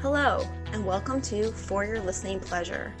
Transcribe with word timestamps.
Hello, 0.00 0.46
and 0.72 0.86
welcome 0.86 1.20
to 1.22 1.50
For 1.50 1.84
Your 1.84 1.98
Listening 1.98 2.38
Pleasure, 2.38 2.94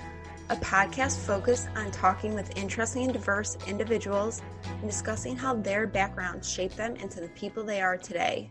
a 0.50 0.56
podcast 0.56 1.20
focused 1.20 1.68
on 1.76 1.92
talking 1.92 2.34
with 2.34 2.58
interesting 2.58 3.04
and 3.04 3.12
diverse 3.12 3.56
individuals 3.68 4.42
and 4.64 4.90
discussing 4.90 5.36
how 5.36 5.54
their 5.54 5.86
backgrounds 5.86 6.50
shape 6.50 6.74
them 6.74 6.96
into 6.96 7.20
the 7.20 7.28
people 7.28 7.62
they 7.62 7.80
are 7.80 7.96
today. 7.96 8.50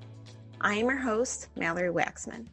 I 0.61 0.75
am 0.75 0.87
your 0.87 0.97
host, 0.97 1.49
Mallory 1.57 1.91
Waxman. 1.91 2.47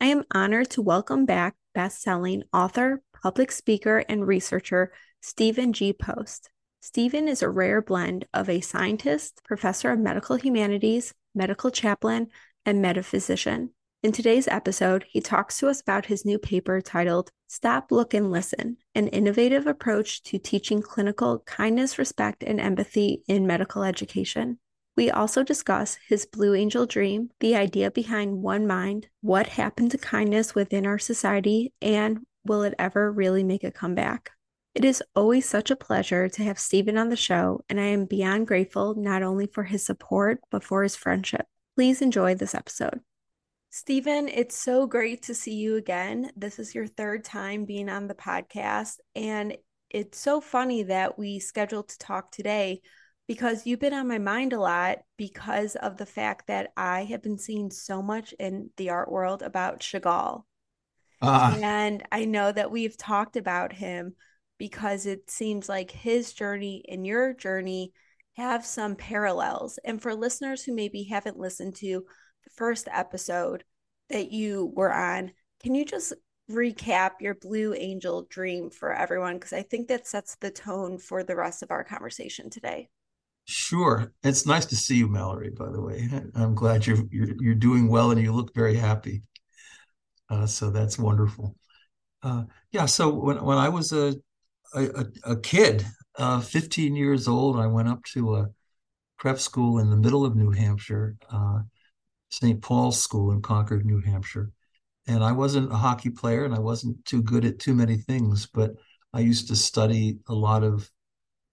I 0.00 0.06
am 0.06 0.22
honored 0.32 0.70
to 0.70 0.80
welcome 0.80 1.26
back 1.26 1.56
best-selling 1.74 2.44
author, 2.52 3.02
public 3.20 3.50
speaker, 3.50 4.04
and 4.08 4.28
researcher 4.28 4.92
Stephen 5.20 5.72
G. 5.72 5.92
Post. 5.92 6.50
Stephen 6.80 7.26
is 7.26 7.42
a 7.42 7.50
rare 7.50 7.82
blend 7.82 8.26
of 8.32 8.48
a 8.48 8.60
scientist, 8.60 9.40
professor 9.42 9.90
of 9.90 9.98
medical 9.98 10.36
humanities, 10.36 11.14
medical 11.34 11.72
chaplain, 11.72 12.28
and 12.64 12.80
metaphysician. 12.80 13.70
In 14.02 14.10
today's 14.10 14.48
episode, 14.48 15.04
he 15.08 15.20
talks 15.20 15.58
to 15.58 15.68
us 15.68 15.80
about 15.80 16.06
his 16.06 16.24
new 16.24 16.36
paper 16.36 16.80
titled 16.80 17.30
Stop, 17.46 17.92
Look, 17.92 18.14
and 18.14 18.32
Listen 18.32 18.78
An 18.96 19.06
Innovative 19.06 19.68
Approach 19.68 20.24
to 20.24 20.38
Teaching 20.38 20.82
Clinical 20.82 21.38
Kindness, 21.46 21.98
Respect, 21.98 22.42
and 22.42 22.60
Empathy 22.60 23.22
in 23.28 23.46
Medical 23.46 23.84
Education. 23.84 24.58
We 24.96 25.12
also 25.12 25.44
discuss 25.44 25.98
his 26.08 26.26
Blue 26.26 26.52
Angel 26.52 26.84
dream, 26.84 27.30
the 27.38 27.54
idea 27.54 27.92
behind 27.92 28.42
One 28.42 28.66
Mind, 28.66 29.06
what 29.20 29.46
happened 29.46 29.92
to 29.92 29.98
kindness 29.98 30.52
within 30.52 30.84
our 30.84 30.98
society, 30.98 31.72
and 31.80 32.26
will 32.44 32.64
it 32.64 32.74
ever 32.80 33.12
really 33.12 33.44
make 33.44 33.62
a 33.62 33.70
comeback? 33.70 34.32
It 34.74 34.84
is 34.84 35.00
always 35.14 35.48
such 35.48 35.70
a 35.70 35.76
pleasure 35.76 36.28
to 36.28 36.42
have 36.42 36.58
Stephen 36.58 36.98
on 36.98 37.08
the 37.08 37.14
show, 37.14 37.60
and 37.68 37.78
I 37.78 37.84
am 37.84 38.06
beyond 38.06 38.48
grateful 38.48 38.96
not 38.96 39.22
only 39.22 39.46
for 39.46 39.62
his 39.62 39.86
support, 39.86 40.40
but 40.50 40.64
for 40.64 40.82
his 40.82 40.96
friendship. 40.96 41.46
Please 41.76 42.02
enjoy 42.02 42.34
this 42.34 42.52
episode. 42.52 43.00
Stephen, 43.74 44.28
it's 44.28 44.54
so 44.54 44.86
great 44.86 45.22
to 45.22 45.34
see 45.34 45.54
you 45.54 45.76
again. 45.76 46.30
This 46.36 46.58
is 46.58 46.74
your 46.74 46.86
third 46.86 47.24
time 47.24 47.64
being 47.64 47.88
on 47.88 48.06
the 48.06 48.14
podcast. 48.14 48.96
And 49.16 49.56
it's 49.88 50.18
so 50.18 50.42
funny 50.42 50.82
that 50.82 51.18
we 51.18 51.38
scheduled 51.38 51.88
to 51.88 51.98
talk 51.98 52.30
today 52.30 52.82
because 53.26 53.66
you've 53.66 53.80
been 53.80 53.94
on 53.94 54.06
my 54.06 54.18
mind 54.18 54.52
a 54.52 54.60
lot 54.60 54.98
because 55.16 55.74
of 55.76 55.96
the 55.96 56.04
fact 56.04 56.48
that 56.48 56.72
I 56.76 57.04
have 57.04 57.22
been 57.22 57.38
seeing 57.38 57.70
so 57.70 58.02
much 58.02 58.34
in 58.38 58.68
the 58.76 58.90
art 58.90 59.10
world 59.10 59.40
about 59.40 59.80
Chagall. 59.80 60.42
Uh. 61.22 61.56
And 61.62 62.02
I 62.12 62.26
know 62.26 62.52
that 62.52 62.70
we've 62.70 62.98
talked 62.98 63.38
about 63.38 63.72
him 63.72 64.16
because 64.58 65.06
it 65.06 65.30
seems 65.30 65.66
like 65.66 65.90
his 65.90 66.34
journey 66.34 66.84
and 66.90 67.06
your 67.06 67.32
journey 67.32 67.94
have 68.36 68.66
some 68.66 68.96
parallels. 68.96 69.78
And 69.82 70.00
for 70.00 70.14
listeners 70.14 70.62
who 70.62 70.74
maybe 70.74 71.04
haven't 71.04 71.38
listened 71.38 71.76
to 71.76 72.04
first 72.50 72.88
episode 72.90 73.64
that 74.10 74.30
you 74.30 74.72
were 74.74 74.92
on, 74.92 75.32
can 75.62 75.74
you 75.74 75.84
just 75.84 76.12
recap 76.50 77.12
your 77.20 77.34
Blue 77.34 77.74
Angel 77.74 78.26
dream 78.28 78.70
for 78.70 78.92
everyone? 78.92 79.34
Because 79.34 79.52
I 79.52 79.62
think 79.62 79.88
that 79.88 80.06
sets 80.06 80.36
the 80.36 80.50
tone 80.50 80.98
for 80.98 81.22
the 81.22 81.36
rest 81.36 81.62
of 81.62 81.70
our 81.70 81.84
conversation 81.84 82.50
today. 82.50 82.88
Sure. 83.44 84.12
It's 84.22 84.46
nice 84.46 84.66
to 84.66 84.76
see 84.76 84.96
you, 84.96 85.08
Mallory, 85.08 85.50
by 85.50 85.70
the 85.70 85.80
way. 85.80 86.08
I'm 86.34 86.54
glad 86.54 86.86
you're 86.86 87.04
you're, 87.10 87.34
you're 87.40 87.54
doing 87.54 87.88
well 87.88 88.10
and 88.10 88.20
you 88.20 88.32
look 88.32 88.54
very 88.54 88.76
happy. 88.76 89.22
Uh, 90.28 90.46
so 90.46 90.70
that's 90.70 90.98
wonderful. 90.98 91.56
Uh, 92.22 92.44
yeah, 92.70 92.86
so 92.86 93.12
when, 93.12 93.42
when 93.42 93.58
I 93.58 93.68
was 93.68 93.92
a, 93.92 94.14
a, 94.74 95.06
a 95.24 95.36
kid, 95.36 95.84
uh, 96.16 96.40
15 96.40 96.94
years 96.94 97.26
old, 97.26 97.58
I 97.58 97.66
went 97.66 97.88
up 97.88 98.04
to 98.12 98.36
a 98.36 98.48
prep 99.18 99.38
school 99.38 99.78
in 99.78 99.90
the 99.90 99.96
middle 99.96 100.24
of 100.24 100.36
New 100.36 100.50
Hampshire, 100.50 101.16
uh, 101.30 101.60
St. 102.32 102.62
Paul's 102.62 103.00
School 103.00 103.30
in 103.30 103.42
Concord, 103.42 103.84
New 103.84 104.00
Hampshire. 104.00 104.50
And 105.06 105.22
I 105.22 105.32
wasn't 105.32 105.70
a 105.70 105.76
hockey 105.76 106.08
player 106.08 106.46
and 106.46 106.54
I 106.54 106.60
wasn't 106.60 107.04
too 107.04 107.22
good 107.22 107.44
at 107.44 107.58
too 107.58 107.74
many 107.74 107.98
things, 107.98 108.46
but 108.46 108.70
I 109.12 109.20
used 109.20 109.48
to 109.48 109.56
study 109.56 110.18
a 110.28 110.32
lot 110.34 110.64
of 110.64 110.90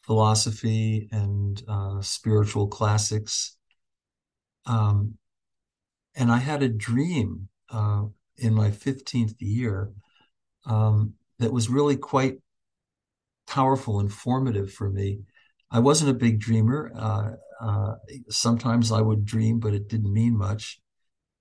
philosophy 0.03 1.09
and 1.11 1.61
uh, 1.67 2.01
spiritual 2.01 2.67
classics. 2.67 3.57
Um, 4.65 5.15
and 6.15 6.31
I 6.31 6.37
had 6.37 6.63
a 6.63 6.69
dream 6.69 7.49
uh, 7.69 8.03
in 8.37 8.53
my 8.53 8.71
15th 8.71 9.35
year 9.39 9.91
um, 10.65 11.15
that 11.39 11.51
was 11.51 11.69
really 11.69 11.97
quite 11.97 12.37
powerful 13.47 13.99
and 13.99 14.13
formative 14.13 14.71
for 14.71 14.89
me. 14.89 15.19
I 15.71 15.79
wasn't 15.79 16.11
a 16.11 16.13
big 16.25 16.39
dreamer. 16.39 16.89
Uh, 16.95 17.31
uh, 17.59 17.95
sometimes 18.29 18.91
I 18.91 19.01
would 19.01 19.25
dream, 19.25 19.59
but 19.59 19.73
it 19.73 19.87
didn't 19.87 20.13
mean 20.13 20.37
much. 20.37 20.79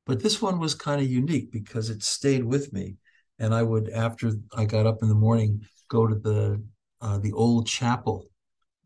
But 0.07 0.23
this 0.23 0.41
one 0.41 0.59
was 0.59 0.75
kind 0.75 1.01
of 1.01 1.09
unique 1.09 1.53
because 1.53 1.91
it 1.91 2.03
stayed 2.03 2.45
with 2.45 2.73
me. 2.73 2.97
And 3.39 3.55
I 3.55 3.63
would, 3.63 3.91
after 3.91 4.33
I 4.57 4.65
got 4.65 4.87
up 4.87 4.99
in 5.03 5.09
the 5.09 5.15
morning, 5.15 5.63
go 5.89 6.07
to 6.07 6.15
the 6.15 6.63
uh, 7.01 7.19
the 7.19 7.33
old 7.33 7.67
chapel 7.67 8.27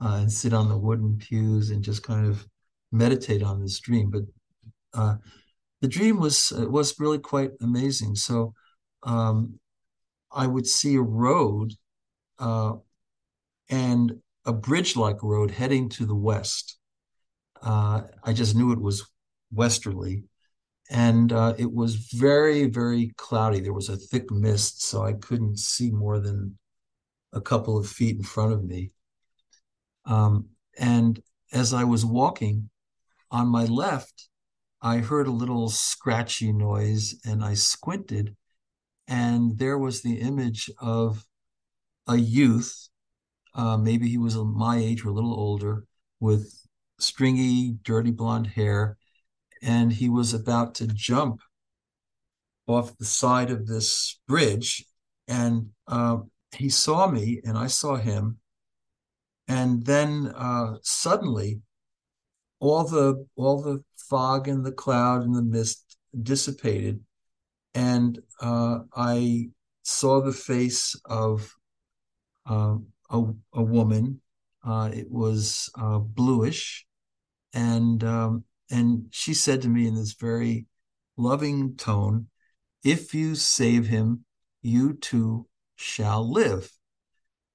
uh, 0.00 0.18
and 0.20 0.30
sit 0.30 0.52
on 0.52 0.68
the 0.68 0.76
wooden 0.76 1.16
pews 1.16 1.70
and 1.70 1.82
just 1.82 2.02
kind 2.02 2.26
of 2.26 2.46
meditate 2.90 3.42
on 3.42 3.60
this 3.60 3.80
dream. 3.80 4.10
But 4.10 4.22
uh, 4.92 5.16
the 5.80 5.88
dream 5.88 6.20
was 6.20 6.52
was 6.52 6.98
really 7.00 7.18
quite 7.18 7.52
amazing. 7.60 8.16
So 8.16 8.52
um, 9.04 9.58
I 10.30 10.46
would 10.46 10.66
see 10.66 10.96
a 10.96 11.02
road 11.02 11.72
uh, 12.38 12.74
and 13.70 14.20
a 14.44 14.52
bridge-like 14.52 15.22
road 15.22 15.50
heading 15.50 15.88
to 15.90 16.04
the 16.04 16.14
west. 16.14 16.78
Uh, 17.62 18.02
I 18.24 18.32
just 18.32 18.54
knew 18.56 18.72
it 18.72 18.80
was 18.80 19.08
westerly, 19.52 20.24
and 20.90 21.32
uh, 21.32 21.54
it 21.58 21.72
was 21.72 21.94
very, 21.96 22.66
very 22.66 23.12
cloudy. 23.16 23.60
There 23.60 23.72
was 23.72 23.88
a 23.88 23.96
thick 23.96 24.30
mist, 24.30 24.82
so 24.82 25.04
I 25.04 25.12
couldn't 25.14 25.58
see 25.58 25.90
more 25.90 26.18
than 26.18 26.58
a 27.32 27.40
couple 27.40 27.78
of 27.78 27.88
feet 27.88 28.16
in 28.16 28.22
front 28.22 28.52
of 28.52 28.64
me. 28.64 28.90
Um, 30.04 30.48
and 30.78 31.22
as 31.52 31.72
I 31.72 31.84
was 31.84 32.04
walking 32.04 32.70
on 33.30 33.46
my 33.48 33.64
left, 33.64 34.28
I 34.80 34.98
heard 34.98 35.28
a 35.28 35.32
little 35.32 35.68
scratchy 35.68 36.52
noise, 36.52 37.14
and 37.24 37.44
I 37.44 37.54
squinted, 37.54 38.36
and 39.06 39.58
there 39.58 39.78
was 39.78 40.02
the 40.02 40.20
image 40.20 40.68
of 40.80 41.24
a 42.08 42.16
youth 42.16 42.88
uh, 43.54 43.76
maybe 43.76 44.08
he 44.08 44.18
was 44.18 44.36
my 44.36 44.76
age 44.76 45.04
or 45.04 45.10
a 45.10 45.12
little 45.12 45.34
older, 45.34 45.84
with 46.20 46.61
stringy, 47.02 47.76
dirty 47.82 48.10
blonde 48.10 48.46
hair, 48.46 48.96
and 49.62 49.92
he 49.92 50.08
was 50.08 50.34
about 50.34 50.74
to 50.76 50.86
jump 50.86 51.40
off 52.66 52.96
the 52.96 53.04
side 53.04 53.50
of 53.50 53.66
this 53.66 54.20
bridge, 54.26 54.84
and 55.28 55.70
uh, 55.86 56.18
he 56.56 56.68
saw 56.68 57.10
me, 57.10 57.40
and 57.44 57.58
I 57.58 57.66
saw 57.66 57.96
him, 57.96 58.38
and 59.48 59.84
then 59.84 60.32
uh, 60.36 60.76
suddenly, 60.82 61.60
all 62.60 62.84
the 62.84 63.26
all 63.36 63.60
the 63.62 63.82
fog 63.96 64.48
and 64.48 64.64
the 64.64 64.72
cloud 64.72 65.22
and 65.22 65.34
the 65.34 65.42
mist 65.42 65.96
dissipated, 66.22 67.00
and 67.74 68.18
uh, 68.40 68.80
I 68.94 69.50
saw 69.82 70.20
the 70.20 70.32
face 70.32 70.94
of 71.06 71.54
um, 72.46 72.86
a, 73.10 73.22
a 73.54 73.62
woman. 73.62 74.20
Uh, 74.64 74.90
it 74.94 75.10
was 75.10 75.70
uh, 75.76 75.98
bluish, 75.98 76.86
and 77.52 78.02
um, 78.04 78.44
and 78.70 79.06
she 79.10 79.34
said 79.34 79.62
to 79.62 79.68
me 79.68 79.86
in 79.86 79.94
this 79.94 80.14
very 80.14 80.66
loving 81.16 81.76
tone, 81.76 82.28
"If 82.84 83.14
you 83.14 83.34
save 83.34 83.86
him, 83.86 84.24
you 84.62 84.94
too 84.94 85.46
shall 85.76 86.30
live." 86.30 86.70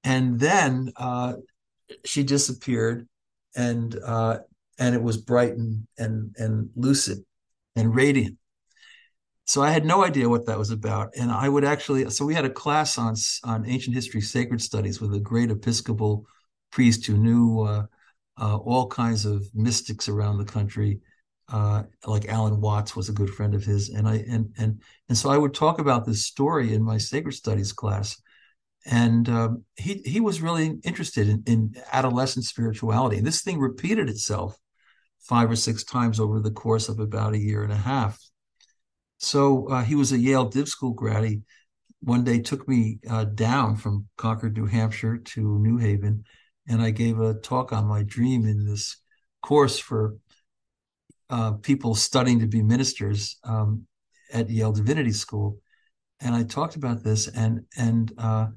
And 0.03 0.39
then 0.39 0.91
uh, 0.95 1.33
she 2.05 2.23
disappeared, 2.23 3.07
and 3.55 3.97
uh, 4.05 4.39
and 4.79 4.95
it 4.95 5.01
was 5.01 5.17
bright 5.17 5.53
and 5.53 5.87
and, 5.97 6.35
and 6.37 6.69
lucid 6.75 7.19
and 7.75 7.95
radiant 7.95 8.37
so 9.47 9.63
I 9.63 9.71
had 9.71 9.85
no 9.85 10.03
idea 10.03 10.27
what 10.27 10.45
that 10.47 10.59
was 10.59 10.71
about. 10.71 11.13
And 11.15 11.31
I 11.31 11.47
would 11.47 11.63
actually, 11.63 12.09
so 12.09 12.25
we 12.25 12.35
had 12.35 12.43
a 12.43 12.49
class 12.49 12.97
on 12.97 13.15
on 13.45 13.65
ancient 13.65 13.95
history, 13.95 14.19
sacred 14.19 14.61
studies, 14.61 14.99
with 14.99 15.13
a 15.13 15.21
great 15.21 15.49
Episcopal 15.49 16.25
priest 16.69 17.05
who 17.05 17.17
knew 17.17 17.61
uh, 17.61 17.85
uh, 18.39 18.57
all 18.57 18.87
kinds 18.87 19.25
of 19.25 19.45
mystics 19.53 20.09
around 20.09 20.37
the 20.37 20.45
country. 20.45 20.99
Uh, 21.49 21.83
like 22.05 22.27
Alan 22.27 22.59
Watts 22.59 22.93
was 22.95 23.07
a 23.07 23.13
good 23.13 23.29
friend 23.29 23.55
of 23.55 23.63
his, 23.63 23.89
and 23.89 24.07
I 24.07 24.15
and 24.29 24.53
and 24.57 24.81
and 25.07 25.17
so 25.17 25.29
I 25.29 25.37
would 25.37 25.53
talk 25.53 25.79
about 25.79 26.05
this 26.05 26.25
story 26.25 26.73
in 26.73 26.83
my 26.83 26.97
sacred 26.97 27.33
studies 27.33 27.71
class, 27.71 28.21
and 28.85 29.29
um, 29.29 29.63
he 29.77 30.01
he 30.05 30.19
was 30.19 30.41
really 30.41 30.77
interested 30.83 31.29
in, 31.29 31.43
in 31.45 31.75
adolescent 31.93 32.45
spirituality. 32.45 33.17
And 33.17 33.25
this 33.25 33.43
thing 33.43 33.59
repeated 33.59 34.09
itself 34.09 34.57
five 35.21 35.49
or 35.49 35.55
six 35.55 35.85
times 35.85 36.19
over 36.19 36.41
the 36.41 36.51
course 36.51 36.89
of 36.89 36.99
about 36.99 37.33
a 37.33 37.39
year 37.39 37.63
and 37.63 37.71
a 37.71 37.77
half 37.77 38.19
so 39.17 39.67
uh, 39.69 39.83
he 39.83 39.95
was 39.95 40.11
a 40.11 40.17
Yale 40.17 40.45
Div 40.45 40.67
School 40.67 40.93
grad. 40.93 41.23
He 41.23 41.41
one 42.01 42.23
day 42.23 42.39
took 42.39 42.67
me 42.67 42.99
uh, 43.09 43.25
down 43.25 43.75
from 43.75 44.07
Concord, 44.17 44.55
New 44.55 44.67
Hampshire 44.67 45.17
to 45.17 45.59
New 45.59 45.77
Haven, 45.77 46.23
and 46.67 46.81
I 46.81 46.91
gave 46.91 47.19
a 47.19 47.35
talk 47.35 47.71
on 47.73 47.85
my 47.85 48.03
dream 48.03 48.45
in 48.45 48.65
this 48.65 48.97
course 49.41 49.79
for 49.79 50.15
uh, 51.29 51.53
people 51.53 51.95
studying 51.95 52.39
to 52.39 52.47
be 52.47 52.61
ministers. 52.61 53.37
Um, 53.43 53.87
at 54.31 54.49
Yale 54.49 54.71
Divinity 54.71 55.11
School, 55.11 55.59
and 56.19 56.35
I 56.35 56.43
talked 56.43 56.75
about 56.75 57.03
this, 57.03 57.27
and 57.27 57.65
and 57.77 58.11
uh, 58.17 58.47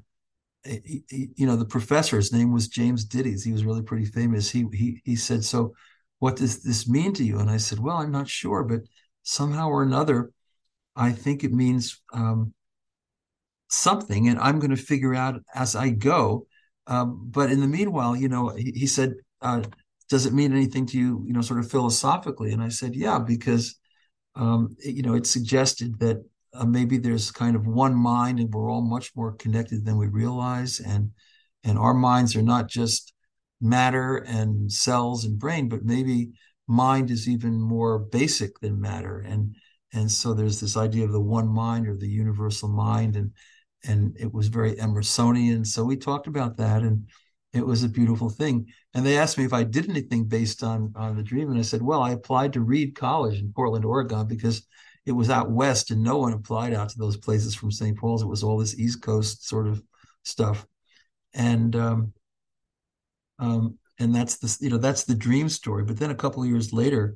he, 0.63 1.03
he, 1.09 1.29
you 1.35 1.45
know 1.45 1.55
the 1.55 1.65
professor's 1.65 2.33
name 2.33 2.51
was 2.51 2.67
James 2.67 3.05
Dittes. 3.05 3.43
He 3.43 3.51
was 3.51 3.65
really 3.65 3.83
pretty 3.83 4.05
famous. 4.05 4.49
He 4.49 4.65
he 4.73 5.01
he 5.03 5.15
said, 5.15 5.43
"So, 5.43 5.73
what 6.19 6.35
does 6.35 6.63
this 6.63 6.87
mean 6.87 7.13
to 7.13 7.23
you?" 7.23 7.39
And 7.39 7.49
I 7.49 7.57
said, 7.57 7.79
"Well, 7.79 7.97
I'm 7.97 8.11
not 8.11 8.27
sure, 8.27 8.63
but 8.63 8.81
somehow 9.23 9.69
or 9.69 9.83
another, 9.83 10.31
I 10.95 11.11
think 11.11 11.43
it 11.43 11.53
means 11.53 12.01
um, 12.13 12.53
something, 13.69 14.27
and 14.27 14.39
I'm 14.39 14.59
going 14.59 14.75
to 14.75 14.81
figure 14.81 15.15
out 15.15 15.41
as 15.53 15.75
I 15.75 15.89
go." 15.89 16.47
Um, 16.87 17.27
but 17.29 17.51
in 17.51 17.61
the 17.61 17.67
meanwhile, 17.67 18.15
you 18.15 18.29
know, 18.29 18.49
he, 18.49 18.71
he 18.75 18.87
said, 18.87 19.15
uh, 19.41 19.63
"Does 20.09 20.25
it 20.25 20.33
mean 20.33 20.51
anything 20.51 20.85
to 20.87 20.97
you?" 20.97 21.23
You 21.27 21.33
know, 21.33 21.41
sort 21.41 21.59
of 21.59 21.69
philosophically, 21.69 22.51
and 22.51 22.61
I 22.61 22.69
said, 22.69 22.95
"Yeah," 22.95 23.19
because 23.19 23.75
um, 24.35 24.75
you 24.79 25.01
know, 25.03 25.13
it 25.15 25.27
suggested 25.27 25.99
that 25.99 26.23
uh, 26.53 26.65
maybe 26.65 26.97
there's 26.97 27.31
kind 27.31 27.55
of 27.55 27.67
one 27.67 27.95
mind 27.95 28.39
and 28.39 28.53
we're 28.53 28.69
all 28.69 28.81
much 28.81 29.11
more 29.15 29.33
connected 29.33 29.85
than 29.85 29.97
we 29.97 30.07
realize. 30.07 30.79
And 30.79 31.11
and 31.63 31.77
our 31.77 31.93
minds 31.93 32.35
are 32.35 32.41
not 32.41 32.67
just 32.67 33.13
matter 33.61 34.17
and 34.17 34.71
cells 34.71 35.23
and 35.23 35.37
brain 35.37 35.69
but 35.69 35.85
maybe 35.85 36.31
mind 36.67 37.11
is 37.11 37.29
even 37.29 37.61
more 37.61 37.99
basic 37.99 38.59
than 38.59 38.81
matter. 38.81 39.19
And 39.19 39.55
and 39.93 40.09
so 40.11 40.33
there's 40.33 40.59
this 40.59 40.77
idea 40.77 41.05
of 41.05 41.11
the 41.11 41.21
one 41.21 41.47
mind 41.47 41.87
or 41.87 41.95
the 41.95 42.07
universal 42.07 42.69
mind. 42.69 43.15
And 43.15 43.31
and 43.85 44.15
it 44.19 44.31
was 44.31 44.47
very 44.47 44.75
emersonian 44.75 45.65
so 45.65 45.83
we 45.83 45.95
talked 45.95 46.27
about 46.27 46.57
that 46.57 46.81
and 46.81 47.07
it 47.53 47.65
was 47.65 47.83
a 47.83 47.89
beautiful 47.89 48.29
thing 48.29 48.65
and 48.93 49.05
they 49.05 49.17
asked 49.17 49.37
me 49.37 49.43
if 49.43 49.53
i 49.53 49.63
did 49.63 49.89
anything 49.89 50.25
based 50.25 50.63
on 50.63 50.93
on 50.95 51.15
the 51.15 51.23
dream 51.23 51.49
and 51.49 51.59
i 51.59 51.63
said 51.63 51.81
well 51.81 52.01
i 52.01 52.11
applied 52.11 52.53
to 52.53 52.61
reed 52.61 52.95
college 52.95 53.39
in 53.39 53.51
portland 53.53 53.85
oregon 53.85 54.27
because 54.27 54.65
it 55.05 55.11
was 55.11 55.29
out 55.29 55.49
west 55.49 55.91
and 55.91 56.03
no 56.03 56.17
one 56.17 56.33
applied 56.33 56.73
out 56.73 56.89
to 56.89 56.97
those 56.97 57.17
places 57.17 57.55
from 57.55 57.71
St. 57.71 57.97
Paul's. 57.97 58.21
It 58.21 58.27
was 58.27 58.43
all 58.43 58.57
this 58.57 58.77
East 58.77 59.01
Coast 59.01 59.47
sort 59.47 59.67
of 59.67 59.81
stuff. 60.23 60.65
And 61.33 61.75
um, 61.75 62.13
um, 63.39 63.79
and 63.99 64.13
that's 64.13 64.37
the 64.37 64.57
you 64.63 64.69
know 64.69 64.77
that's 64.77 65.03
the 65.03 65.15
dream 65.15 65.49
story. 65.49 65.83
But 65.83 65.97
then 65.97 66.11
a 66.11 66.15
couple 66.15 66.43
of 66.43 66.49
years 66.49 66.71
later, 66.71 67.15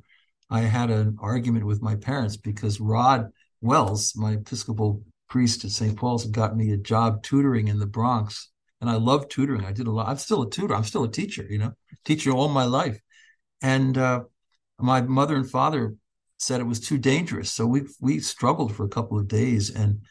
I 0.50 0.62
had 0.62 0.90
an 0.90 1.18
argument 1.20 1.66
with 1.66 1.82
my 1.82 1.96
parents 1.96 2.38
because 2.38 2.80
Rod 2.80 3.32
Wells, 3.62 4.16
my 4.16 4.34
Episcopal 4.34 5.04
priest 5.28 5.66
at 5.66 5.72
St. 5.72 5.98
Paul's, 5.98 6.24
had 6.24 6.32
got 6.32 6.56
me 6.56 6.72
a 6.72 6.78
job 6.78 7.24
tutoring 7.24 7.68
in 7.68 7.80
the 7.80 7.86
Bronx. 7.86 8.50
And 8.82 8.90
I 8.90 8.96
love 8.96 9.30
tutoring. 9.30 9.66
I 9.66 9.72
did 9.72 9.88
a 9.88 9.92
lot. 9.92 10.08
I'm 10.08 10.18
still 10.18 10.44
a 10.44 10.50
tutor. 10.50 10.76
I'm 10.76 10.84
still 10.84 11.04
a 11.06 11.12
teacher, 11.12 11.46
you 11.50 11.58
know, 11.58 11.72
teacher 12.04 12.32
all 12.32 12.50
my 12.50 12.66
life. 12.66 13.00
And 13.62 13.98
uh, 13.98 14.24
my 14.80 15.02
mother 15.02 15.36
and 15.36 15.50
father 15.50 15.96
said 16.38 16.60
it 16.60 16.66
was 16.66 16.80
too 16.80 16.98
dangerous. 16.98 17.52
So 17.52 17.66
we 17.66 17.84
we 18.00 18.20
struggled 18.20 18.76
for 18.76 18.86
a 18.86 18.90
couple 18.90 19.18
of 19.18 19.28
days, 19.28 19.70
and 19.70 20.02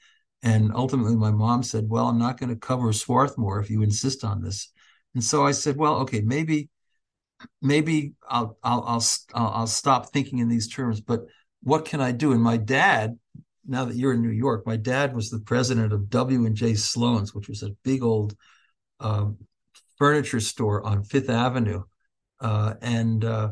and 0.42 0.72
ultimately 0.74 1.16
my 1.16 1.30
mom 1.30 1.62
said, 1.62 1.88
"Well, 1.88 2.08
I'm 2.08 2.18
not 2.18 2.38
going 2.38 2.50
to 2.50 2.56
cover 2.56 2.92
Swarthmore 2.92 3.60
if 3.60 3.70
you 3.70 3.82
insist 3.82 4.24
on 4.24 4.42
this." 4.42 4.72
And 5.14 5.22
so 5.22 5.46
I 5.46 5.52
said, 5.52 5.76
"Well, 5.76 5.96
okay, 6.00 6.20
maybe 6.22 6.70
maybe 7.60 8.14
I'll 8.28 8.58
I'll 8.62 8.84
I'll 8.86 9.04
I'll 9.34 9.66
stop 9.66 10.12
thinking 10.12 10.38
in 10.38 10.48
these 10.48 10.68
terms, 10.68 11.00
but 11.00 11.26
what 11.62 11.84
can 11.84 12.00
I 12.00 12.12
do?" 12.12 12.32
And 12.32 12.42
my 12.42 12.56
dad, 12.56 13.18
now 13.66 13.84
that 13.84 13.96
you're 13.96 14.12
in 14.14 14.22
New 14.22 14.30
York, 14.30 14.66
my 14.66 14.76
dad 14.76 15.14
was 15.14 15.30
the 15.30 15.40
president 15.40 15.92
of 15.92 16.10
W 16.10 16.46
and 16.46 16.54
J 16.54 16.74
Sloane's, 16.74 17.34
which 17.34 17.48
was 17.48 17.62
a 17.62 17.70
big 17.82 18.02
old 18.02 18.36
um, 19.00 19.38
furniture 19.98 20.40
store 20.40 20.84
on 20.86 21.04
Fifth 21.04 21.30
Avenue, 21.30 21.82
uh, 22.40 22.74
and 22.82 23.24
uh, 23.24 23.50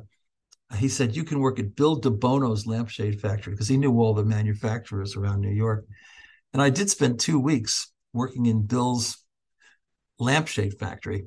he 0.76 0.88
said, 0.88 1.16
You 1.16 1.24
can 1.24 1.40
work 1.40 1.58
at 1.58 1.76
Bill 1.76 2.00
DeBono's 2.00 2.66
lampshade 2.66 3.20
factory 3.20 3.52
because 3.52 3.68
he 3.68 3.76
knew 3.76 4.00
all 4.00 4.14
the 4.14 4.24
manufacturers 4.24 5.16
around 5.16 5.40
New 5.40 5.50
York. 5.50 5.86
And 6.52 6.60
I 6.60 6.70
did 6.70 6.90
spend 6.90 7.18
two 7.18 7.38
weeks 7.38 7.90
working 8.12 8.46
in 8.46 8.66
Bill's 8.66 9.18
lampshade 10.18 10.78
factory. 10.78 11.24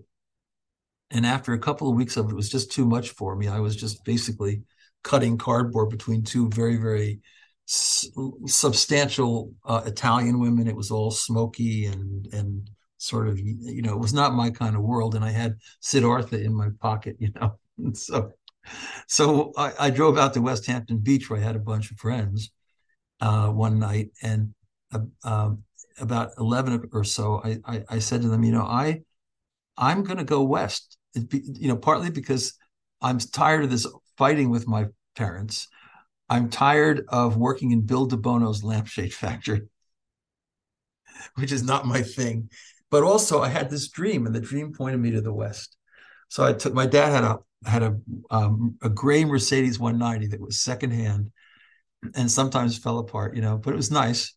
And 1.11 1.25
after 1.25 1.53
a 1.53 1.59
couple 1.59 1.89
of 1.89 1.95
weeks 1.95 2.17
of 2.17 2.27
it, 2.27 2.31
it 2.31 2.35
was 2.35 2.49
just 2.49 2.71
too 2.71 2.85
much 2.85 3.11
for 3.11 3.35
me. 3.35 3.47
I 3.47 3.59
was 3.59 3.75
just 3.75 4.03
basically 4.03 4.63
cutting 5.03 5.37
cardboard 5.37 5.89
between 5.89 6.23
two 6.23 6.49
very, 6.49 6.77
very 6.77 7.21
substantial 7.65 9.53
uh, 9.65 9.81
Italian 9.85 10.39
women. 10.39 10.67
It 10.67 10.75
was 10.75 10.91
all 10.91 11.11
smoky 11.11 11.85
and 11.85 12.27
and 12.33 12.69
sort 12.97 13.27
of 13.27 13.39
you 13.39 13.81
know 13.81 13.93
it 13.93 13.99
was 13.99 14.13
not 14.13 14.33
my 14.33 14.49
kind 14.49 14.75
of 14.75 14.83
world. 14.83 15.15
And 15.15 15.25
I 15.25 15.31
had 15.31 15.57
Siddhartha 15.79 16.41
in 16.41 16.53
my 16.53 16.69
pocket, 16.79 17.17
you 17.19 17.31
know. 17.35 17.57
And 17.77 17.97
so 17.97 18.31
so 19.07 19.53
I, 19.57 19.73
I, 19.79 19.89
drove 19.91 20.17
out 20.17 20.33
to 20.33 20.41
Westhampton 20.41 20.97
Beach 20.97 21.29
where 21.29 21.39
I 21.39 21.43
had 21.43 21.55
a 21.55 21.59
bunch 21.59 21.91
of 21.91 21.97
friends 21.97 22.51
uh, 23.21 23.49
one 23.49 23.79
night, 23.79 24.09
and 24.23 24.53
uh, 24.91 24.99
um, 25.23 25.63
about 25.99 26.31
eleven 26.39 26.89
or 26.91 27.03
so, 27.03 27.41
I, 27.43 27.59
I, 27.65 27.83
I, 27.89 27.99
said 27.99 28.21
to 28.21 28.27
them, 28.27 28.43
you 28.43 28.51
know, 28.51 28.63
I 28.63 29.01
I'm 29.77 30.03
going 30.03 30.17
to 30.17 30.23
go 30.23 30.43
west. 30.43 30.97
Be, 31.29 31.41
you 31.45 31.67
know, 31.67 31.77
partly 31.77 32.09
because 32.09 32.53
I'm 33.01 33.19
tired 33.19 33.63
of 33.63 33.69
this 33.69 33.87
fighting 34.17 34.49
with 34.49 34.67
my 34.67 34.87
parents. 35.15 35.67
I'm 36.29 36.49
tired 36.49 37.05
of 37.09 37.37
working 37.37 37.71
in 37.71 37.81
Bill 37.81 38.07
DeBono's 38.07 38.63
lampshade 38.63 39.13
factory, 39.13 39.61
which 41.35 41.51
is 41.51 41.63
not 41.63 41.85
my 41.85 42.01
thing. 42.01 42.49
But 42.91 43.03
also, 43.03 43.41
I 43.41 43.49
had 43.49 43.69
this 43.69 43.89
dream, 43.89 44.25
and 44.25 44.33
the 44.33 44.39
dream 44.39 44.73
pointed 44.73 44.99
me 44.99 45.11
to 45.11 45.21
the 45.21 45.33
west. 45.33 45.75
So 46.29 46.43
I 46.43 46.53
took 46.53 46.73
my 46.73 46.85
dad 46.85 47.11
had 47.11 47.23
a 47.23 47.39
had 47.65 47.83
a 47.83 47.97
um, 48.29 48.77
a 48.81 48.89
gray 48.89 49.25
Mercedes 49.25 49.79
190 49.79 50.27
that 50.27 50.41
was 50.41 50.59
secondhand 50.59 51.31
and 52.13 52.29
sometimes 52.29 52.77
fell 52.77 52.99
apart, 52.99 53.35
you 53.35 53.41
know, 53.41 53.57
but 53.57 53.73
it 53.73 53.77
was 53.77 53.91
nice. 53.91 54.33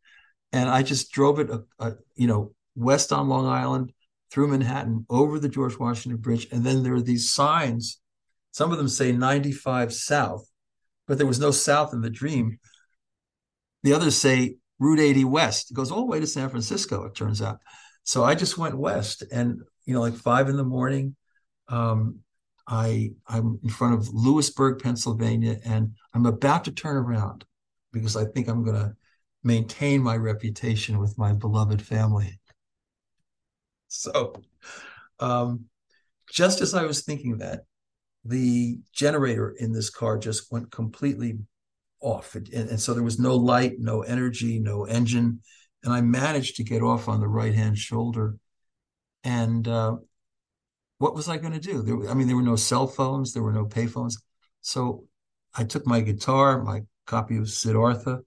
And 0.52 0.68
I 0.68 0.82
just 0.82 1.12
drove 1.12 1.38
it, 1.38 1.50
a, 1.50 1.62
a, 1.78 1.92
you 2.14 2.26
know, 2.26 2.54
west 2.74 3.12
on 3.12 3.28
Long 3.28 3.46
Island, 3.46 3.92
through 4.30 4.48
Manhattan, 4.48 5.06
over 5.08 5.38
the 5.38 5.48
George 5.48 5.78
Washington 5.78 6.20
Bridge, 6.20 6.48
and 6.52 6.64
then 6.64 6.82
there 6.82 6.94
are 6.94 7.02
these 7.02 7.30
signs. 7.30 8.00
Some 8.52 8.72
of 8.72 8.78
them 8.78 8.88
say 8.88 9.12
95 9.12 9.92
south, 9.92 10.48
but 11.08 11.18
there 11.18 11.26
was 11.26 11.40
no 11.40 11.50
south 11.50 11.92
in 11.92 12.02
the 12.02 12.10
dream. 12.10 12.58
The 13.82 13.94
others 13.94 14.16
say 14.16 14.56
Route 14.78 15.00
80 15.00 15.24
west. 15.24 15.70
It 15.70 15.74
goes 15.74 15.90
all 15.90 16.00
the 16.00 16.06
way 16.06 16.20
to 16.20 16.26
San 16.26 16.50
Francisco. 16.50 17.04
It 17.04 17.16
turns 17.16 17.42
out. 17.42 17.58
So 18.04 18.22
I 18.22 18.34
just 18.34 18.56
went 18.56 18.78
west, 18.78 19.24
and 19.32 19.60
you 19.84 19.94
know, 19.94 20.00
like 20.00 20.14
five 20.14 20.48
in 20.48 20.56
the 20.56 20.64
morning. 20.64 21.16
Um, 21.68 22.20
I 22.66 23.10
I'm 23.26 23.58
in 23.62 23.70
front 23.70 23.94
of 23.94 24.08
Lewisburg, 24.12 24.80
Pennsylvania, 24.82 25.58
and 25.64 25.94
I'm 26.14 26.26
about 26.26 26.64
to 26.64 26.72
turn 26.72 26.96
around 26.96 27.44
because 27.92 28.16
I 28.16 28.26
think 28.26 28.48
I'm 28.48 28.64
going 28.64 28.76
to 28.76 28.94
maintain 29.42 30.02
my 30.02 30.16
reputation 30.16 30.98
with 30.98 31.16
my 31.18 31.32
beloved 31.32 31.80
family. 31.80 32.38
So, 33.88 34.34
um, 35.18 35.64
just 36.30 36.60
as 36.60 36.74
I 36.74 36.84
was 36.84 37.02
thinking 37.02 37.38
that, 37.38 37.64
the 38.24 38.78
generator 38.92 39.54
in 39.58 39.72
this 39.72 39.90
car 39.90 40.18
just 40.18 40.52
went 40.52 40.70
completely 40.70 41.38
off, 42.00 42.34
and, 42.34 42.48
and 42.52 42.80
so 42.80 42.94
there 42.94 43.02
was 43.02 43.18
no 43.18 43.34
light, 43.34 43.74
no 43.78 44.02
energy, 44.02 44.58
no 44.58 44.84
engine, 44.84 45.40
and 45.82 45.92
I 45.92 46.00
managed 46.00 46.56
to 46.56 46.64
get 46.64 46.82
off 46.82 47.08
on 47.08 47.20
the 47.20 47.28
right 47.28 47.54
hand 47.54 47.78
shoulder, 47.78 48.36
and 49.24 49.66
uh, 49.66 49.96
what 50.98 51.14
was 51.14 51.28
I 51.28 51.38
going 51.38 51.52
to 51.52 51.60
do? 51.60 51.82
There, 51.82 52.10
I 52.10 52.14
mean, 52.14 52.26
there 52.26 52.36
were 52.36 52.42
no 52.42 52.56
cell 52.56 52.86
phones, 52.86 53.32
there 53.32 53.42
were 53.42 53.52
no 53.52 53.64
payphones. 53.64 54.14
So 54.60 55.04
I 55.54 55.64
took 55.64 55.86
my 55.86 56.00
guitar, 56.00 56.62
my 56.62 56.82
copy 57.06 57.36
of 57.36 57.48
Siddhartha. 57.48 58.20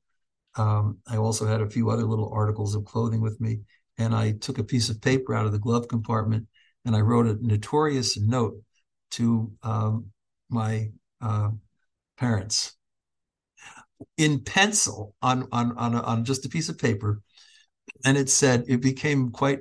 Um, 0.55 0.99
I 1.07 1.17
also 1.17 1.45
had 1.45 1.61
a 1.61 1.69
few 1.69 1.89
other 1.89 2.03
little 2.03 2.31
articles 2.33 2.75
of 2.75 2.85
clothing 2.85 3.21
with 3.21 3.39
me. 3.39 3.59
And 3.97 4.15
I 4.15 4.31
took 4.31 4.57
a 4.57 4.63
piece 4.63 4.89
of 4.89 5.01
paper 5.01 5.35
out 5.35 5.45
of 5.45 5.51
the 5.51 5.59
glove 5.59 5.87
compartment 5.87 6.47
and 6.85 6.95
I 6.95 7.01
wrote 7.01 7.27
a 7.27 7.37
notorious 7.45 8.19
note 8.19 8.55
to 9.11 9.51
um, 9.63 10.07
my 10.49 10.91
uh, 11.21 11.51
parents 12.17 12.75
in 14.17 14.39
pencil 14.39 15.15
on, 15.21 15.47
on, 15.51 15.77
on, 15.77 15.95
a, 15.95 16.01
on 16.01 16.25
just 16.25 16.45
a 16.45 16.49
piece 16.49 16.69
of 16.69 16.77
paper. 16.77 17.21
And 18.05 18.17
it 18.17 18.29
said, 18.29 18.65
it 18.67 18.81
became 18.81 19.31
quite 19.31 19.59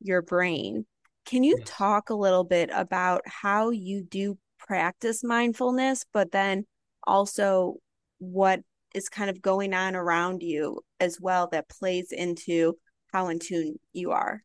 your 0.00 0.20
brain. 0.20 0.84
Can 1.24 1.44
you 1.44 1.56
yes. 1.56 1.66
talk 1.70 2.10
a 2.10 2.14
little 2.14 2.44
bit 2.44 2.68
about 2.74 3.22
how 3.24 3.70
you 3.70 4.02
do 4.02 4.36
practice 4.58 5.24
mindfulness, 5.24 6.04
but 6.12 6.30
then 6.30 6.66
also 7.06 7.76
what 8.18 8.60
is 8.94 9.08
kind 9.08 9.30
of 9.30 9.40
going 9.40 9.72
on 9.72 9.96
around 9.96 10.42
you 10.42 10.82
as 11.00 11.18
well 11.18 11.48
that 11.52 11.70
plays 11.70 12.12
into 12.12 12.76
how 13.14 13.28
in 13.28 13.38
tune 13.38 13.78
you 13.94 14.10
are? 14.10 14.42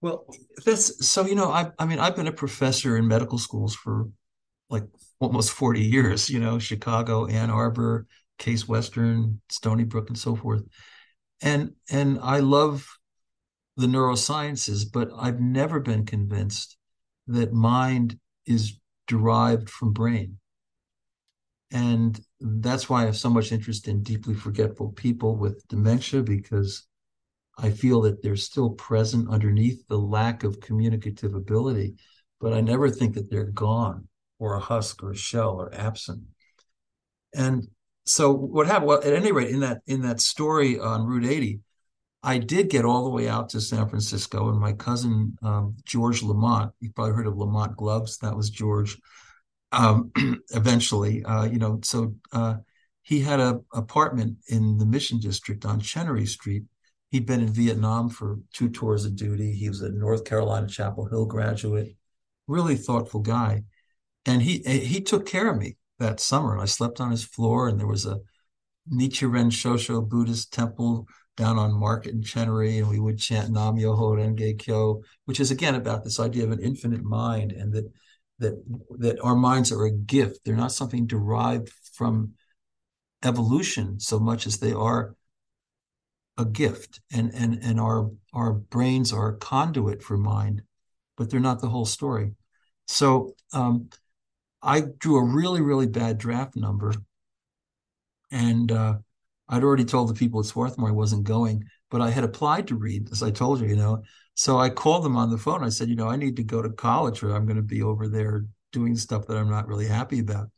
Well, 0.00 0.24
that's 0.64 1.04
so, 1.04 1.26
you 1.26 1.34
know, 1.34 1.50
I, 1.50 1.72
I 1.80 1.84
mean, 1.84 1.98
I've 1.98 2.14
been 2.14 2.28
a 2.28 2.32
professor 2.32 2.96
in 2.96 3.08
medical 3.08 3.38
schools 3.38 3.74
for 3.74 4.06
like 4.68 4.84
almost 5.20 5.52
40 5.52 5.80
years, 5.80 6.28
you 6.28 6.40
know, 6.40 6.58
Chicago, 6.58 7.26
Ann 7.26 7.50
Arbor, 7.50 8.06
Case 8.38 8.66
Western, 8.68 9.40
Stony 9.48 9.84
Brook, 9.84 10.08
and 10.08 10.18
so 10.18 10.36
forth. 10.36 10.62
And 11.42 11.72
and 11.90 12.18
I 12.22 12.40
love 12.40 12.86
the 13.76 13.86
neurosciences, 13.86 14.84
but 14.90 15.10
I've 15.16 15.40
never 15.40 15.80
been 15.80 16.06
convinced 16.06 16.76
that 17.26 17.52
mind 17.52 18.18
is 18.46 18.78
derived 19.06 19.68
from 19.68 19.92
brain. 19.92 20.38
And 21.70 22.18
that's 22.40 22.88
why 22.88 23.02
I 23.02 23.06
have 23.06 23.16
so 23.16 23.28
much 23.28 23.52
interest 23.52 23.88
in 23.88 24.02
deeply 24.02 24.34
forgetful 24.34 24.92
people 24.92 25.36
with 25.36 25.66
dementia, 25.68 26.22
because 26.22 26.86
I 27.58 27.70
feel 27.70 28.00
that 28.02 28.22
they're 28.22 28.36
still 28.36 28.70
present 28.70 29.28
underneath 29.28 29.86
the 29.88 29.98
lack 29.98 30.44
of 30.44 30.60
communicative 30.60 31.34
ability, 31.34 31.96
but 32.40 32.52
I 32.52 32.60
never 32.60 32.88
think 32.88 33.14
that 33.14 33.30
they're 33.30 33.44
gone 33.44 34.08
or 34.38 34.54
a 34.54 34.60
husk 34.60 35.02
or 35.02 35.12
a 35.12 35.16
shell 35.16 35.56
or 35.56 35.74
absent. 35.74 36.22
And 37.34 37.68
so 38.04 38.32
what 38.32 38.66
happened? 38.66 38.86
Well, 38.86 38.98
at 38.98 39.12
any 39.12 39.32
rate, 39.32 39.50
in 39.50 39.60
that 39.60 39.78
in 39.86 40.02
that 40.02 40.20
story 40.20 40.78
on 40.78 41.06
Route 41.06 41.26
80, 41.26 41.60
I 42.22 42.38
did 42.38 42.70
get 42.70 42.84
all 42.84 43.04
the 43.04 43.10
way 43.10 43.28
out 43.28 43.50
to 43.50 43.60
San 43.60 43.88
Francisco, 43.88 44.48
and 44.48 44.58
my 44.58 44.72
cousin 44.72 45.36
um, 45.42 45.76
George 45.84 46.22
Lamont, 46.22 46.72
you 46.80 46.90
probably 46.92 47.14
heard 47.14 47.26
of 47.26 47.36
Lamont 47.36 47.76
Gloves. 47.76 48.18
That 48.18 48.36
was 48.36 48.50
George. 48.50 48.98
Um, 49.72 50.12
eventually, 50.50 51.24
uh, 51.24 51.44
you 51.44 51.58
know, 51.58 51.80
so 51.82 52.14
uh, 52.32 52.56
he 53.02 53.20
had 53.20 53.40
a 53.40 53.60
apartment 53.74 54.38
in 54.48 54.78
the 54.78 54.86
Mission 54.86 55.18
District 55.18 55.64
on 55.64 55.80
Chenery 55.80 56.26
Street. 56.26 56.62
He'd 57.10 57.26
been 57.26 57.40
in 57.40 57.52
Vietnam 57.52 58.08
for 58.08 58.38
two 58.52 58.68
tours 58.68 59.04
of 59.04 59.16
duty. 59.16 59.52
He 59.52 59.68
was 59.68 59.82
a 59.82 59.90
North 59.90 60.24
Carolina 60.24 60.68
Chapel 60.68 61.06
Hill 61.06 61.26
graduate, 61.26 61.96
really 62.46 62.76
thoughtful 62.76 63.20
guy 63.20 63.64
and 64.26 64.42
he 64.42 64.58
he 64.58 65.00
took 65.00 65.26
care 65.26 65.50
of 65.50 65.56
me 65.56 65.76
that 65.98 66.20
summer. 66.20 66.52
And 66.52 66.60
I 66.60 66.66
slept 66.66 67.00
on 67.00 67.10
his 67.10 67.24
floor, 67.24 67.68
and 67.68 67.78
there 67.78 67.86
was 67.86 68.04
a 68.04 68.18
Nichiren 68.92 69.50
Shoshu 69.50 70.06
Buddhist 70.08 70.52
temple 70.52 71.06
down 71.36 71.58
on 71.58 71.78
Market 71.78 72.14
and 72.14 72.24
Chenery, 72.24 72.78
and 72.78 72.88
we 72.88 72.98
would 72.98 73.18
chant 73.18 73.50
Nam 73.50 73.76
Myoho 73.76 74.16
Renge 74.16 74.58
Kyo, 74.58 75.02
which 75.26 75.40
is 75.40 75.50
again 75.50 75.74
about 75.74 76.02
this 76.04 76.18
idea 76.18 76.44
of 76.44 76.52
an 76.52 76.60
infinite 76.60 77.02
mind, 77.02 77.52
and 77.52 77.72
that 77.72 77.90
that 78.38 78.54
that 78.98 79.20
our 79.20 79.36
minds 79.36 79.72
are 79.72 79.84
a 79.84 79.92
gift. 79.92 80.40
They're 80.44 80.56
not 80.56 80.72
something 80.72 81.06
derived 81.06 81.70
from 81.94 82.32
evolution 83.24 83.98
so 83.98 84.18
much 84.18 84.46
as 84.46 84.58
they 84.58 84.72
are 84.72 85.14
a 86.36 86.44
gift, 86.44 87.00
and 87.12 87.32
and 87.34 87.60
and 87.62 87.80
our 87.80 88.10
our 88.32 88.52
brains 88.52 89.12
are 89.12 89.28
a 89.28 89.36
conduit 89.36 90.02
for 90.02 90.16
mind, 90.16 90.62
but 91.16 91.30
they're 91.30 91.40
not 91.40 91.60
the 91.60 91.68
whole 91.68 91.86
story. 91.86 92.32
So 92.88 93.34
um, 93.52 93.88
I 94.62 94.82
drew 94.98 95.16
a 95.16 95.24
really, 95.24 95.60
really 95.60 95.86
bad 95.86 96.18
draft 96.18 96.56
number. 96.56 96.94
And 98.30 98.72
uh, 98.72 98.94
I'd 99.48 99.62
already 99.62 99.84
told 99.84 100.08
the 100.08 100.14
people 100.14 100.40
at 100.40 100.46
Swarthmore 100.46 100.88
I 100.88 100.92
wasn't 100.92 101.24
going, 101.24 101.64
but 101.90 102.00
I 102.00 102.10
had 102.10 102.24
applied 102.24 102.68
to 102.68 102.76
Reed, 102.76 103.08
as 103.12 103.22
I 103.22 103.30
told 103.30 103.60
you, 103.60 103.68
you 103.68 103.76
know. 103.76 104.02
So 104.34 104.58
I 104.58 104.70
called 104.70 105.04
them 105.04 105.16
on 105.16 105.30
the 105.30 105.38
phone. 105.38 105.64
I 105.64 105.68
said, 105.68 105.88
you 105.88 105.96
know, 105.96 106.08
I 106.08 106.16
need 106.16 106.36
to 106.36 106.42
go 106.42 106.60
to 106.60 106.70
college 106.70 107.22
or 107.22 107.34
I'm 107.34 107.46
going 107.46 107.56
to 107.56 107.62
be 107.62 107.82
over 107.82 108.08
there 108.08 108.44
doing 108.72 108.96
stuff 108.96 109.26
that 109.26 109.36
I'm 109.36 109.50
not 109.50 109.68
really 109.68 109.86
happy 109.86 110.18
about. 110.18 110.48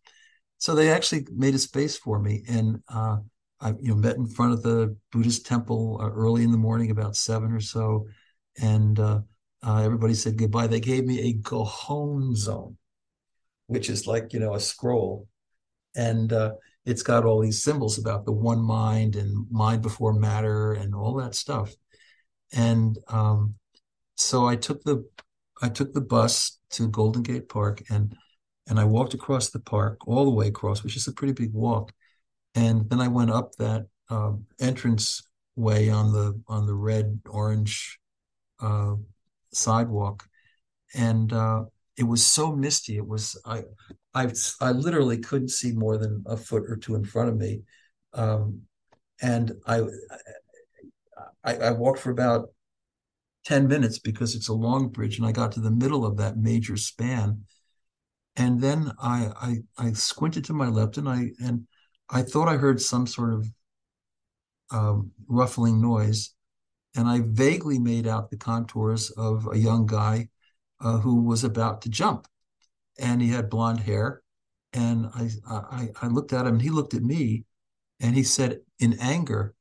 So 0.59 0.75
they 0.75 0.91
actually 0.91 1.27
made 1.33 1.55
a 1.55 1.59
space 1.59 1.97
for 1.97 2.19
me. 2.19 2.43
And 2.49 2.83
uh, 2.93 3.19
I, 3.61 3.71
you 3.81 3.91
know, 3.91 3.95
met 3.95 4.17
in 4.17 4.27
front 4.27 4.53
of 4.53 4.63
the 4.63 4.97
Buddhist 5.13 5.47
temple 5.47 5.99
uh, 6.01 6.11
early 6.11 6.43
in 6.43 6.51
the 6.51 6.59
morning, 6.59 6.91
about 6.91 7.15
seven 7.15 7.53
or 7.53 7.61
so. 7.61 8.09
And 8.61 8.99
uh, 8.99 9.21
uh, 9.65 9.83
everybody 9.83 10.15
said 10.15 10.37
goodbye. 10.37 10.67
They 10.67 10.81
gave 10.81 11.05
me 11.05 11.29
a 11.29 11.35
Gohonzon 11.35 12.75
which 13.69 13.89
is 13.89 14.07
like 14.07 14.33
you 14.33 14.41
know 14.41 14.55
a 14.55 14.61
scroll, 14.61 15.29
and 15.95 16.33
uh, 16.33 16.53
it's 16.85 17.03
got 17.03 17.25
all 17.25 17.41
these 17.41 17.63
symbols 17.63 17.99
about 17.99 18.25
the 18.25 18.33
one 18.33 18.61
mind 18.61 19.15
and 19.15 19.47
mind 19.51 19.83
before 19.83 20.13
matter 20.13 20.73
and 20.73 20.95
all 20.95 21.15
that 21.15 21.35
stuff. 21.35 21.73
And 22.53 22.99
um, 23.09 23.55
so 24.17 24.47
I 24.47 24.57
took 24.57 24.83
the 24.83 25.09
I 25.63 25.69
took 25.69 25.93
the 25.93 26.01
bus 26.01 26.59
to 26.71 26.89
Golden 26.89 27.23
Gate 27.23 27.49
Park 27.49 27.83
and 27.91 28.17
and 28.69 28.79
I 28.79 28.85
walked 28.85 29.15
across 29.15 29.51
the 29.51 29.61
park 29.61 30.07
all 30.07 30.25
the 30.25 30.31
way 30.31 30.49
across, 30.49 30.83
which 30.83 30.97
is 30.97 31.09
a 31.09 31.13
pretty 31.13 31.33
big 31.33 31.53
walk. 31.53 31.93
And 32.55 32.89
then 32.91 33.01
I 33.01 33.09
went 33.09 33.31
up 33.31 33.55
that 33.57 33.87
uh, 34.11 34.33
entrance 34.61 35.23
way 35.57 35.91
on 35.91 36.13
the 36.13 36.41
on 36.49 36.67
the 36.67 36.75
red 36.75 37.21
orange 37.29 37.99
uh, 38.61 38.95
sidewalk, 39.53 40.27
and 40.95 41.33
uh, 41.33 41.65
it 41.99 42.05
was 42.05 42.25
so 42.25 42.55
misty. 42.55 42.97
It 42.97 43.07
was 43.07 43.41
I 43.45 43.65
I 44.15 44.33
I 44.61 44.71
literally 44.71 45.19
couldn't 45.19 45.51
see 45.51 45.73
more 45.73 45.99
than 45.99 46.23
a 46.27 46.37
foot 46.37 46.63
or 46.69 46.77
two 46.77 46.95
in 46.95 47.05
front 47.05 47.29
of 47.29 47.37
me, 47.37 47.63
um, 48.15 48.63
and 49.21 49.53
I, 49.67 49.83
I 51.45 51.57
I 51.57 51.71
walked 51.73 51.99
for 51.99 52.11
about 52.11 52.51
ten 53.45 53.67
minutes 53.67 53.99
because 53.99 54.35
it's 54.37 54.49
a 54.49 54.55
long 54.55 54.89
bridge, 54.89 55.19
and 55.19 55.27
I 55.27 55.33
got 55.33 55.53
to 55.53 55.61
the 55.61 55.71
middle 55.71 56.07
of 56.07 56.17
that 56.19 56.37
major 56.37 56.77
span, 56.77 57.45
and 58.37 58.61
then 58.61 58.93
I 59.03 59.63
I, 59.79 59.87
I 59.89 59.93
squinted 59.93 60.45
to 60.47 60.53
my 60.53 60.69
left, 60.69 60.99
and 60.99 61.09
I 61.09 61.31
and 61.43 61.67
I 62.11 62.23
thought 62.23 62.49
I 62.49 62.57
heard 62.57 62.81
some 62.81 63.07
sort 63.07 63.35
of 63.35 63.49
um, 64.71 65.11
ruffling 65.27 65.81
noise, 65.81 66.35
and 66.97 67.09
I 67.09 67.23
vaguely 67.25 67.79
made 67.79 68.07
out 68.07 68.31
the 68.31 68.37
contours 68.37 69.11
of 69.11 69.49
a 69.53 69.59
young 69.59 69.87
guy 69.87 70.29
uh, 70.81 70.99
who 70.99 71.23
was 71.23 71.45
about 71.45 71.83
to 71.83 71.89
jump, 71.89 72.27
and 72.99 73.21
he 73.21 73.29
had 73.29 73.51
blonde 73.51 73.81
hair. 73.81 74.23
And 74.73 75.07
I, 75.15 75.31
I, 75.49 75.89
I 76.03 76.07
looked 76.09 76.33
at 76.33 76.47
him, 76.47 76.55
and 76.55 76.63
he 76.63 76.71
looked 76.71 76.95
at 76.95 77.03
me, 77.03 77.45
and 78.01 78.15
he 78.15 78.23
said 78.23 78.61
in 78.79 78.99
anger, 79.01 79.55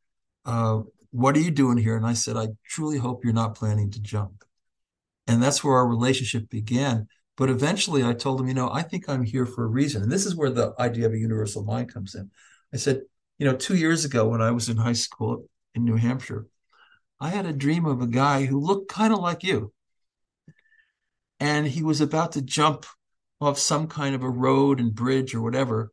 uh, 0.46 0.82
"What 1.12 1.36
are 1.38 1.42
you 1.42 1.52
doing 1.52 1.78
here?" 1.78 1.96
And 1.96 2.06
I 2.06 2.14
said, 2.14 2.38
"I 2.38 2.50
truly 2.66 2.98
hope 2.98 3.24
you're 3.24 3.34
not 3.34 3.56
planning 3.56 3.92
to 3.92 4.02
jump." 4.02 4.44
And 5.28 5.42
that's 5.42 5.64
where 5.64 5.76
our 5.76 5.88
relationship 5.88 6.50
began. 6.50 7.08
But 7.38 7.50
eventually, 7.50 8.04
I 8.04 8.14
told 8.14 8.42
him, 8.42 8.48
you 8.48 8.54
know, 8.54 8.70
I 8.72 8.82
think 8.82 9.08
I'm 9.08 9.24
here 9.24 9.46
for 9.46 9.64
a 9.64 9.68
reason, 9.68 10.02
and 10.04 10.12
this 10.12 10.26
is 10.26 10.36
where 10.36 10.50
the 10.50 10.74
idea 10.80 11.06
of 11.06 11.14
a 11.14 11.18
universal 11.18 11.64
mind 11.64 11.94
comes 11.94 12.16
in. 12.16 12.32
I 12.74 12.78
said, 12.78 13.02
you 13.38 13.46
know, 13.46 13.56
two 13.56 13.76
years 13.76 14.06
ago 14.06 14.28
when 14.28 14.42
I 14.42 14.52
was 14.52 14.70
in 14.70 14.78
high 14.78 14.94
school 14.94 15.48
in 15.76 15.86
New 15.86 15.96
Hampshire, 15.96 16.48
I 17.20 17.30
had 17.30 17.46
a 17.46 17.54
dream 17.54 17.86
of 17.86 18.02
a 18.02 18.08
guy 18.08 18.46
who 18.46 18.60
looked 18.60 18.90
kind 18.90 19.14
of 19.14 19.20
like 19.20 19.44
you 19.44 19.72
and 21.40 21.68
he 21.68 21.84
was 21.84 22.02
about 22.02 22.34
to 22.34 22.42
jump 22.42 22.86
off 23.40 23.60
some 23.60 23.88
kind 23.88 24.16
of 24.16 24.24
a 24.24 24.30
road 24.30 24.80
and 24.80 24.96
bridge 24.96 25.36
or 25.36 25.42
whatever. 25.42 25.92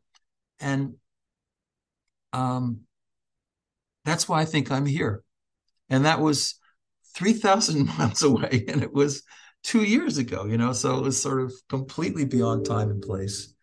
And 0.61 0.95
um, 2.33 2.81
that's 4.05 4.29
why 4.29 4.41
I 4.41 4.45
think 4.45 4.71
I'm 4.71 4.87
here. 4.87 5.23
And 5.91 6.07
that 6.07 6.21
was 6.21 6.59
3,000 7.17 7.87
miles 7.99 8.23
away. 8.23 8.65
And 8.69 8.83
it 8.83 8.93
was 8.93 9.23
two 9.63 9.83
years 9.83 10.19
ago, 10.19 10.47
you 10.47 10.57
know, 10.57 10.73
so 10.73 10.97
it 10.97 11.03
was 11.03 11.21
sort 11.21 11.43
of 11.43 11.53
completely 11.69 12.25
beyond 12.25 12.65
time 12.65 12.91
and 12.91 13.03
place. 13.03 13.55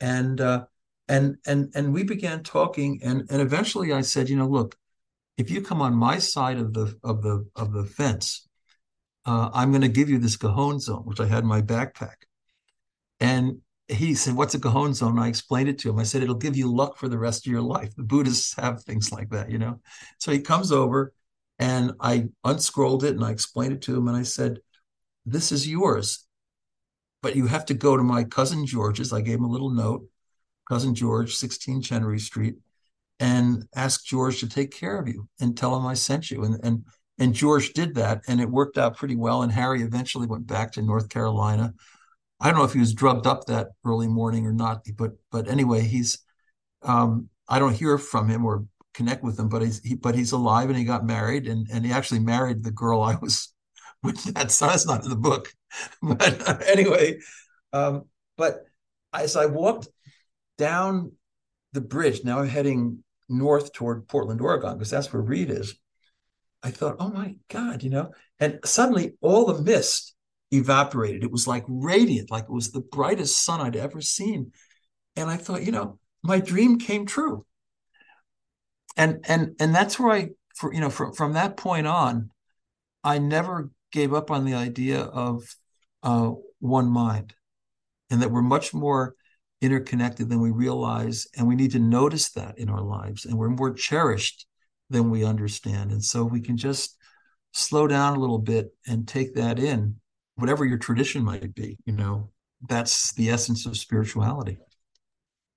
And, 0.00 0.40
uh, 0.40 0.66
and, 1.08 1.36
and, 1.46 1.72
and 1.74 1.92
we 1.92 2.04
began 2.04 2.42
talking. 2.42 3.00
And, 3.02 3.24
and 3.30 3.40
eventually 3.40 3.92
I 3.92 4.02
said, 4.02 4.28
you 4.28 4.36
know, 4.36 4.46
look, 4.46 4.76
if 5.38 5.50
you 5.50 5.62
come 5.62 5.80
on 5.80 5.94
my 5.94 6.18
side 6.18 6.58
of 6.58 6.74
the 6.74 6.98
of 7.04 7.22
the 7.22 7.48
of 7.54 7.72
the 7.72 7.84
fence, 7.84 8.47
uh, 9.28 9.50
I'm 9.52 9.72
going 9.72 9.82
to 9.82 9.88
give 9.88 10.08
you 10.08 10.18
this 10.18 10.38
Gohonzon, 10.38 11.04
which 11.04 11.20
I 11.20 11.26
had 11.26 11.40
in 11.42 11.48
my 11.48 11.60
backpack. 11.60 12.14
And 13.20 13.58
he 13.86 14.14
said, 14.14 14.34
What's 14.34 14.54
a 14.54 14.58
Gohonzon? 14.58 15.20
I 15.20 15.28
explained 15.28 15.68
it 15.68 15.78
to 15.80 15.90
him. 15.90 15.98
I 15.98 16.04
said, 16.04 16.22
It'll 16.22 16.34
give 16.34 16.56
you 16.56 16.74
luck 16.74 16.96
for 16.96 17.08
the 17.08 17.18
rest 17.18 17.46
of 17.46 17.52
your 17.52 17.60
life. 17.60 17.94
The 17.94 18.04
Buddhists 18.04 18.54
have 18.56 18.82
things 18.82 19.12
like 19.12 19.28
that, 19.30 19.50
you 19.50 19.58
know? 19.58 19.80
So 20.16 20.32
he 20.32 20.40
comes 20.40 20.72
over 20.72 21.12
and 21.58 21.92
I 22.00 22.28
unscrolled 22.42 23.04
it 23.04 23.16
and 23.16 23.24
I 23.24 23.30
explained 23.30 23.74
it 23.74 23.82
to 23.82 23.96
him. 23.96 24.08
And 24.08 24.16
I 24.16 24.22
said, 24.22 24.60
This 25.26 25.52
is 25.52 25.68
yours, 25.68 26.26
but 27.20 27.36
you 27.36 27.48
have 27.48 27.66
to 27.66 27.74
go 27.74 27.98
to 27.98 28.02
my 28.02 28.24
cousin 28.24 28.64
George's. 28.64 29.12
I 29.12 29.20
gave 29.20 29.40
him 29.40 29.44
a 29.44 29.50
little 29.50 29.70
note, 29.70 30.08
cousin 30.70 30.94
George, 30.94 31.34
16 31.34 31.82
Chenery 31.82 32.18
Street, 32.18 32.54
and 33.20 33.64
ask 33.76 34.06
George 34.06 34.40
to 34.40 34.48
take 34.48 34.70
care 34.70 34.98
of 34.98 35.06
you 35.06 35.28
and 35.38 35.54
tell 35.54 35.76
him 35.76 35.86
I 35.86 35.92
sent 35.92 36.30
you. 36.30 36.44
And, 36.44 36.58
and, 36.62 36.84
and 37.18 37.34
George 37.34 37.72
did 37.72 37.94
that 37.96 38.22
and 38.28 38.40
it 38.40 38.50
worked 38.50 38.78
out 38.78 38.96
pretty 38.96 39.16
well. 39.16 39.42
And 39.42 39.52
Harry 39.52 39.82
eventually 39.82 40.26
went 40.26 40.46
back 40.46 40.72
to 40.72 40.82
North 40.82 41.08
Carolina 41.08 41.74
I 42.40 42.48
don't 42.48 42.58
know 42.58 42.64
if 42.64 42.72
he 42.72 42.78
was 42.78 42.94
drugged 42.94 43.26
up 43.26 43.46
that 43.46 43.68
early 43.84 44.06
morning 44.06 44.46
or 44.46 44.52
not, 44.52 44.86
but 44.96 45.12
but 45.30 45.48
anyway, 45.48 45.82
he's 45.82 46.18
um, 46.82 47.28
I 47.48 47.58
don't 47.58 47.74
hear 47.74 47.98
from 47.98 48.28
him 48.28 48.44
or 48.44 48.64
connect 48.94 49.24
with 49.24 49.38
him, 49.38 49.48
but 49.48 49.62
he's 49.62 49.80
he, 49.82 49.94
but 49.94 50.14
he's 50.14 50.32
alive 50.32 50.68
and 50.68 50.78
he 50.78 50.84
got 50.84 51.04
married 51.04 51.48
and 51.48 51.66
and 51.72 51.84
he 51.84 51.92
actually 51.92 52.20
married 52.20 52.62
the 52.62 52.70
girl 52.70 53.02
I 53.02 53.16
was 53.16 53.52
with. 54.02 54.22
That 54.34 54.52
so 54.52 54.66
that's 54.66 54.86
not 54.86 55.02
in 55.02 55.10
the 55.10 55.16
book, 55.16 55.52
but 56.02 56.48
uh, 56.48 56.58
anyway, 56.66 57.18
um, 57.72 58.04
but 58.36 58.64
as 59.12 59.36
I 59.36 59.46
walked 59.46 59.88
down 60.58 61.12
the 61.72 61.80
bridge, 61.80 62.24
now 62.24 62.38
I'm 62.38 62.48
heading 62.48 63.02
north 63.28 63.72
toward 63.72 64.06
Portland, 64.08 64.40
Oregon, 64.40 64.74
because 64.74 64.90
that's 64.90 65.12
where 65.12 65.22
Reed 65.22 65.50
is. 65.50 65.74
I 66.62 66.70
thought, 66.70 66.96
oh 66.98 67.10
my 67.10 67.36
God, 67.48 67.82
you 67.82 67.90
know, 67.90 68.10
and 68.40 68.58
suddenly 68.64 69.14
all 69.20 69.46
the 69.46 69.62
mist 69.62 70.14
evaporated. 70.50 71.22
It 71.22 71.30
was 71.30 71.46
like 71.46 71.64
radiant, 71.68 72.30
like 72.30 72.44
it 72.44 72.52
was 72.52 72.72
the 72.72 72.80
brightest 72.80 73.44
sun 73.44 73.60
I'd 73.60 73.76
ever 73.76 74.00
seen. 74.00 74.52
And 75.16 75.30
I 75.30 75.36
thought, 75.36 75.64
you 75.64 75.72
know, 75.72 75.98
my 76.22 76.40
dream 76.40 76.78
came 76.78 77.06
true. 77.06 77.44
And 78.96 79.24
and 79.28 79.54
and 79.60 79.72
that's 79.74 79.98
where 79.98 80.12
I, 80.12 80.28
for 80.56 80.74
you 80.74 80.80
know, 80.80 80.90
from 80.90 81.12
from 81.12 81.34
that 81.34 81.56
point 81.56 81.86
on, 81.86 82.30
I 83.04 83.18
never 83.18 83.70
gave 83.92 84.12
up 84.12 84.30
on 84.30 84.44
the 84.44 84.54
idea 84.54 85.00
of 85.00 85.44
uh, 86.02 86.32
one 86.58 86.88
mind, 86.88 87.34
and 88.10 88.20
that 88.22 88.32
we're 88.32 88.42
much 88.42 88.74
more 88.74 89.14
interconnected 89.60 90.28
than 90.28 90.40
we 90.40 90.50
realize, 90.50 91.28
and 91.36 91.46
we 91.46 91.54
need 91.54 91.72
to 91.72 91.78
notice 91.78 92.30
that 92.32 92.58
in 92.58 92.68
our 92.68 92.82
lives, 92.82 93.24
and 93.24 93.38
we're 93.38 93.48
more 93.48 93.72
cherished 93.72 94.47
than 94.90 95.10
we 95.10 95.24
understand. 95.24 95.92
And 95.92 96.02
so 96.02 96.24
we 96.24 96.40
can 96.40 96.56
just 96.56 96.96
slow 97.52 97.86
down 97.86 98.16
a 98.16 98.20
little 98.20 98.38
bit 98.38 98.74
and 98.86 99.06
take 99.06 99.34
that 99.34 99.58
in 99.58 99.96
whatever 100.36 100.64
your 100.64 100.78
tradition 100.78 101.24
might 101.24 101.54
be, 101.54 101.76
you 101.84 101.92
know, 101.92 102.30
that's 102.68 103.12
the 103.14 103.28
essence 103.28 103.66
of 103.66 103.76
spirituality. 103.76 104.58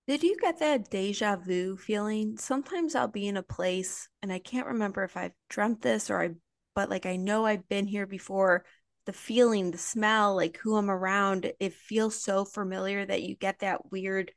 Did 0.07 0.23
you 0.23 0.35
get 0.41 0.59
that 0.59 0.89
deja 0.89 1.35
vu 1.35 1.77
feeling? 1.77 2.35
Sometimes 2.37 2.95
I'll 2.95 3.07
be 3.07 3.27
in 3.27 3.37
a 3.37 3.43
place 3.43 4.09
and 4.21 4.33
I 4.33 4.39
can't 4.39 4.67
remember 4.67 5.03
if 5.03 5.15
I've 5.15 5.33
dreamt 5.49 5.81
this 5.81 6.09
or 6.09 6.21
I, 6.21 6.29
but 6.75 6.89
like 6.89 7.05
I 7.05 7.15
know 7.15 7.45
I've 7.45 7.69
been 7.69 7.85
here 7.85 8.07
before. 8.07 8.65
The 9.05 9.13
feeling, 9.13 9.71
the 9.71 9.77
smell, 9.77 10.35
like 10.35 10.57
who 10.57 10.75
I'm 10.75 10.89
around, 10.89 11.51
it 11.59 11.73
feels 11.73 12.21
so 12.21 12.45
familiar 12.45 13.03
that 13.05 13.23
you 13.23 13.35
get 13.35 13.59
that 13.59 13.91
weird 13.91 14.31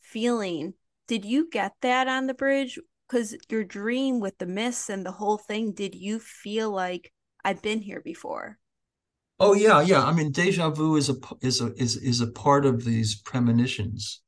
feeling. 0.00 0.74
Did 1.08 1.24
you 1.24 1.50
get 1.50 1.72
that 1.82 2.06
on 2.06 2.26
the 2.26 2.34
bridge? 2.34 2.78
Because 3.08 3.36
your 3.48 3.64
dream 3.64 4.20
with 4.20 4.38
the 4.38 4.46
mists 4.46 4.88
and 4.88 5.04
the 5.04 5.12
whole 5.12 5.38
thing, 5.38 5.72
did 5.72 5.94
you 5.94 6.18
feel 6.18 6.70
like 6.70 7.12
I've 7.44 7.62
been 7.62 7.82
here 7.82 8.00
before? 8.00 8.58
Oh 9.40 9.52
yeah, 9.54 9.80
yeah. 9.80 10.04
I 10.04 10.12
mean, 10.12 10.30
deja 10.30 10.70
vu 10.70 10.96
is 10.96 11.10
a 11.10 11.16
is 11.42 11.60
a 11.60 11.72
is 11.74 11.96
is 11.96 12.20
a 12.20 12.26
part 12.28 12.64
of 12.64 12.84
these 12.84 13.16
premonitions. 13.16 14.20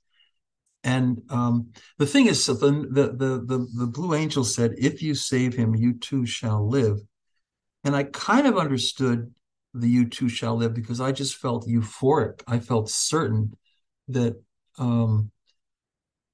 And 0.82 1.22
um, 1.30 1.72
the 1.98 2.06
thing 2.06 2.26
is, 2.26 2.44
so 2.44 2.54
the, 2.54 2.70
the 2.90 3.08
the 3.12 3.44
the 3.44 3.68
the 3.76 3.86
blue 3.86 4.14
angel 4.14 4.44
said, 4.44 4.74
"If 4.78 5.02
you 5.02 5.14
save 5.14 5.54
him, 5.54 5.74
you 5.74 5.94
too 5.94 6.26
shall 6.26 6.68
live." 6.68 7.00
And 7.84 7.96
I 7.96 8.04
kind 8.04 8.46
of 8.46 8.58
understood 8.58 9.32
the 9.74 9.88
"you 9.88 10.08
too 10.08 10.28
shall 10.28 10.56
live" 10.56 10.74
because 10.74 11.00
I 11.00 11.12
just 11.12 11.36
felt 11.36 11.68
euphoric. 11.68 12.42
I 12.46 12.58
felt 12.58 12.90
certain 12.90 13.56
that 14.08 14.40
um, 14.78 15.30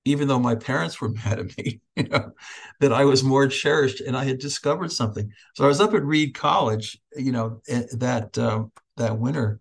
even 0.05 0.29
though 0.29 0.38
my 0.38 0.55
parents 0.55 1.01
were 1.01 1.09
mad 1.25 1.38
at 1.38 1.57
me, 1.57 1.81
you 1.97 2.05
know, 2.05 2.33
that 2.81 2.93
I 2.93 3.05
was 3.05 3.23
more 3.23 3.47
cherished 3.47 4.01
and 4.01 4.17
I 4.17 4.25
had 4.25 4.38
discovered 4.38 4.93
something. 4.93 5.31
So 5.55 5.65
I 5.65 5.69
was 5.69 5.81
up 5.81 5.95
at 5.95 6.05
Reed 6.05 6.35
College, 6.35 6.99
you 7.17 7.33
know, 7.33 7.61
that 7.67 8.37
um, 8.38 8.73
that 8.97 9.19
winter, 9.19 9.61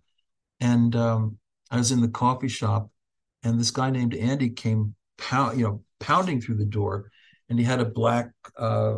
and 0.60 0.94
um, 0.96 1.38
I 1.70 1.76
was 1.76 1.92
in 1.92 2.00
the 2.00 2.08
coffee 2.08 2.48
shop, 2.48 2.90
and 3.42 3.58
this 3.58 3.70
guy 3.70 3.90
named 3.90 4.14
Andy 4.14 4.50
came 4.50 4.94
pound, 5.18 5.58
you 5.58 5.64
know, 5.64 5.82
pounding 6.00 6.40
through 6.40 6.56
the 6.56 6.64
door, 6.64 7.10
and 7.48 7.58
he 7.58 7.64
had 7.64 7.80
a 7.80 7.84
black 7.84 8.30
uh, 8.56 8.96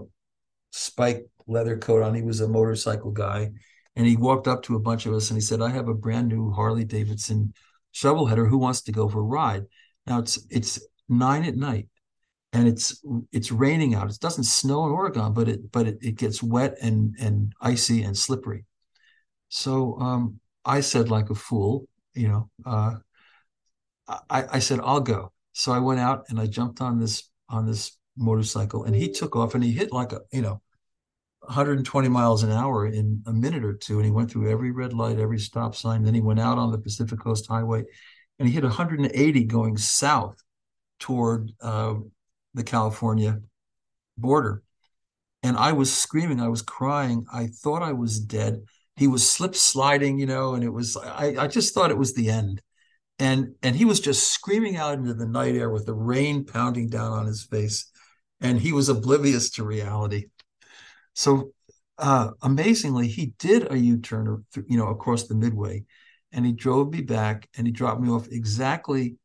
spike 0.72 1.26
leather 1.46 1.76
coat 1.76 2.02
on. 2.02 2.14
He 2.14 2.22
was 2.22 2.40
a 2.40 2.48
motorcycle 2.48 3.10
guy, 3.10 3.52
and 3.96 4.06
he 4.06 4.16
walked 4.16 4.48
up 4.48 4.62
to 4.64 4.76
a 4.76 4.80
bunch 4.80 5.06
of 5.06 5.14
us 5.14 5.30
and 5.30 5.36
he 5.36 5.42
said, 5.42 5.60
"I 5.60 5.70
have 5.70 5.88
a 5.88 5.94
brand 5.94 6.28
new 6.28 6.50
Harley 6.50 6.84
Davidson 6.84 7.54
shovel 7.92 8.26
header. 8.26 8.46
Who 8.46 8.58
wants 8.58 8.82
to 8.82 8.92
go 8.92 9.08
for 9.08 9.20
a 9.20 9.22
ride?" 9.22 9.66
Now 10.06 10.18
it's 10.18 10.38
it's 10.50 10.80
nine 11.08 11.44
at 11.44 11.56
night 11.56 11.88
and 12.54 12.68
it's 12.68 13.02
it's 13.32 13.50
raining 13.50 13.94
out. 13.94 14.10
It 14.10 14.20
doesn't 14.20 14.44
snow 14.44 14.86
in 14.86 14.92
Oregon, 14.92 15.32
but 15.34 15.48
it 15.48 15.72
but 15.72 15.88
it, 15.88 15.98
it 16.00 16.14
gets 16.14 16.42
wet 16.42 16.76
and 16.80 17.16
and 17.20 17.52
icy 17.60 18.02
and 18.04 18.16
slippery. 18.16 18.64
So 19.48 19.98
um, 19.98 20.40
I 20.64 20.80
said 20.80 21.10
like 21.10 21.30
a 21.30 21.34
fool, 21.34 21.88
you 22.14 22.28
know, 22.28 22.50
uh, 22.64 22.94
I, 24.08 24.44
I 24.52 24.58
said 24.60 24.80
I'll 24.82 25.00
go. 25.00 25.32
So 25.52 25.72
I 25.72 25.80
went 25.80 26.00
out 26.00 26.24
and 26.28 26.40
I 26.40 26.46
jumped 26.46 26.80
on 26.80 27.00
this 27.00 27.28
on 27.48 27.66
this 27.66 27.98
motorcycle 28.16 28.84
and 28.84 28.94
he 28.94 29.10
took 29.10 29.34
off 29.34 29.54
and 29.54 29.64
he 29.64 29.72
hit 29.72 29.92
like 29.92 30.12
a 30.12 30.20
you 30.32 30.40
know 30.40 30.60
120 31.40 32.08
miles 32.08 32.42
an 32.44 32.52
hour 32.52 32.86
in 32.86 33.22
a 33.26 33.32
minute 33.32 33.64
or 33.64 33.74
two 33.74 33.96
and 33.96 34.04
he 34.04 34.10
went 34.10 34.30
through 34.30 34.50
every 34.50 34.70
red 34.70 34.92
light 34.92 35.18
every 35.18 35.38
stop 35.38 35.74
sign 35.74 36.04
then 36.04 36.14
he 36.14 36.20
went 36.20 36.38
out 36.38 36.56
on 36.56 36.70
the 36.70 36.78
pacific 36.78 37.18
coast 37.18 37.46
highway 37.48 37.82
and 38.38 38.46
he 38.48 38.54
hit 38.54 38.62
180 38.62 39.44
going 39.44 39.76
south 39.76 40.43
toward 40.98 41.52
uh, 41.60 41.94
the 42.54 42.64
California 42.64 43.40
border. 44.16 44.62
And 45.42 45.56
I 45.56 45.72
was 45.72 45.92
screaming, 45.92 46.40
I 46.40 46.48
was 46.48 46.62
crying. 46.62 47.26
I 47.32 47.48
thought 47.48 47.82
I 47.82 47.92
was 47.92 48.18
dead. 48.18 48.62
He 48.96 49.06
was 49.06 49.28
slip 49.28 49.54
sliding, 49.54 50.18
you 50.18 50.26
know, 50.26 50.54
and 50.54 50.64
it 50.64 50.70
was, 50.70 50.96
I, 50.96 51.34
I 51.38 51.46
just 51.48 51.74
thought 51.74 51.90
it 51.90 51.98
was 51.98 52.14
the 52.14 52.30
end. 52.30 52.62
And, 53.18 53.54
and 53.62 53.76
he 53.76 53.84
was 53.84 54.00
just 54.00 54.32
screaming 54.32 54.76
out 54.76 54.94
into 54.94 55.14
the 55.14 55.26
night 55.26 55.54
air 55.54 55.70
with 55.70 55.86
the 55.86 55.94
rain 55.94 56.44
pounding 56.44 56.88
down 56.88 57.12
on 57.12 57.26
his 57.26 57.44
face. 57.44 57.90
And 58.40 58.60
he 58.60 58.72
was 58.72 58.88
oblivious 58.88 59.50
to 59.50 59.64
reality. 59.64 60.26
So 61.14 61.52
uh, 61.98 62.30
amazingly, 62.42 63.08
he 63.08 63.34
did 63.38 63.70
a 63.70 63.78
U-turn, 63.78 64.44
you 64.66 64.76
know, 64.76 64.88
across 64.88 65.28
the 65.28 65.34
midway, 65.34 65.84
and 66.32 66.44
he 66.44 66.52
drove 66.52 66.92
me 66.92 67.02
back, 67.02 67.48
and 67.56 67.66
he 67.66 67.72
dropped 67.72 68.00
me 68.00 68.10
off 68.10 68.26
exactly 68.28 69.16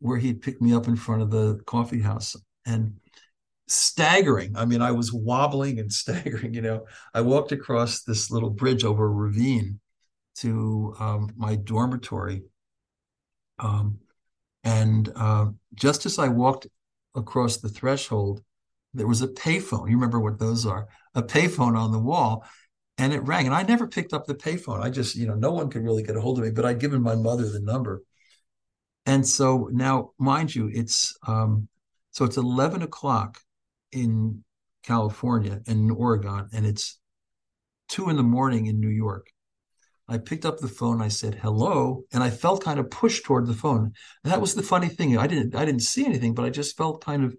where 0.00 0.18
he'd 0.18 0.42
pick 0.42 0.60
me 0.60 0.72
up 0.72 0.88
in 0.88 0.96
front 0.96 1.22
of 1.22 1.30
the 1.30 1.60
coffee 1.66 2.00
house 2.00 2.36
and 2.66 2.96
staggering. 3.66 4.56
I 4.56 4.64
mean, 4.64 4.82
I 4.82 4.92
was 4.92 5.12
wobbling 5.12 5.78
and 5.78 5.92
staggering. 6.02 6.54
You 6.54 6.62
know, 6.62 6.86
I 7.14 7.20
walked 7.20 7.52
across 7.52 8.02
this 8.02 8.30
little 8.30 8.50
bridge 8.50 8.84
over 8.84 9.06
a 9.06 9.10
ravine 9.10 9.80
to 10.36 10.94
um, 10.98 11.30
my 11.36 11.56
dormitory. 11.56 12.42
Um, 13.58 13.98
and 14.64 15.10
uh, 15.16 15.46
just 15.74 16.06
as 16.06 16.18
I 16.18 16.28
walked 16.28 16.66
across 17.14 17.56
the 17.56 17.68
threshold, 17.68 18.42
there 18.94 19.06
was 19.06 19.22
a 19.22 19.28
payphone. 19.28 19.88
You 19.88 19.96
remember 19.96 20.20
what 20.20 20.38
those 20.38 20.64
are? 20.66 20.88
A 21.14 21.22
payphone 21.22 21.76
on 21.76 21.92
the 21.92 21.98
wall, 21.98 22.44
and 22.96 23.12
it 23.12 23.20
rang. 23.20 23.46
And 23.46 23.54
I 23.54 23.62
never 23.62 23.86
picked 23.86 24.12
up 24.12 24.26
the 24.26 24.34
payphone. 24.34 24.80
I 24.80 24.90
just, 24.90 25.16
you 25.16 25.26
know, 25.26 25.34
no 25.34 25.52
one 25.52 25.70
could 25.70 25.84
really 25.84 26.02
get 26.02 26.16
a 26.16 26.20
hold 26.20 26.38
of 26.38 26.44
me, 26.44 26.50
but 26.50 26.64
I'd 26.64 26.80
given 26.80 27.02
my 27.02 27.14
mother 27.14 27.48
the 27.48 27.60
number. 27.60 28.02
And 29.08 29.26
so 29.26 29.70
now, 29.72 30.10
mind 30.18 30.54
you, 30.54 30.70
it's 30.70 31.16
um, 31.26 31.68
so 32.10 32.26
it's 32.26 32.36
11 32.36 32.82
o'clock 32.82 33.38
in 33.90 34.44
California 34.82 35.62
and 35.66 35.84
in 35.84 35.90
Oregon, 35.90 36.46
and 36.52 36.66
it's 36.66 36.98
two 37.88 38.10
in 38.10 38.16
the 38.16 38.22
morning 38.22 38.66
in 38.66 38.80
New 38.80 38.90
York. 38.90 39.28
I 40.08 40.18
picked 40.18 40.44
up 40.44 40.58
the 40.58 40.68
phone. 40.68 41.00
I 41.00 41.08
said 41.08 41.36
hello, 41.36 42.02
and 42.12 42.22
I 42.22 42.28
felt 42.28 42.62
kind 42.62 42.78
of 42.78 42.90
pushed 42.90 43.24
toward 43.24 43.46
the 43.46 43.54
phone. 43.54 43.94
And 44.24 44.30
that 44.30 44.42
was 44.42 44.54
the 44.54 44.62
funny 44.62 44.88
thing. 44.88 45.16
I 45.16 45.26
didn't 45.26 45.54
I 45.54 45.64
didn't 45.64 45.82
see 45.82 46.04
anything, 46.04 46.34
but 46.34 46.44
I 46.44 46.50
just 46.50 46.76
felt 46.76 47.02
kind 47.02 47.24
of 47.24 47.34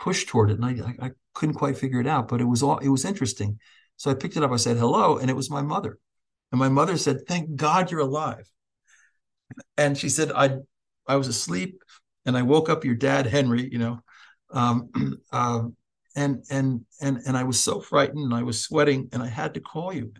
pushed 0.00 0.28
toward 0.28 0.52
it, 0.52 0.58
and 0.58 0.64
I, 0.64 0.70
I, 0.70 1.08
I 1.08 1.10
couldn't 1.34 1.56
quite 1.56 1.76
figure 1.76 2.00
it 2.00 2.06
out. 2.06 2.28
But 2.28 2.40
it 2.40 2.44
was 2.44 2.62
all 2.62 2.78
it 2.78 2.88
was 2.88 3.04
interesting. 3.04 3.58
So 3.98 4.10
I 4.10 4.14
picked 4.14 4.38
it 4.38 4.42
up. 4.42 4.52
I 4.52 4.56
said 4.56 4.78
hello, 4.78 5.18
and 5.18 5.28
it 5.28 5.36
was 5.36 5.50
my 5.50 5.60
mother. 5.60 5.98
And 6.50 6.58
my 6.58 6.70
mother 6.70 6.96
said, 6.96 7.26
"Thank 7.28 7.56
God 7.56 7.90
you're 7.90 8.00
alive." 8.00 8.50
And 9.76 9.98
she 9.98 10.08
said, 10.08 10.32
"I 10.32 10.60
I 11.06 11.16
was 11.16 11.28
asleep 11.28 11.82
and 12.26 12.36
I 12.36 12.42
woke 12.42 12.68
up 12.68 12.84
your 12.84 12.94
dad, 12.94 13.26
Henry, 13.26 13.68
you 13.70 13.78
know, 13.78 14.00
um, 14.52 14.90
uh, 15.32 15.62
and 16.16 16.44
and 16.50 16.84
and 17.00 17.18
and 17.26 17.36
I 17.36 17.44
was 17.44 17.60
so 17.60 17.80
frightened 17.80 18.20
and 18.20 18.34
I 18.34 18.42
was 18.42 18.62
sweating 18.62 19.08
and 19.12 19.22
I 19.22 19.26
had 19.26 19.54
to 19.54 19.60
call 19.60 19.92
you. 19.92 20.12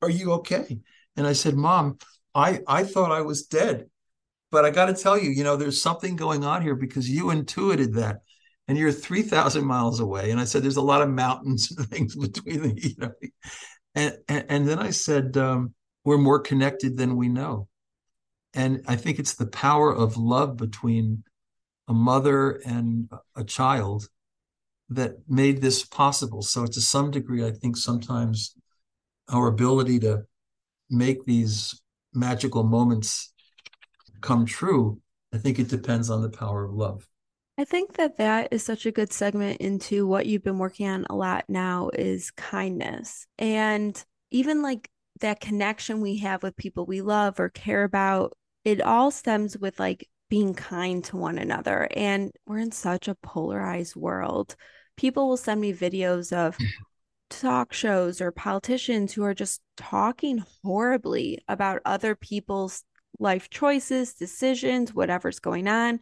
Are 0.00 0.10
you 0.10 0.32
okay? 0.32 0.78
And 1.16 1.26
I 1.26 1.32
said, 1.32 1.54
Mom, 1.54 1.98
I 2.34 2.60
I 2.66 2.84
thought 2.84 3.12
I 3.12 3.22
was 3.22 3.46
dead, 3.46 3.86
but 4.50 4.64
I 4.64 4.70
got 4.70 4.86
to 4.86 4.94
tell 4.94 5.18
you, 5.18 5.30
you 5.30 5.44
know, 5.44 5.56
there's 5.56 5.82
something 5.82 6.16
going 6.16 6.44
on 6.44 6.62
here 6.62 6.76
because 6.76 7.08
you 7.08 7.30
intuited 7.30 7.94
that, 7.94 8.20
and 8.68 8.78
you're 8.78 8.92
three 8.92 9.22
thousand 9.22 9.64
miles 9.64 10.00
away. 10.00 10.30
And 10.30 10.40
I 10.40 10.44
said, 10.44 10.62
there's 10.62 10.76
a 10.76 10.82
lot 10.82 11.02
of 11.02 11.08
mountains 11.08 11.72
and 11.76 11.88
things 11.90 12.14
between 12.16 12.62
the, 12.62 12.80
you 12.80 12.94
know, 12.98 13.12
and 13.94 14.16
and, 14.28 14.46
and 14.48 14.68
then 14.68 14.78
I 14.78 14.90
said, 14.90 15.36
um, 15.36 15.74
we're 16.04 16.18
more 16.18 16.40
connected 16.40 16.96
than 16.96 17.16
we 17.16 17.28
know, 17.28 17.68
and 18.54 18.82
I 18.86 18.96
think 18.96 19.18
it's 19.18 19.34
the 19.34 19.46
power 19.46 19.94
of 19.94 20.16
love 20.16 20.56
between 20.56 21.24
a 21.88 21.94
mother 21.94 22.60
and 22.64 23.10
a 23.34 23.44
child 23.44 24.08
that 24.90 25.16
made 25.28 25.60
this 25.60 25.84
possible. 25.84 26.42
So 26.42 26.66
to 26.66 26.80
some 26.80 27.10
degree, 27.10 27.44
I 27.44 27.50
think 27.50 27.76
sometimes 27.76 28.54
our 29.32 29.46
ability 29.46 30.00
to 30.00 30.24
make 30.90 31.24
these 31.24 31.80
magical 32.12 32.62
moments 32.62 33.32
come 34.20 34.44
true, 34.44 35.00
I 35.32 35.38
think 35.38 35.58
it 35.58 35.68
depends 35.68 36.10
on 36.10 36.22
the 36.22 36.28
power 36.28 36.64
of 36.64 36.74
love. 36.74 37.08
I 37.58 37.64
think 37.64 37.94
that 37.94 38.16
that 38.18 38.48
is 38.50 38.62
such 38.62 38.86
a 38.86 38.92
good 38.92 39.12
segment 39.12 39.60
into 39.60 40.06
what 40.06 40.26
you've 40.26 40.42
been 40.42 40.58
working 40.58 40.88
on 40.88 41.06
a 41.10 41.14
lot 41.14 41.44
now 41.48 41.90
is 41.92 42.30
kindness. 42.30 43.26
And 43.38 44.02
even 44.30 44.62
like 44.62 44.88
that 45.20 45.40
connection 45.40 46.00
we 46.00 46.18
have 46.18 46.42
with 46.42 46.56
people 46.56 46.86
we 46.86 47.02
love 47.02 47.38
or 47.38 47.48
care 47.48 47.84
about, 47.84 48.34
it 48.64 48.80
all 48.80 49.10
stems 49.10 49.56
with 49.56 49.78
like 49.78 50.08
being 50.28 50.54
kind 50.54 51.04
to 51.04 51.16
one 51.16 51.38
another. 51.38 51.88
And 51.94 52.32
we're 52.46 52.58
in 52.58 52.72
such 52.72 53.08
a 53.08 53.14
polarized 53.16 53.96
world. 53.96 54.56
People 54.96 55.28
will 55.28 55.36
send 55.36 55.60
me 55.60 55.72
videos 55.74 56.32
of 56.32 56.56
mm. 56.56 56.66
talk 57.28 57.72
shows 57.72 58.20
or 58.20 58.30
politicians 58.30 59.12
who 59.12 59.24
are 59.24 59.34
just 59.34 59.60
talking 59.76 60.44
horribly 60.62 61.38
about 61.48 61.82
other 61.84 62.14
people's 62.14 62.84
life 63.18 63.50
choices, 63.50 64.14
decisions, 64.14 64.94
whatever's 64.94 65.38
going 65.38 65.68
on. 65.68 66.00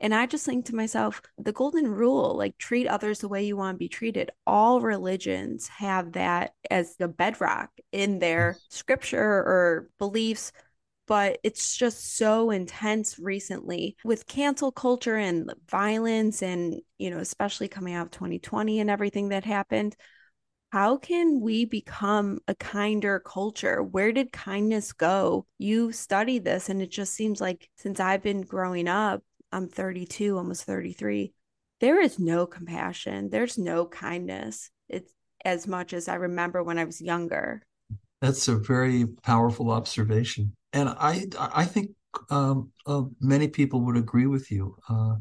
And 0.00 0.14
I 0.14 0.26
just 0.26 0.46
think 0.46 0.66
to 0.66 0.76
myself, 0.76 1.20
the 1.38 1.52
golden 1.52 1.88
rule, 1.88 2.36
like 2.36 2.56
treat 2.56 2.86
others 2.86 3.18
the 3.18 3.28
way 3.28 3.44
you 3.44 3.56
want 3.56 3.74
to 3.74 3.78
be 3.78 3.88
treated. 3.88 4.30
All 4.46 4.80
religions 4.80 5.66
have 5.68 6.12
that 6.12 6.52
as 6.70 6.96
the 6.96 7.08
bedrock 7.08 7.70
in 7.90 8.20
their 8.20 8.56
scripture 8.68 9.20
or 9.20 9.90
beliefs. 9.98 10.52
But 11.08 11.38
it's 11.42 11.76
just 11.76 12.16
so 12.16 12.50
intense 12.50 13.18
recently 13.18 13.96
with 14.04 14.26
cancel 14.26 14.70
culture 14.70 15.16
and 15.16 15.52
violence, 15.68 16.42
and, 16.42 16.80
you 16.98 17.10
know, 17.10 17.18
especially 17.18 17.66
coming 17.66 17.94
out 17.94 18.06
of 18.06 18.10
2020 18.12 18.78
and 18.78 18.90
everything 18.90 19.30
that 19.30 19.44
happened 19.44 19.96
how 20.70 20.98
can 20.98 21.40
we 21.40 21.64
become 21.64 22.40
a 22.46 22.54
kinder 22.54 23.20
culture? 23.20 23.82
Where 23.82 24.12
did 24.12 24.32
kindness 24.32 24.92
go? 24.92 25.46
You 25.56 25.92
study 25.92 26.38
this, 26.38 26.68
and 26.68 26.82
it 26.82 26.90
just 26.90 27.14
seems 27.14 27.40
like 27.40 27.68
since 27.76 28.00
I've 28.00 28.22
been 28.22 28.42
growing 28.42 28.86
up, 28.86 29.22
I'm 29.50 29.68
32, 29.68 30.36
almost 30.36 30.64
33, 30.64 31.32
there 31.80 32.00
is 32.00 32.18
no 32.18 32.46
compassion, 32.46 33.30
there's 33.30 33.56
no 33.56 33.86
kindness. 33.86 34.70
It's 34.88 35.12
as 35.44 35.66
much 35.66 35.94
as 35.94 36.08
I 36.08 36.16
remember 36.16 36.62
when 36.62 36.78
I 36.78 36.84
was 36.84 37.00
younger. 37.00 37.62
That's 38.20 38.48
a 38.48 38.56
very 38.56 39.06
powerful 39.06 39.70
observation. 39.70 40.52
And 40.72 40.88
I, 40.88 41.26
I 41.38 41.64
think 41.64 41.90
um, 42.30 42.72
uh, 42.86 43.02
many 43.20 43.48
people 43.48 43.80
would 43.82 43.96
agree 43.96 44.26
with 44.26 44.50
you. 44.50 44.76
Uh, 44.88 45.16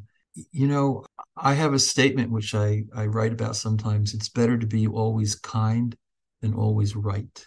you 0.51 0.67
know, 0.67 1.05
I 1.35 1.53
have 1.53 1.73
a 1.73 1.79
statement 1.79 2.31
which 2.31 2.53
I, 2.53 2.83
I 2.95 3.05
write 3.05 3.33
about 3.33 3.55
sometimes. 3.55 4.13
It's 4.13 4.29
better 4.29 4.57
to 4.57 4.67
be 4.67 4.87
always 4.87 5.35
kind 5.35 5.95
than 6.41 6.53
always 6.53 6.95
right. 6.95 7.45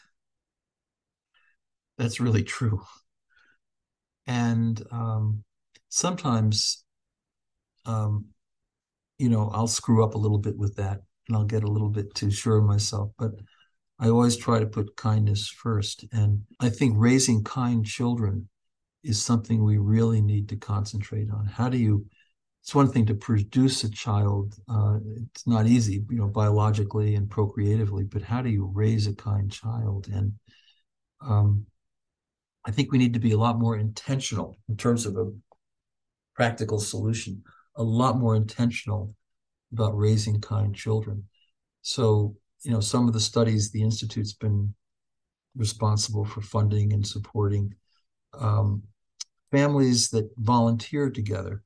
That's 1.98 2.18
really 2.20 2.42
true. 2.42 2.84
And 4.26 4.82
um, 4.90 5.44
sometimes, 5.88 6.84
um, 7.86 8.26
you 9.18 9.28
know, 9.28 9.50
I'll 9.54 9.68
screw 9.68 10.04
up 10.04 10.14
a 10.14 10.18
little 10.18 10.38
bit 10.38 10.56
with 10.58 10.76
that 10.76 11.02
and 11.28 11.36
I'll 11.36 11.44
get 11.44 11.64
a 11.64 11.70
little 11.70 11.90
bit 11.90 12.14
too 12.14 12.30
sure 12.30 12.58
of 12.58 12.64
myself. 12.64 13.12
But 13.18 13.32
I 14.00 14.08
always 14.08 14.36
try 14.36 14.58
to 14.58 14.66
put 14.66 14.96
kindness 14.96 15.48
first. 15.48 16.06
And 16.12 16.42
I 16.58 16.70
think 16.70 16.94
raising 16.96 17.44
kind 17.44 17.84
children 17.84 18.48
is 19.04 19.22
something 19.22 19.62
we 19.62 19.78
really 19.78 20.20
need 20.20 20.48
to 20.48 20.56
concentrate 20.56 21.28
on. 21.30 21.46
How 21.46 21.68
do 21.68 21.76
you 21.76 22.06
it's 22.62 22.74
one 22.74 22.90
thing 22.90 23.06
to 23.06 23.14
produce 23.14 23.84
a 23.84 23.90
child. 23.90 24.54
Uh, 24.68 24.98
it's 25.32 25.46
not 25.46 25.66
easy, 25.66 26.04
you 26.10 26.18
know, 26.18 26.26
biologically 26.26 27.14
and 27.14 27.30
procreatively, 27.30 28.04
but 28.04 28.22
how 28.22 28.42
do 28.42 28.50
you 28.50 28.70
raise 28.74 29.06
a 29.06 29.14
kind 29.14 29.50
child? 29.50 30.08
And 30.12 30.34
um, 31.22 31.66
I 32.66 32.70
think 32.70 32.92
we 32.92 32.98
need 32.98 33.14
to 33.14 33.20
be 33.20 33.32
a 33.32 33.38
lot 33.38 33.58
more 33.58 33.78
intentional 33.78 34.58
in 34.68 34.76
terms 34.76 35.06
of 35.06 35.16
a 35.16 35.32
practical 36.34 36.78
solution, 36.78 37.42
a 37.76 37.82
lot 37.82 38.18
more 38.18 38.36
intentional 38.36 39.14
about 39.72 39.96
raising 39.96 40.40
kind 40.40 40.74
children. 40.74 41.24
So, 41.80 42.36
you 42.62 42.70
know, 42.70 42.80
some 42.80 43.06
of 43.06 43.14
the 43.14 43.20
studies 43.20 43.70
the 43.70 43.82
Institute's 43.82 44.32
been 44.32 44.74
responsible 45.56 46.24
for 46.24 46.40
funding 46.40 46.92
and 46.92 47.06
supporting 47.06 47.74
um, 48.38 48.82
families 49.50 50.10
that 50.10 50.30
volunteer 50.36 51.10
together 51.10 51.62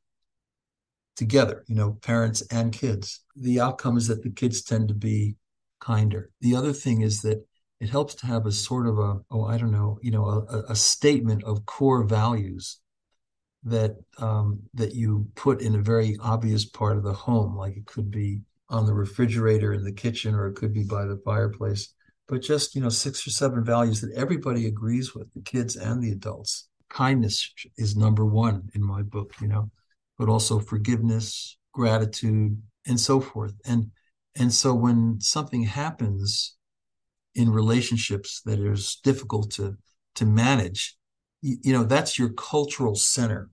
together, 1.16 1.64
you 1.68 1.74
know, 1.74 1.92
parents 2.02 2.42
and 2.50 2.72
kids. 2.72 3.20
The 3.36 3.60
outcome 3.60 3.96
is 3.96 4.08
that 4.08 4.22
the 4.22 4.30
kids 4.30 4.62
tend 4.62 4.88
to 4.88 4.94
be 4.94 5.36
kinder. 5.80 6.30
The 6.40 6.56
other 6.56 6.72
thing 6.72 7.02
is 7.02 7.22
that 7.22 7.44
it 7.80 7.88
helps 7.88 8.14
to 8.16 8.26
have 8.26 8.46
a 8.46 8.52
sort 8.52 8.86
of 8.86 8.98
a, 8.98 9.20
oh, 9.30 9.44
I 9.44 9.58
don't 9.58 9.70
know, 9.70 9.98
you 10.02 10.10
know, 10.10 10.24
a, 10.26 10.72
a 10.72 10.76
statement 10.76 11.44
of 11.44 11.66
core 11.66 12.04
values 12.04 12.80
that 13.64 13.96
um, 14.18 14.60
that 14.74 14.94
you 14.94 15.26
put 15.34 15.62
in 15.62 15.74
a 15.74 15.82
very 15.82 16.16
obvious 16.20 16.64
part 16.64 16.96
of 16.96 17.02
the 17.02 17.12
home, 17.12 17.56
like 17.56 17.76
it 17.76 17.86
could 17.86 18.10
be 18.10 18.40
on 18.68 18.86
the 18.86 18.94
refrigerator 18.94 19.72
in 19.72 19.84
the 19.84 19.92
kitchen, 19.92 20.34
or 20.34 20.46
it 20.46 20.56
could 20.56 20.72
be 20.72 20.84
by 20.84 21.04
the 21.04 21.20
fireplace. 21.24 21.94
But 22.26 22.42
just 22.42 22.74
you 22.74 22.80
know, 22.80 22.88
six 22.88 23.26
or 23.26 23.30
seven 23.30 23.64
values 23.64 24.00
that 24.00 24.12
everybody 24.14 24.66
agrees 24.66 25.14
with, 25.14 25.32
the 25.34 25.42
kids 25.42 25.76
and 25.76 26.02
the 26.02 26.10
adults. 26.10 26.68
Kindness 26.88 27.52
is 27.76 27.96
number 27.96 28.24
one 28.24 28.70
in 28.74 28.82
my 28.82 29.02
book. 29.02 29.34
You 29.40 29.48
know, 29.48 29.70
but 30.18 30.28
also 30.28 30.58
forgiveness, 30.58 31.56
gratitude, 31.72 32.60
and 32.86 32.98
so 32.98 33.20
forth. 33.20 33.54
And 33.66 33.90
and 34.36 34.52
so 34.52 34.74
when 34.74 35.20
something 35.20 35.64
happens 35.64 36.56
in 37.34 37.50
relationships 37.50 38.40
that 38.44 38.58
is 38.58 38.96
difficult 39.02 39.50
to 39.52 39.76
to 40.16 40.24
manage, 40.24 40.96
you, 41.42 41.56
you 41.62 41.72
know, 41.72 41.84
that's 41.84 42.18
your 42.18 42.30
cultural 42.30 42.94
center 42.94 43.50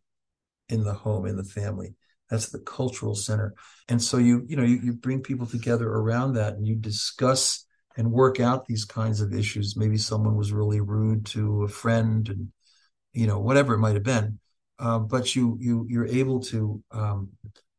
in 0.69 0.83
the 0.83 0.93
home, 0.93 1.25
in 1.25 1.35
the 1.35 1.43
family. 1.43 1.95
That's 2.31 2.49
the 2.49 2.59
cultural 2.59 3.13
center. 3.13 3.53
And 3.87 4.01
so 4.01 4.17
you, 4.17 4.43
you 4.47 4.55
know, 4.55 4.63
you, 4.63 4.79
you 4.81 4.93
bring 4.93 5.21
people 5.21 5.45
together 5.45 5.87
around 5.87 6.33
that 6.33 6.53
and 6.55 6.65
you 6.65 6.75
discuss 6.75 7.65
and 7.97 8.11
work 8.11 8.39
out 8.39 8.65
these 8.65 8.85
kinds 8.85 9.21
of 9.21 9.33
issues. 9.33 9.77
Maybe 9.77 9.97
someone 9.97 10.35
was 10.35 10.51
really 10.51 10.79
rude 10.79 11.27
to 11.27 11.63
a 11.63 11.67
friend 11.67 12.27
and, 12.29 12.47
you 13.13 13.27
know, 13.27 13.39
whatever 13.39 13.75
it 13.75 13.79
might 13.79 13.93
have 13.93 14.03
been 14.03 14.39
uh, 14.81 14.99
but 14.99 15.35
you 15.35 15.57
you 15.61 15.85
you're 15.87 16.07
able 16.07 16.39
to 16.39 16.83
um, 16.91 17.29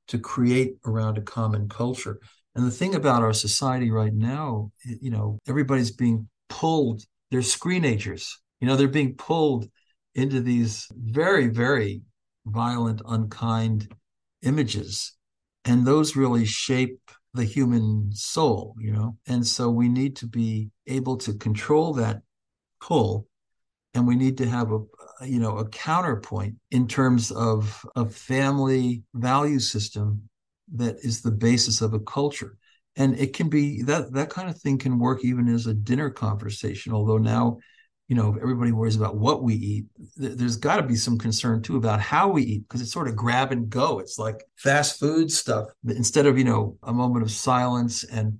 to 0.07 0.19
create 0.19 0.77
around 0.87 1.19
a 1.19 1.23
common 1.23 1.69
culture. 1.69 2.21
And 2.55 2.65
the 2.65 2.71
thing 2.71 2.95
about 2.95 3.23
our 3.23 3.33
society 3.33 3.91
right 3.91 4.12
now, 4.12 4.71
you 4.85 5.11
know, 5.11 5.38
everybody's 5.49 5.91
being 5.91 6.29
pulled. 6.49 7.03
They're 7.31 7.41
screenagers. 7.41 8.29
You 8.61 8.69
know, 8.69 8.77
they're 8.77 8.88
being 8.88 9.15
pulled 9.17 9.69
into 10.15 10.41
these 10.41 10.87
very 10.95 11.49
very 11.49 12.03
violent, 12.47 13.03
unkind 13.07 13.93
images, 14.42 15.12
and 15.64 15.87
those 15.87 16.16
really 16.16 16.44
shape 16.44 17.00
the 17.35 17.44
human 17.44 18.11
soul. 18.12 18.74
You 18.78 18.92
know, 18.92 19.16
and 19.26 19.46
so 19.46 19.70
we 19.70 19.88
need 19.88 20.16
to 20.16 20.26
be 20.26 20.70
able 20.87 21.16
to 21.18 21.35
control 21.35 21.94
that 21.94 22.22
pull 22.81 23.26
and 23.94 24.07
we 24.07 24.16
need 24.16 24.38
to 24.38 24.48
have 24.48 24.72
a 24.72 24.81
you 25.24 25.38
know 25.38 25.59
a 25.59 25.68
counterpoint 25.68 26.57
in 26.70 26.88
terms 26.88 27.31
of 27.31 27.85
a 27.96 28.05
family 28.05 29.02
value 29.14 29.59
system 29.59 30.28
that 30.74 30.96
is 31.02 31.22
the 31.22 31.31
basis 31.31 31.81
of 31.81 31.94
a 31.94 32.00
culture 32.00 32.57
and 32.96 33.18
it 33.18 33.33
can 33.33 33.48
be 33.48 33.83
that 33.83 34.12
that 34.12 34.31
kind 34.31 34.48
of 34.48 34.59
thing 34.59 34.78
can 34.78 34.98
work 34.98 35.24
even 35.24 35.48
as 35.48 35.66
a 35.66 35.74
dinner 35.74 36.11
conversation 36.11 36.92
although 36.92 37.18
now 37.18 37.59
you 38.09 38.17
know 38.17 38.37
everybody 38.43 38.73
worries 38.73 38.97
about 38.97 39.17
what 39.17 39.43
we 39.43 39.55
eat 39.55 39.87
there's 40.17 40.57
got 40.57 40.77
to 40.77 40.83
be 40.83 40.97
some 40.97 41.19
concern 41.19 41.62
too 41.62 41.77
about 41.77 42.01
how 42.01 42.29
we 42.29 42.43
eat 42.43 42.69
because 42.69 42.81
it's 42.81 42.93
sort 42.93 43.09
of 43.09 43.17
grab 43.17 43.53
and 43.53 43.71
go 43.71 43.99
it's 43.99 44.19
like 44.19 44.45
fast 44.57 44.99
food 44.99 45.31
stuff 45.31 45.67
instead 45.88 46.27
of 46.27 46.37
you 46.37 46.45
know 46.45 46.77
a 46.83 46.93
moment 46.93 47.23
of 47.23 47.31
silence 47.31 48.05
and 48.05 48.38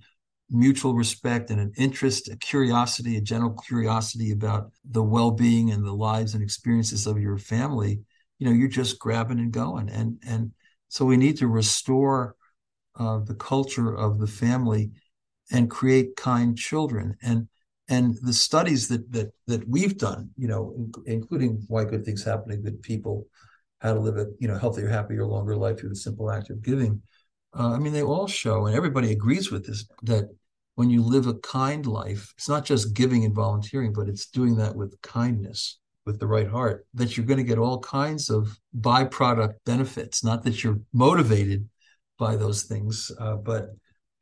mutual 0.53 0.95
respect 0.95 1.51
and 1.51 1.59
an 1.59 1.73
interest, 1.77 2.29
a 2.29 2.37
curiosity, 2.37 3.17
a 3.17 3.21
general 3.21 3.55
curiosity 3.67 4.33
about 4.33 4.71
the 4.85 5.03
well-being 5.03 5.71
and 5.71 5.85
the 5.85 5.93
lives 5.93 6.35
and 6.35 6.43
experiences 6.43 7.07
of 7.07 7.19
your 7.19 7.39
family, 7.39 8.01
you 8.39 8.47
know, 8.47 8.53
you're 8.53 8.69
just 8.69 8.99
grabbing 8.99 9.39
and 9.39 9.53
going. 9.53 9.89
And 9.89 10.19
and 10.27 10.53
so 10.89 11.05
we 11.05 11.17
need 11.17 11.39
to 11.39 11.49
restore 11.49 12.37
uh, 12.99 13.21
the 13.21 13.35
culture 13.35 13.95
of 13.95 14.19
the 14.19 14.27
family 14.27 14.91
and 15.51 15.71
create 15.71 16.17
kind 16.17 16.57
children. 16.57 17.17
And 17.23 17.49
and 17.89 18.17
the 18.23 18.33
studies 18.33 18.89
that 18.89 19.11
that 19.13 19.33
that 19.47 19.69
we've 19.69 19.99
done, 19.99 20.31
you 20.37 20.49
know, 20.49 20.73
in, 20.77 20.93
including 21.07 21.65
why 21.69 21.85
good 21.85 22.05
things 22.05 22.25
happen 22.25 22.51
to 22.51 22.57
good 22.57 22.83
people, 22.83 23.27
how 23.81 23.95
to 23.95 24.01
live 24.01 24.17
a 24.17 24.27
you 24.39 24.49
know 24.49 24.59
healthier, 24.59 24.89
happier, 24.89 25.27
longer 25.27 25.57
life 25.57 25.79
through 25.79 25.91
the 25.91 25.97
simple 25.97 26.31
act 26.31 26.51
of 26.51 26.63
giving. 26.63 27.03
Uh, 27.59 27.73
I 27.73 27.79
mean, 27.79 27.93
they 27.93 28.03
all 28.03 28.27
show, 28.27 28.67
and 28.67 28.77
everybody 28.77 29.13
agrees 29.13 29.51
with 29.51 29.67
this 29.67 29.87
that 30.05 30.29
when 30.75 30.91
you 30.91 31.03
live 31.03 31.27
a 31.27 31.35
kind 31.35 31.85
life, 31.87 32.33
it's 32.37 32.49
not 32.49 32.65
just 32.65 32.95
giving 32.95 33.25
and 33.25 33.35
volunteering, 33.35 33.93
but 33.93 34.09
it's 34.09 34.27
doing 34.27 34.57
that 34.57 34.75
with 34.75 35.01
kindness, 35.03 35.79
with 36.07 36.19
the 36.19 36.27
right 36.27 36.49
heart. 36.49 36.87
That 36.95 37.17
you're 37.17 37.27
going 37.27 37.39
to 37.39 37.45
get 37.45 37.59
all 37.59 37.81
kinds 37.81 38.31
of 38.31 38.59
byproduct 38.79 39.55
benefits. 39.67 40.25
Not 40.25 40.45
that 40.45 40.65
you're 40.65 40.81
motivated 40.93 41.69
by 42.19 42.37
those 42.37 42.63
things, 42.63 43.11
uh, 43.19 43.37
but 43.37 43.71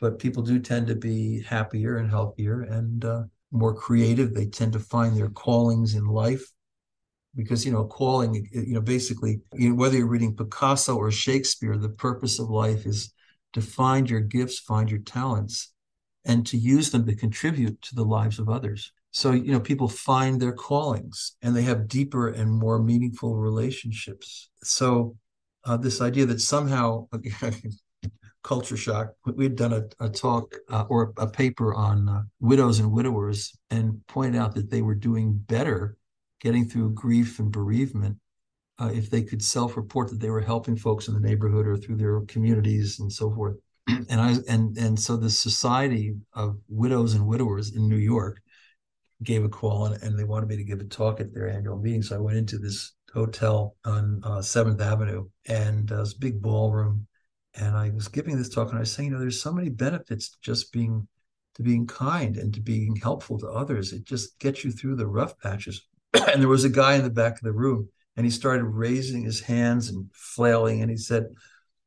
but 0.00 0.18
people 0.18 0.42
do 0.42 0.58
tend 0.58 0.86
to 0.86 0.96
be 0.96 1.42
happier 1.42 1.98
and 1.98 2.08
healthier 2.08 2.62
and 2.62 3.04
uh, 3.04 3.22
more 3.50 3.74
creative. 3.74 4.34
They 4.34 4.46
tend 4.46 4.72
to 4.74 4.80
find 4.80 5.16
their 5.16 5.30
callings 5.30 5.94
in 5.94 6.06
life 6.06 6.44
because 7.34 7.64
you 7.64 7.72
know 7.72 7.84
calling 7.84 8.48
you 8.52 8.74
know 8.74 8.80
basically 8.80 9.40
you 9.54 9.70
know, 9.70 9.74
whether 9.74 9.96
you're 9.96 10.06
reading 10.06 10.34
picasso 10.34 10.96
or 10.96 11.10
shakespeare 11.10 11.76
the 11.76 11.88
purpose 11.88 12.38
of 12.38 12.50
life 12.50 12.86
is 12.86 13.12
to 13.52 13.60
find 13.60 14.10
your 14.10 14.20
gifts 14.20 14.58
find 14.58 14.90
your 14.90 15.00
talents 15.00 15.72
and 16.24 16.46
to 16.46 16.56
use 16.56 16.90
them 16.90 17.06
to 17.06 17.14
contribute 17.14 17.80
to 17.82 17.94
the 17.94 18.04
lives 18.04 18.38
of 18.38 18.48
others 18.48 18.92
so 19.12 19.32
you 19.32 19.52
know 19.52 19.60
people 19.60 19.88
find 19.88 20.40
their 20.40 20.52
callings 20.52 21.36
and 21.42 21.54
they 21.54 21.62
have 21.62 21.88
deeper 21.88 22.28
and 22.28 22.50
more 22.50 22.82
meaningful 22.82 23.36
relationships 23.36 24.50
so 24.62 25.16
uh, 25.64 25.76
this 25.76 26.00
idea 26.00 26.26
that 26.26 26.40
somehow 26.40 27.06
culture 28.42 28.76
shock. 28.76 29.12
We 29.24 29.44
had 29.44 29.56
done 29.56 29.72
a, 29.72 30.04
a 30.04 30.08
talk 30.08 30.54
uh, 30.68 30.84
or 30.88 31.12
a 31.16 31.26
paper 31.26 31.74
on 31.74 32.08
uh, 32.08 32.22
widows 32.40 32.78
and 32.78 32.92
widowers 32.92 33.56
and 33.70 34.00
pointed 34.06 34.40
out 34.40 34.54
that 34.54 34.70
they 34.70 34.82
were 34.82 34.94
doing 34.94 35.34
better 35.34 35.96
getting 36.40 36.66
through 36.66 36.90
grief 36.92 37.38
and 37.38 37.52
bereavement 37.52 38.16
uh, 38.78 38.90
if 38.92 39.10
they 39.10 39.22
could 39.22 39.42
self-report 39.42 40.08
that 40.08 40.20
they 40.20 40.30
were 40.30 40.40
helping 40.40 40.76
folks 40.76 41.06
in 41.06 41.14
the 41.14 41.20
neighborhood 41.20 41.66
or 41.66 41.76
through 41.76 41.96
their 41.96 42.20
communities 42.22 42.98
and 42.98 43.12
so 43.12 43.30
forth. 43.30 43.56
and 43.88 44.20
I 44.20 44.36
and 44.48 44.76
and 44.78 44.98
so 44.98 45.16
the 45.16 45.30
Society 45.30 46.14
of 46.32 46.56
Widows 46.68 47.14
and 47.14 47.26
Widowers 47.26 47.74
in 47.74 47.88
New 47.88 47.96
York 47.96 48.40
gave 49.22 49.44
a 49.44 49.48
call 49.48 49.86
and, 49.86 50.02
and 50.02 50.18
they 50.18 50.24
wanted 50.24 50.48
me 50.48 50.56
to 50.56 50.64
give 50.64 50.80
a 50.80 50.84
talk 50.84 51.20
at 51.20 51.34
their 51.34 51.48
annual 51.48 51.78
meeting. 51.78 52.02
So 52.02 52.16
I 52.16 52.20
went 52.20 52.38
into 52.38 52.58
this 52.58 52.92
hotel 53.12 53.76
on 53.84 54.20
uh, 54.24 54.40
Seventh 54.40 54.80
Avenue 54.80 55.28
and 55.46 55.92
uh, 55.92 56.02
a 56.02 56.06
big 56.18 56.40
ballroom 56.40 57.06
and 57.54 57.76
I 57.76 57.90
was 57.90 58.08
giving 58.08 58.36
this 58.36 58.48
talk 58.48 58.68
and 58.68 58.76
I 58.76 58.80
was 58.80 58.92
saying, 58.92 59.08
you 59.08 59.14
know, 59.14 59.20
there's 59.20 59.42
so 59.42 59.52
many 59.52 59.68
benefits 59.68 60.30
to 60.30 60.36
just 60.42 60.72
being 60.72 61.08
to 61.56 61.62
being 61.62 61.86
kind 61.86 62.36
and 62.36 62.54
to 62.54 62.60
being 62.60 62.96
helpful 62.96 63.38
to 63.38 63.48
others. 63.48 63.92
It 63.92 64.04
just 64.04 64.38
gets 64.38 64.64
you 64.64 64.70
through 64.70 64.96
the 64.96 65.06
rough 65.06 65.38
patches. 65.40 65.84
and 66.14 66.40
there 66.40 66.48
was 66.48 66.64
a 66.64 66.70
guy 66.70 66.94
in 66.94 67.02
the 67.02 67.10
back 67.10 67.34
of 67.34 67.42
the 67.42 67.52
room 67.52 67.88
and 68.16 68.24
he 68.24 68.30
started 68.30 68.64
raising 68.64 69.24
his 69.24 69.40
hands 69.40 69.88
and 69.88 70.06
flailing 70.12 70.80
and 70.80 70.90
he 70.90 70.96
said, 70.96 71.26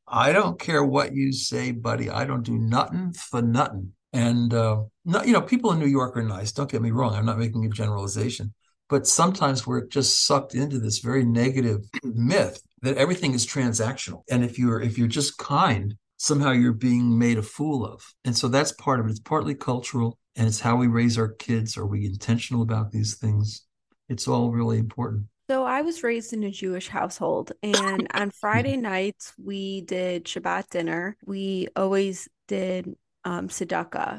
I 0.06 0.32
don't 0.32 0.60
care 0.60 0.84
what 0.84 1.14
you 1.14 1.32
say, 1.32 1.70
buddy. 1.70 2.10
I 2.10 2.24
don't 2.24 2.42
do 2.42 2.58
nothing 2.58 3.14
for 3.14 3.40
nothing. 3.40 3.92
And 4.12 4.52
uh, 4.52 4.82
not, 5.04 5.26
you 5.26 5.32
know, 5.32 5.40
people 5.40 5.72
in 5.72 5.78
New 5.78 5.86
York 5.86 6.16
are 6.16 6.22
nice. 6.22 6.52
Don't 6.52 6.70
get 6.70 6.82
me 6.82 6.90
wrong. 6.90 7.14
I'm 7.14 7.24
not 7.24 7.38
making 7.38 7.64
a 7.64 7.70
generalization, 7.70 8.52
but 8.88 9.06
sometimes 9.06 9.66
we're 9.66 9.86
just 9.86 10.24
sucked 10.24 10.54
into 10.54 10.78
this 10.78 10.98
very 10.98 11.24
negative 11.24 11.80
myth 12.02 12.60
that 12.82 12.96
everything 12.96 13.32
is 13.32 13.46
transactional. 13.46 14.22
And 14.30 14.44
if 14.44 14.58
you're 14.58 14.80
if 14.80 14.98
you're 14.98 15.08
just 15.08 15.38
kind, 15.38 15.94
somehow 16.16 16.52
you're 16.52 16.72
being 16.72 17.18
made 17.18 17.38
a 17.38 17.42
fool 17.42 17.84
of. 17.84 18.14
And 18.24 18.36
so 18.36 18.48
that's 18.48 18.72
part 18.72 19.00
of 19.00 19.06
it. 19.06 19.10
It's 19.10 19.20
partly 19.20 19.54
cultural 19.54 20.18
and 20.36 20.46
it's 20.46 20.60
how 20.60 20.76
we 20.76 20.86
raise 20.86 21.18
our 21.18 21.28
kids. 21.28 21.76
Are 21.76 21.86
we 21.86 22.06
intentional 22.06 22.62
about 22.62 22.92
these 22.92 23.16
things? 23.16 23.62
It's 24.08 24.28
all 24.28 24.50
really 24.50 24.78
important. 24.78 25.26
So 25.48 25.64
I 25.64 25.82
was 25.82 26.02
raised 26.02 26.32
in 26.32 26.42
a 26.44 26.50
Jewish 26.50 26.88
household 26.88 27.52
and 27.62 28.08
on 28.14 28.30
Friday 28.40 28.76
nights 28.76 29.32
we 29.42 29.82
did 29.82 30.24
Shabbat 30.24 30.70
dinner. 30.70 31.16
We 31.26 31.68
always 31.76 32.28
did 32.48 32.94
um. 33.24 33.48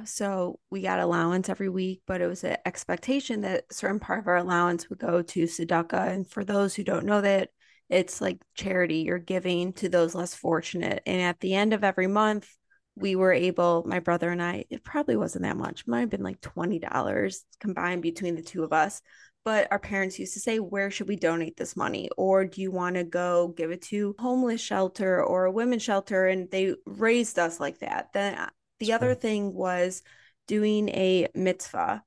So 0.05 0.59
we 0.69 0.81
got 0.81 0.99
allowance 0.99 1.49
every 1.49 1.69
week, 1.69 2.01
but 2.07 2.21
it 2.21 2.27
was 2.27 2.43
an 2.43 2.57
expectation 2.65 3.41
that 3.41 3.71
certain 3.71 3.99
part 3.99 4.19
of 4.19 4.27
our 4.27 4.37
allowance 4.37 4.89
would 4.89 4.99
go 4.99 5.21
to 5.21 5.43
tzedakah. 5.43 6.11
And 6.11 6.29
for 6.29 6.43
those 6.43 6.75
who 6.75 6.83
don't 6.83 7.05
know 7.05 7.21
that, 7.21 7.49
it's 7.89 8.19
like 8.19 8.41
charity 8.55 8.99
you're 8.99 9.19
giving 9.19 9.73
to 9.73 9.89
those 9.89 10.15
less 10.15 10.33
fortunate. 10.33 11.03
And 11.05 11.21
at 11.21 11.39
the 11.39 11.53
end 11.53 11.73
of 11.73 11.83
every 11.83 12.07
month, 12.07 12.49
we 12.95 13.15
were 13.15 13.33
able, 13.33 13.83
my 13.85 13.99
brother 13.99 14.31
and 14.31 14.41
I, 14.41 14.65
it 14.69 14.83
probably 14.83 15.17
wasn't 15.17 15.43
that 15.43 15.57
much, 15.57 15.81
it 15.81 15.87
might 15.87 15.99
have 16.01 16.09
been 16.09 16.23
like 16.23 16.41
$20 16.41 17.37
combined 17.59 18.01
between 18.01 18.35
the 18.35 18.41
two 18.41 18.63
of 18.63 18.73
us. 18.73 19.01
But 19.43 19.67
our 19.69 19.77
parents 19.77 20.17
used 20.17 20.33
to 20.33 20.39
say, 20.39 20.57
Where 20.57 20.89
should 20.89 21.07
we 21.07 21.17
donate 21.17 21.55
this 21.55 21.75
money? 21.75 22.09
Or 22.17 22.45
do 22.45 22.61
you 22.61 22.71
want 22.71 22.95
to 22.95 23.03
go 23.03 23.49
give 23.49 23.69
it 23.69 23.83
to 23.83 24.15
homeless 24.17 24.59
shelter 24.59 25.23
or 25.23 25.45
a 25.45 25.51
women's 25.51 25.83
shelter? 25.83 26.25
And 26.25 26.49
they 26.49 26.73
raised 26.87 27.37
us 27.37 27.59
like 27.59 27.77
that. 27.79 28.09
Then 28.11 28.39
the 28.79 28.93
other 28.93 29.15
thing 29.15 29.53
was 29.53 30.03
doing 30.47 30.89
a 30.89 31.27
mitzvah 31.33 32.03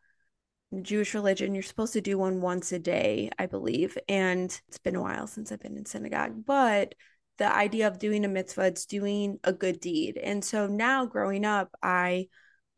Jewish 0.82 1.14
religion, 1.14 1.54
you're 1.54 1.62
supposed 1.62 1.94
to 1.94 2.00
do 2.00 2.18
one 2.18 2.40
once 2.40 2.72
a 2.72 2.78
day, 2.78 3.30
I 3.38 3.46
believe. 3.46 3.96
And 4.08 4.44
it's 4.68 4.78
been 4.78 4.96
a 4.96 5.00
while 5.02 5.26
since 5.26 5.50
I've 5.50 5.60
been 5.60 5.76
in 5.78 5.86
synagogue, 5.86 6.44
but 6.44 6.94
the 7.38 7.50
idea 7.50 7.86
of 7.86 7.98
doing 7.98 8.24
a 8.24 8.28
mitzvah, 8.28 8.66
it's 8.66 8.84
doing 8.84 9.38
a 9.44 9.52
good 9.52 9.80
deed. 9.80 10.18
And 10.18 10.44
so 10.44 10.66
now 10.66 11.06
growing 11.06 11.44
up, 11.44 11.70
I 11.82 12.28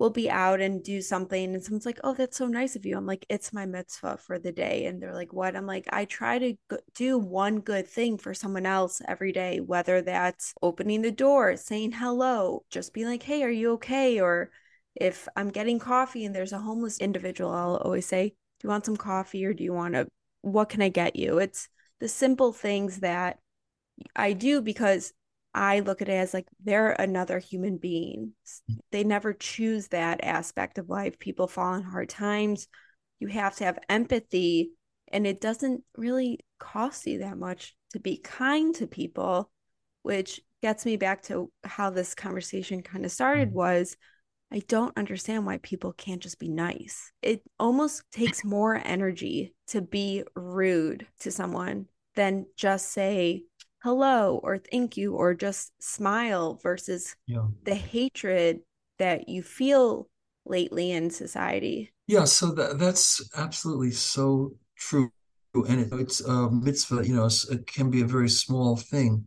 will 0.00 0.10
be 0.10 0.28
out 0.30 0.60
and 0.60 0.82
do 0.82 1.00
something 1.02 1.54
and 1.54 1.62
someone's 1.62 1.86
like, 1.86 2.00
"Oh, 2.04 2.14
that's 2.14 2.36
so 2.36 2.48
nice 2.48 2.74
of 2.76 2.84
you." 2.86 2.96
I'm 2.96 3.06
like, 3.06 3.24
"It's 3.28 3.52
my 3.52 3.66
mitzvah 3.66 4.16
for 4.18 4.38
the 4.40 4.52
day." 4.52 4.86
And 4.86 5.00
they're 5.02 5.14
like, 5.14 5.32
"What?" 5.32 5.54
I'm 5.56 5.66
like, 5.66 5.86
"I 5.92 6.06
try 6.06 6.38
to 6.40 6.56
do 6.94 7.18
one 7.18 7.60
good 7.60 7.86
thing 7.88 8.18
for 8.18 8.34
someone 8.34 8.66
else 8.66 9.00
every 9.06 9.32
day, 9.32 9.60
whether 9.60 10.02
that's 10.02 10.54
opening 10.62 11.02
the 11.02 11.12
door, 11.12 11.56
saying 11.56 11.92
hello, 11.92 12.64
just 12.70 12.92
being 12.94 13.06
like, 13.06 13.22
"Hey, 13.22 13.42
are 13.44 13.50
you 13.50 13.72
okay?" 13.74 14.20
or 14.20 14.50
if 14.94 15.28
I'm 15.36 15.50
getting 15.50 15.78
coffee 15.78 16.24
and 16.24 16.34
there's 16.34 16.52
a 16.52 16.58
homeless 16.58 16.98
individual, 16.98 17.50
I'll 17.52 17.76
always 17.76 18.06
say, 18.06 18.30
Do 18.30 18.66
you 18.66 18.70
want 18.70 18.84
some 18.86 18.96
coffee 18.96 19.44
or 19.44 19.54
do 19.54 19.64
you 19.64 19.72
want 19.72 19.94
to, 19.94 20.08
what 20.42 20.68
can 20.68 20.82
I 20.82 20.88
get 20.88 21.16
you? 21.16 21.38
It's 21.38 21.68
the 22.00 22.08
simple 22.08 22.52
things 22.52 23.00
that 23.00 23.38
I 24.16 24.32
do 24.32 24.60
because 24.60 25.12
I 25.54 25.80
look 25.80 26.00
at 26.00 26.08
it 26.08 26.12
as 26.12 26.32
like 26.32 26.46
they're 26.62 26.92
another 26.92 27.38
human 27.38 27.76
being. 27.76 28.32
They 28.92 29.04
never 29.04 29.32
choose 29.32 29.88
that 29.88 30.22
aspect 30.22 30.78
of 30.78 30.88
life. 30.88 31.18
People 31.18 31.48
fall 31.48 31.74
in 31.74 31.82
hard 31.82 32.08
times. 32.08 32.68
You 33.18 33.28
have 33.28 33.56
to 33.56 33.64
have 33.64 33.78
empathy, 33.88 34.70
and 35.08 35.26
it 35.26 35.40
doesn't 35.40 35.82
really 35.96 36.40
cost 36.58 37.06
you 37.06 37.18
that 37.18 37.36
much 37.36 37.74
to 37.92 38.00
be 38.00 38.18
kind 38.18 38.74
to 38.76 38.86
people, 38.86 39.50
which 40.02 40.40
gets 40.62 40.84
me 40.84 40.96
back 40.96 41.22
to 41.22 41.50
how 41.64 41.90
this 41.90 42.14
conversation 42.14 42.82
kind 42.82 43.04
of 43.04 43.10
started 43.10 43.48
mm-hmm. 43.48 43.58
was 43.58 43.96
I 44.52 44.62
don't 44.66 44.96
understand 44.98 45.46
why 45.46 45.58
people 45.58 45.92
can't 45.92 46.20
just 46.20 46.40
be 46.40 46.48
nice. 46.48 47.12
It 47.22 47.42
almost 47.58 48.02
takes 48.10 48.44
more 48.44 48.80
energy 48.84 49.54
to 49.68 49.80
be 49.80 50.24
rude 50.34 51.06
to 51.20 51.30
someone 51.30 51.86
than 52.16 52.46
just 52.56 52.90
say 52.90 53.44
hello 53.82 54.40
or 54.42 54.58
thank 54.58 54.96
you 54.96 55.14
or 55.14 55.34
just 55.34 55.72
smile 55.82 56.58
versus 56.62 57.16
yeah. 57.26 57.46
the 57.64 57.74
hatred 57.74 58.60
that 58.98 59.28
you 59.28 59.42
feel 59.42 60.08
lately 60.44 60.90
in 60.90 61.10
society. 61.10 61.92
Yeah, 62.06 62.24
so 62.24 62.52
that, 62.52 62.78
that's 62.78 63.30
absolutely 63.36 63.92
so 63.92 64.52
true. 64.76 65.10
And 65.54 65.80
it, 65.80 65.88
it's 65.92 66.20
a 66.20 66.50
mitzvah, 66.50 67.06
you 67.06 67.14
know, 67.14 67.28
it 67.50 67.66
can 67.66 67.90
be 67.90 68.02
a 68.02 68.06
very 68.06 68.28
small 68.28 68.76
thing, 68.76 69.26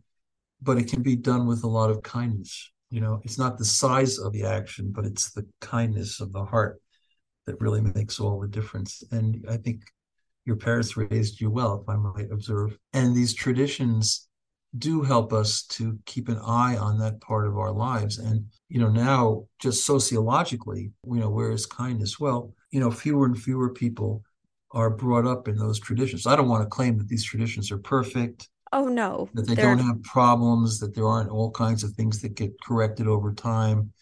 but 0.62 0.78
it 0.78 0.88
can 0.88 1.02
be 1.02 1.16
done 1.16 1.46
with 1.46 1.64
a 1.64 1.68
lot 1.68 1.90
of 1.90 2.02
kindness 2.02 2.70
you 2.94 3.00
know 3.00 3.20
it's 3.24 3.38
not 3.38 3.58
the 3.58 3.64
size 3.64 4.18
of 4.18 4.32
the 4.32 4.44
action 4.44 4.92
but 4.94 5.04
it's 5.04 5.32
the 5.32 5.44
kindness 5.60 6.20
of 6.20 6.32
the 6.32 6.44
heart 6.44 6.80
that 7.44 7.60
really 7.60 7.80
makes 7.80 8.20
all 8.20 8.38
the 8.38 8.46
difference 8.46 9.02
and 9.10 9.44
i 9.50 9.56
think 9.56 9.82
your 10.44 10.54
parents 10.54 10.96
raised 10.96 11.40
you 11.40 11.50
well 11.50 11.82
if 11.82 11.88
i 11.88 11.96
might 11.96 12.30
observe 12.30 12.78
and 12.92 13.14
these 13.14 13.34
traditions 13.34 14.28
do 14.78 15.02
help 15.02 15.32
us 15.32 15.62
to 15.62 15.98
keep 16.04 16.28
an 16.28 16.38
eye 16.44 16.76
on 16.76 16.98
that 16.98 17.20
part 17.20 17.46
of 17.46 17.56
our 17.56 17.72
lives 17.72 18.18
and 18.18 18.44
you 18.68 18.80
know 18.80 18.88
now 18.88 19.44
just 19.60 19.86
sociologically 19.86 20.90
you 21.06 21.20
know 21.20 21.30
where 21.30 21.52
is 21.52 21.66
kindness 21.66 22.18
well 22.18 22.52
you 22.70 22.80
know 22.80 22.90
fewer 22.90 23.26
and 23.26 23.40
fewer 23.40 23.70
people 23.70 24.22
are 24.72 24.90
brought 24.90 25.26
up 25.26 25.46
in 25.46 25.56
those 25.56 25.78
traditions 25.78 26.26
i 26.26 26.34
don't 26.34 26.48
want 26.48 26.62
to 26.62 26.68
claim 26.68 26.98
that 26.98 27.08
these 27.08 27.24
traditions 27.24 27.70
are 27.70 27.78
perfect 27.78 28.48
Oh 28.74 28.88
no. 28.88 29.28
That 29.34 29.46
they 29.46 29.54
They're... 29.54 29.76
don't 29.76 29.86
have 29.86 30.02
problems, 30.02 30.80
that 30.80 30.96
there 30.96 31.06
aren't 31.06 31.30
all 31.30 31.52
kinds 31.52 31.84
of 31.84 31.92
things 31.92 32.20
that 32.22 32.34
get 32.34 32.60
corrected 32.60 33.06
over 33.06 33.32
time. 33.32 33.92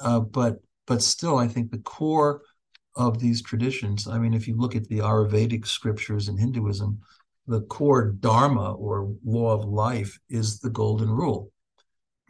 Uh, 0.00 0.18
but 0.18 0.58
but 0.88 1.02
still, 1.02 1.38
I 1.38 1.46
think 1.46 1.70
the 1.70 1.78
core 1.78 2.42
of 2.96 3.20
these 3.20 3.42
traditions, 3.42 4.08
I 4.08 4.18
mean, 4.18 4.34
if 4.34 4.48
you 4.48 4.56
look 4.56 4.74
at 4.74 4.88
the 4.88 4.98
Ayurvedic 4.98 5.66
scriptures 5.66 6.28
in 6.28 6.36
Hinduism, 6.36 7.00
the 7.46 7.62
core 7.62 8.10
dharma 8.12 8.72
or 8.74 9.14
law 9.24 9.52
of 9.52 9.64
life 9.64 10.18
is 10.28 10.60
the 10.60 10.70
golden 10.70 11.10
rule. 11.10 11.50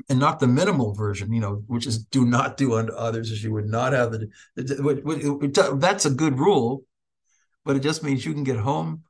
and 0.09 0.19
not 0.19 0.41
the 0.41 0.49
minimal 0.49 0.95
version, 0.95 1.33
you 1.33 1.41
know, 1.41 1.63
which 1.67 1.87
is 1.87 1.99
do 1.99 2.25
not 2.25 2.57
do 2.57 2.75
unto 2.75 2.93
others 2.93 3.31
as 3.31 3.45
you 3.45 3.53
would 3.53 3.69
not 3.69 3.93
have 3.93 4.11
the. 4.11 4.29
That's 5.79 6.07
a 6.07 6.11
good 6.11 6.39
rule, 6.39 6.85
but 7.65 7.77
it 7.77 7.81
just 7.81 8.03
means 8.03 8.25
you 8.25 8.33
can 8.33 8.43
get 8.43 8.57
home 8.57 9.03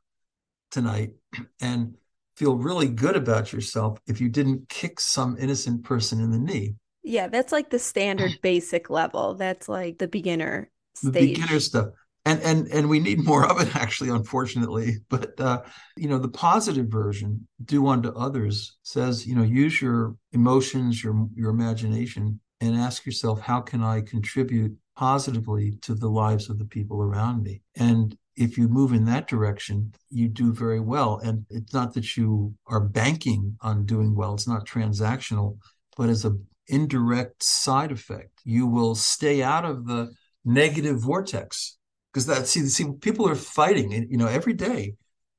tonight 0.70 1.12
and 1.60 1.94
feel 2.36 2.56
really 2.56 2.88
good 2.88 3.16
about 3.16 3.52
yourself 3.52 3.98
if 4.06 4.20
you 4.20 4.28
didn't 4.28 4.68
kick 4.68 5.00
some 5.00 5.36
innocent 5.38 5.84
person 5.84 6.20
in 6.20 6.30
the 6.30 6.38
knee. 6.38 6.74
Yeah, 7.02 7.28
that's 7.28 7.52
like 7.52 7.70
the 7.70 7.78
standard 7.78 8.38
basic 8.42 8.90
level. 8.90 9.34
That's 9.34 9.68
like 9.68 9.98
the 9.98 10.08
beginner 10.08 10.70
stage. 10.94 11.12
The 11.12 11.34
beginner 11.34 11.60
stuff 11.60 11.88
and 12.24 12.40
and 12.42 12.68
and 12.68 12.88
we 12.88 13.00
need 13.00 13.24
more 13.24 13.46
of 13.46 13.60
it 13.60 13.74
actually 13.76 14.10
unfortunately. 14.10 14.98
But 15.08 15.38
uh, 15.40 15.62
you 15.96 16.08
know 16.08 16.18
the 16.18 16.28
positive 16.28 16.88
version 16.88 17.46
do 17.64 17.86
unto 17.88 18.10
others 18.10 18.76
says 18.82 19.26
you 19.26 19.34
know 19.34 19.42
use 19.42 19.80
your 19.80 20.16
emotions 20.32 21.02
your 21.02 21.28
your 21.34 21.50
imagination 21.50 22.40
and 22.60 22.76
ask 22.76 23.04
yourself 23.04 23.40
how 23.40 23.60
can 23.60 23.82
i 23.82 24.00
contribute 24.00 24.76
positively 24.94 25.72
to 25.82 25.94
the 25.94 26.08
lives 26.08 26.48
of 26.48 26.58
the 26.58 26.64
people 26.64 27.02
around 27.02 27.42
me? 27.42 27.62
And 27.76 28.16
if 28.36 28.56
you 28.56 28.68
move 28.68 28.92
in 28.92 29.04
that 29.06 29.28
direction 29.28 29.92
you 30.08 30.28
do 30.28 30.52
very 30.52 30.80
well. 30.80 31.18
And 31.22 31.44
it's 31.50 31.74
not 31.74 31.92
that 31.94 32.16
you 32.16 32.54
are 32.66 32.80
banking 32.80 33.56
on 33.60 33.84
doing 33.84 34.14
well. 34.14 34.34
It's 34.34 34.48
not 34.48 34.66
transactional 34.66 35.58
but 35.96 36.08
as 36.08 36.24
a 36.24 36.36
indirect 36.68 37.42
side 37.42 37.92
effect 37.92 38.40
you 38.44 38.66
will 38.66 38.94
stay 38.94 39.42
out 39.42 39.64
of 39.64 39.86
the 39.86 40.12
negative 40.44 41.00
vortex 41.00 41.76
because 42.12 42.26
that 42.26 42.46
see 42.46 42.60
see 42.66 42.86
people 43.00 43.28
are 43.28 43.34
fighting 43.34 43.90
you 44.10 44.16
know 44.16 44.26
every 44.26 44.52
day 44.52 44.94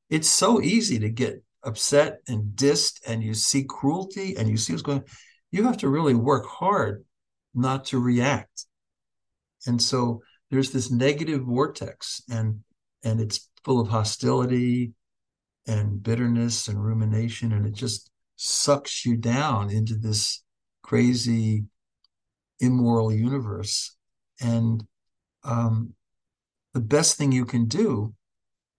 it's 0.10 0.30
so 0.30 0.62
easy 0.62 1.00
to 1.00 1.10
get 1.10 1.44
upset 1.64 2.20
and 2.28 2.56
dissed 2.56 3.00
and 3.08 3.24
you 3.24 3.34
see 3.34 3.64
cruelty 3.64 4.36
and 4.38 4.50
you 4.50 4.58
see 4.58 4.74
what's 4.74 4.84
going 4.84 5.04
you 5.54 5.64
have 5.66 5.78
to 5.78 5.88
really 5.88 6.16
work 6.16 6.48
hard 6.48 7.06
not 7.54 7.86
to 7.86 8.00
react. 8.00 8.66
And 9.68 9.82
so 9.82 10.22
there's 10.50 10.72
this 10.72 10.92
negative 10.92 11.44
vortex 11.44 12.22
and 12.30 12.62
and 13.04 13.22
it's 13.22 13.50
full 13.64 13.80
of 13.80 13.90
hostility 13.90 14.94
and 15.68 16.02
bitterness 16.02 16.68
and 16.68 16.84
rumination 16.84 17.54
and 17.54 17.66
it 17.66 17.74
just 17.74 18.10
sucks 18.36 19.06
you 19.06 19.16
down 19.16 19.70
into 19.70 19.96
this 19.96 20.44
crazy 20.82 21.66
immoral 22.60 23.14
universe. 23.14 23.96
And 24.42 24.84
um, 25.44 25.94
the 26.74 26.82
best 26.82 27.18
thing 27.18 27.32
you 27.32 27.46
can 27.46 27.66
do, 27.66 28.14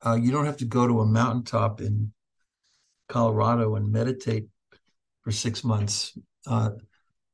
uh, 0.05 0.15
you 0.15 0.31
don't 0.31 0.47
have 0.47 0.57
to 0.59 0.65
go 0.65 0.87
to 0.87 1.01
a 1.01 1.07
mountaintop 1.07 1.81
in 1.81 2.13
Colorado 3.09 3.77
and 3.77 3.93
meditate 3.93 4.47
for 5.23 5.31
six 5.31 5.65
months. 5.65 6.17
Uh, 6.47 6.71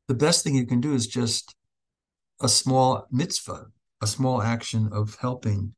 the 0.09 0.14
best 0.14 0.44
thing 0.44 0.55
you 0.55 0.66
can 0.66 0.81
do 0.81 0.94
is 0.94 1.07
just 1.07 1.55
a 2.40 2.49
small 2.49 3.07
mitzvah, 3.11 3.66
a 4.01 4.07
small 4.07 4.42
action 4.42 4.88
of 4.92 5.16
helping, 5.20 5.75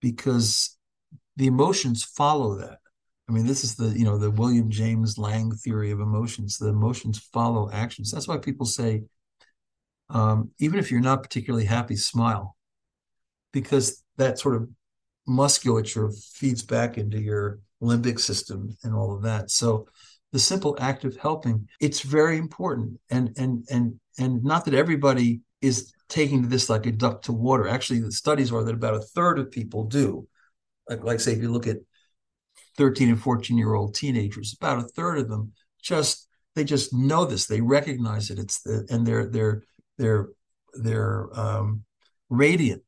because 0.00 0.76
the 1.36 1.46
emotions 1.46 2.04
follow 2.04 2.56
that. 2.58 2.78
I 3.28 3.32
mean, 3.32 3.46
this 3.46 3.62
is 3.62 3.76
the 3.76 3.88
you 3.96 4.04
know 4.04 4.18
the 4.18 4.30
William 4.30 4.70
James 4.70 5.16
Lange 5.16 5.52
theory 5.52 5.92
of 5.92 6.00
emotions. 6.00 6.58
The 6.58 6.68
emotions 6.68 7.18
follow 7.32 7.70
actions. 7.70 8.10
That's 8.10 8.26
why 8.26 8.38
people 8.38 8.66
say, 8.66 9.04
um, 10.08 10.50
even 10.58 10.78
if 10.78 10.90
you're 10.90 11.00
not 11.00 11.22
particularly 11.22 11.66
happy, 11.66 11.96
smile, 11.96 12.56
because 13.52 14.02
that 14.16 14.38
sort 14.38 14.56
of 14.56 14.68
musculature 15.26 16.10
feeds 16.34 16.62
back 16.62 16.98
into 16.98 17.20
your 17.20 17.60
limbic 17.82 18.20
system 18.20 18.76
and 18.82 18.94
all 18.94 19.14
of 19.14 19.22
that. 19.22 19.50
So 19.50 19.86
the 20.32 20.38
simple 20.38 20.76
act 20.78 21.04
of 21.04 21.16
helping, 21.16 21.68
it's 21.80 22.00
very 22.00 22.38
important. 22.38 23.00
And 23.10 23.32
and 23.36 23.66
and 23.70 23.98
and 24.18 24.44
not 24.44 24.64
that 24.66 24.74
everybody 24.74 25.40
is 25.60 25.92
taking 26.08 26.48
this 26.48 26.68
like 26.68 26.86
a 26.86 26.92
duck 26.92 27.22
to 27.22 27.32
water. 27.32 27.68
Actually, 27.68 28.00
the 28.00 28.12
studies 28.12 28.52
are 28.52 28.62
that 28.64 28.74
about 28.74 28.94
a 28.94 29.00
third 29.00 29.38
of 29.38 29.50
people 29.50 29.84
do. 29.84 30.26
Like, 30.88 31.04
like 31.04 31.20
say, 31.20 31.32
if 31.32 31.38
you 31.38 31.50
look 31.50 31.66
at 31.66 31.78
13 32.76 33.10
and 33.10 33.20
14 33.20 33.56
year 33.56 33.74
old 33.74 33.94
teenagers, 33.94 34.56
about 34.58 34.84
a 34.84 34.88
third 34.88 35.18
of 35.18 35.28
them 35.28 35.52
just 35.82 36.28
they 36.54 36.64
just 36.64 36.92
know 36.92 37.24
this. 37.24 37.46
They 37.46 37.60
recognize 37.60 38.30
it. 38.30 38.38
It's 38.38 38.62
the 38.62 38.86
and 38.90 39.06
they're 39.06 39.26
they're 39.26 39.62
they're 39.98 40.28
they're 40.74 41.28
um, 41.38 41.84
radiant 42.28 42.82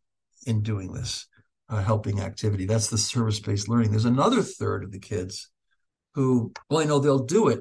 in 0.47 0.63
doing 0.63 0.93
this 0.93 1.27
uh, 1.69 1.83
helping 1.83 2.21
activity. 2.21 2.67
That's 2.67 2.89
the 2.89 2.99
service 2.99 3.41
based 3.41 3.69
learning. 3.69 3.91
There's 3.91 4.05
another 4.05 4.43
third 4.43 4.85
of 4.85 4.93
the 4.93 4.99
kids 4.99 5.51
who, 6.15 6.53
well, 6.69 6.81
I 6.81 6.85
know 6.85 6.99
they'll 6.99 7.25
do 7.25 7.49
it, 7.49 7.61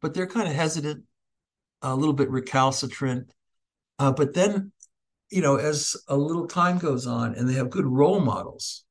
but 0.00 0.14
they're 0.14 0.26
kind 0.26 0.48
of 0.48 0.54
hesitant, 0.54 1.04
a 1.82 1.94
little 1.94 2.14
bit 2.14 2.30
recalcitrant. 2.30 3.32
Uh, 3.98 4.12
but 4.12 4.32
then, 4.34 4.72
you 5.30 5.42
know, 5.42 5.56
as 5.56 5.96
a 6.08 6.16
little 6.16 6.46
time 6.46 6.78
goes 6.78 7.06
on 7.06 7.34
and 7.34 7.48
they 7.48 7.54
have 7.54 7.70
good 7.70 7.86
role 7.86 8.20
models, 8.20 8.84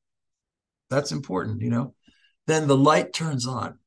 that's 0.88 1.12
important, 1.12 1.60
you 1.60 1.70
know, 1.70 1.94
then 2.46 2.66
the 2.66 2.76
light 2.76 3.12
turns 3.12 3.46
on 3.46 3.78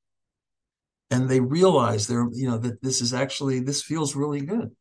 and 1.12 1.30
they 1.30 1.40
realize 1.40 2.08
they're, 2.08 2.28
you 2.32 2.48
know, 2.48 2.58
that 2.58 2.82
this 2.82 3.02
is 3.02 3.14
actually, 3.14 3.60
this 3.60 3.82
feels 3.82 4.16
really 4.16 4.42
good. 4.42 4.72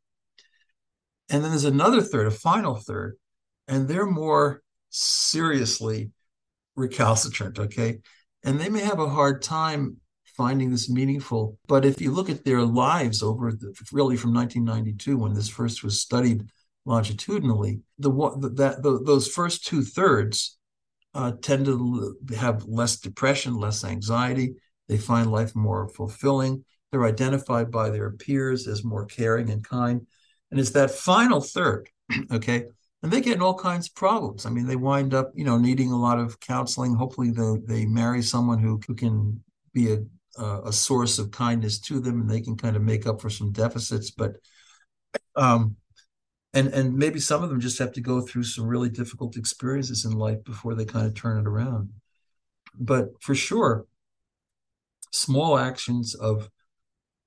And 1.30 1.42
then 1.42 1.50
there's 1.50 1.64
another 1.64 2.00
third, 2.00 2.26
a 2.26 2.30
final 2.30 2.74
third, 2.74 3.16
and 3.72 3.88
they're 3.88 4.04
more 4.04 4.62
seriously 4.90 6.10
recalcitrant, 6.76 7.58
okay? 7.58 8.00
And 8.44 8.60
they 8.60 8.68
may 8.68 8.80
have 8.80 8.98
a 8.98 9.08
hard 9.08 9.40
time 9.40 9.96
finding 10.36 10.70
this 10.70 10.90
meaningful. 10.90 11.58
But 11.68 11.86
if 11.86 11.98
you 11.98 12.10
look 12.10 12.28
at 12.28 12.44
their 12.44 12.62
lives 12.62 13.22
over 13.22 13.50
the, 13.50 13.74
really 13.90 14.18
from 14.18 14.34
1992, 14.34 15.16
when 15.16 15.32
this 15.32 15.48
first 15.48 15.82
was 15.82 15.98
studied 15.98 16.44
longitudinally, 16.84 17.80
the 17.98 18.10
that 18.56 18.82
the, 18.82 19.02
those 19.02 19.28
first 19.28 19.64
two 19.64 19.82
thirds 19.82 20.58
uh, 21.14 21.32
tend 21.40 21.64
to 21.64 22.14
have 22.36 22.66
less 22.66 22.98
depression, 22.98 23.56
less 23.56 23.84
anxiety. 23.84 24.54
They 24.88 24.98
find 24.98 25.32
life 25.32 25.54
more 25.54 25.88
fulfilling. 25.88 26.66
They're 26.90 27.06
identified 27.06 27.70
by 27.70 27.88
their 27.88 28.10
peers 28.10 28.68
as 28.68 28.84
more 28.84 29.06
caring 29.06 29.48
and 29.48 29.64
kind. 29.64 30.06
And 30.50 30.60
it's 30.60 30.70
that 30.70 30.90
final 30.90 31.40
third, 31.40 31.88
okay, 32.30 32.66
and 33.02 33.12
they 33.12 33.20
get 33.20 33.34
in 33.34 33.42
all 33.42 33.58
kinds 33.58 33.88
of 33.88 33.94
problems. 33.94 34.46
I 34.46 34.50
mean, 34.50 34.66
they 34.66 34.76
wind 34.76 35.12
up, 35.12 35.32
you 35.34 35.44
know, 35.44 35.58
needing 35.58 35.90
a 35.90 36.00
lot 36.00 36.18
of 36.18 36.38
counseling. 36.40 36.94
Hopefully, 36.94 37.30
they 37.30 37.56
they 37.66 37.86
marry 37.86 38.22
someone 38.22 38.58
who 38.58 38.80
who 38.86 38.94
can 38.94 39.42
be 39.72 39.92
a 39.92 39.98
a 40.38 40.72
source 40.72 41.18
of 41.18 41.30
kindness 41.30 41.78
to 41.80 42.00
them, 42.00 42.20
and 42.20 42.30
they 42.30 42.40
can 42.40 42.56
kind 42.56 42.76
of 42.76 42.82
make 42.82 43.06
up 43.06 43.20
for 43.20 43.28
some 43.28 43.52
deficits. 43.52 44.10
But, 44.10 44.36
um, 45.36 45.76
and 46.54 46.68
and 46.68 46.94
maybe 46.96 47.20
some 47.20 47.42
of 47.42 47.50
them 47.50 47.60
just 47.60 47.78
have 47.78 47.92
to 47.92 48.00
go 48.00 48.20
through 48.20 48.44
some 48.44 48.66
really 48.66 48.88
difficult 48.88 49.36
experiences 49.36 50.04
in 50.04 50.12
life 50.12 50.42
before 50.44 50.74
they 50.74 50.84
kind 50.84 51.06
of 51.06 51.14
turn 51.14 51.38
it 51.38 51.48
around. 51.48 51.90
But 52.74 53.10
for 53.20 53.34
sure, 53.34 53.86
small 55.10 55.58
actions 55.58 56.14
of 56.14 56.48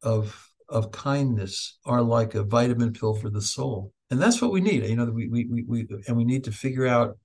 of 0.02 0.52
of 0.70 0.92
kindness 0.92 1.78
are 1.86 2.02
like 2.02 2.34
a 2.34 2.44
vitamin 2.44 2.94
pill 2.94 3.14
for 3.14 3.30
the 3.30 3.42
soul 3.42 3.92
and 4.10 4.22
that's 4.22 4.42
what 4.42 4.52
we 4.52 4.62
need. 4.62 4.84
You 4.84 4.96
know, 4.96 5.06
we 5.06 5.28
we 5.28 5.46
we, 5.46 5.64
we 5.64 5.88
and 6.08 6.18
we 6.18 6.26
need 6.26 6.44
to 6.46 6.52
figure 6.52 6.88
out. 6.88 7.18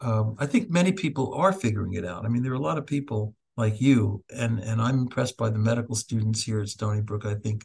Um, 0.00 0.36
I 0.38 0.46
think 0.46 0.70
many 0.70 0.92
people 0.92 1.34
are 1.34 1.52
figuring 1.52 1.94
it 1.94 2.04
out. 2.04 2.24
I 2.24 2.28
mean, 2.28 2.42
there 2.42 2.52
are 2.52 2.56
a 2.56 2.60
lot 2.60 2.78
of 2.78 2.86
people 2.86 3.34
like 3.56 3.80
you, 3.80 4.22
and 4.34 4.58
and 4.60 4.80
I'm 4.80 4.98
impressed 4.98 5.36
by 5.36 5.50
the 5.50 5.58
medical 5.58 5.94
students 5.94 6.42
here 6.42 6.60
at 6.60 6.68
Stony 6.68 7.00
Brook. 7.00 7.24
I 7.24 7.34
think 7.34 7.64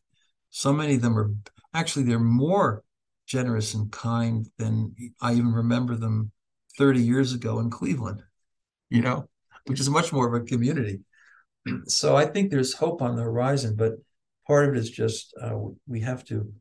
so 0.50 0.72
many 0.72 0.96
of 0.96 1.02
them 1.02 1.18
are 1.18 1.32
actually 1.74 2.06
they're 2.06 2.20
more 2.20 2.84
generous 3.28 3.74
and 3.74 3.92
kind 3.92 4.48
than 4.58 4.96
I 5.22 5.34
even 5.34 5.54
remember 5.54 5.96
them 5.96 6.32
30 6.78 7.02
years 7.02 7.34
ago 7.34 7.60
in 7.60 7.70
Cleveland. 7.70 8.24
You 8.90 9.02
know, 9.02 9.30
which 9.66 9.80
is 9.80 9.90
much 9.90 10.12
more 10.14 10.28
of 10.28 10.42
a 10.42 10.46
community. 10.46 11.02
So 11.86 12.16
I 12.16 12.26
think 12.26 12.50
there's 12.50 12.74
hope 12.74 13.02
on 13.02 13.16
the 13.16 13.22
horizon, 13.22 13.76
but 13.76 13.94
part 14.48 14.68
of 14.68 14.76
it 14.76 14.80
is 14.80 14.90
just 14.90 15.34
uh, 15.40 15.56
we 15.88 16.00
have 16.02 16.24
to 16.26 16.52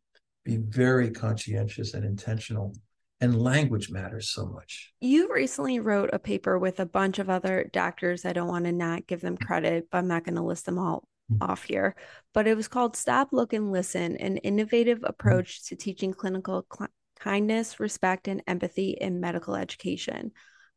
be 0.49 0.57
very 0.57 1.11
conscientious 1.11 1.92
and 1.92 2.05
intentional 2.05 2.72
and 3.20 3.40
language 3.40 3.90
matters 3.90 4.30
so 4.30 4.46
much. 4.46 4.92
You 5.01 5.32
recently 5.32 5.80
wrote 5.80 6.11
a 6.12 6.18
paper 6.18 6.59
with 6.59 6.80
a 6.80 6.86
bunch 6.86 7.18
of 7.18 7.28
other 7.28 7.68
doctors. 7.72 8.24
I 8.24 8.32
don't 8.32 8.49
want 8.49 8.64
to 8.64 8.72
not 8.72 9.07
give 9.07 9.20
them 9.20 9.36
credit, 9.36 9.88
but 9.90 9.99
I'm 9.99 10.09
not 10.09 10.24
going 10.24 10.36
to 10.36 10.42
list 10.42 10.66
them 10.66 10.78
all 10.78 11.07
mm-hmm. 11.30 11.51
off 11.51 11.64
here. 11.64 11.96
But 12.32 12.46
it 12.46 12.57
was 12.57 12.68
called 12.68 12.96
Stop, 12.96 13.28
Look, 13.32 13.53
and 13.53 13.72
Listen 13.72 14.16
An 14.16 14.38
Innovative 14.38 14.99
mm-hmm. 14.99 15.07
Approach 15.07 15.61
mm-hmm. 15.61 15.74
to 15.74 15.82
Teaching 15.82 16.14
Clinical 16.14 16.64
Cl- 16.72 16.90
Kindness, 17.18 17.80
Respect, 17.80 18.28
and 18.28 18.42
Empathy 18.46 18.96
in 18.99 19.20
Medical 19.20 19.57
Education. 19.57 20.30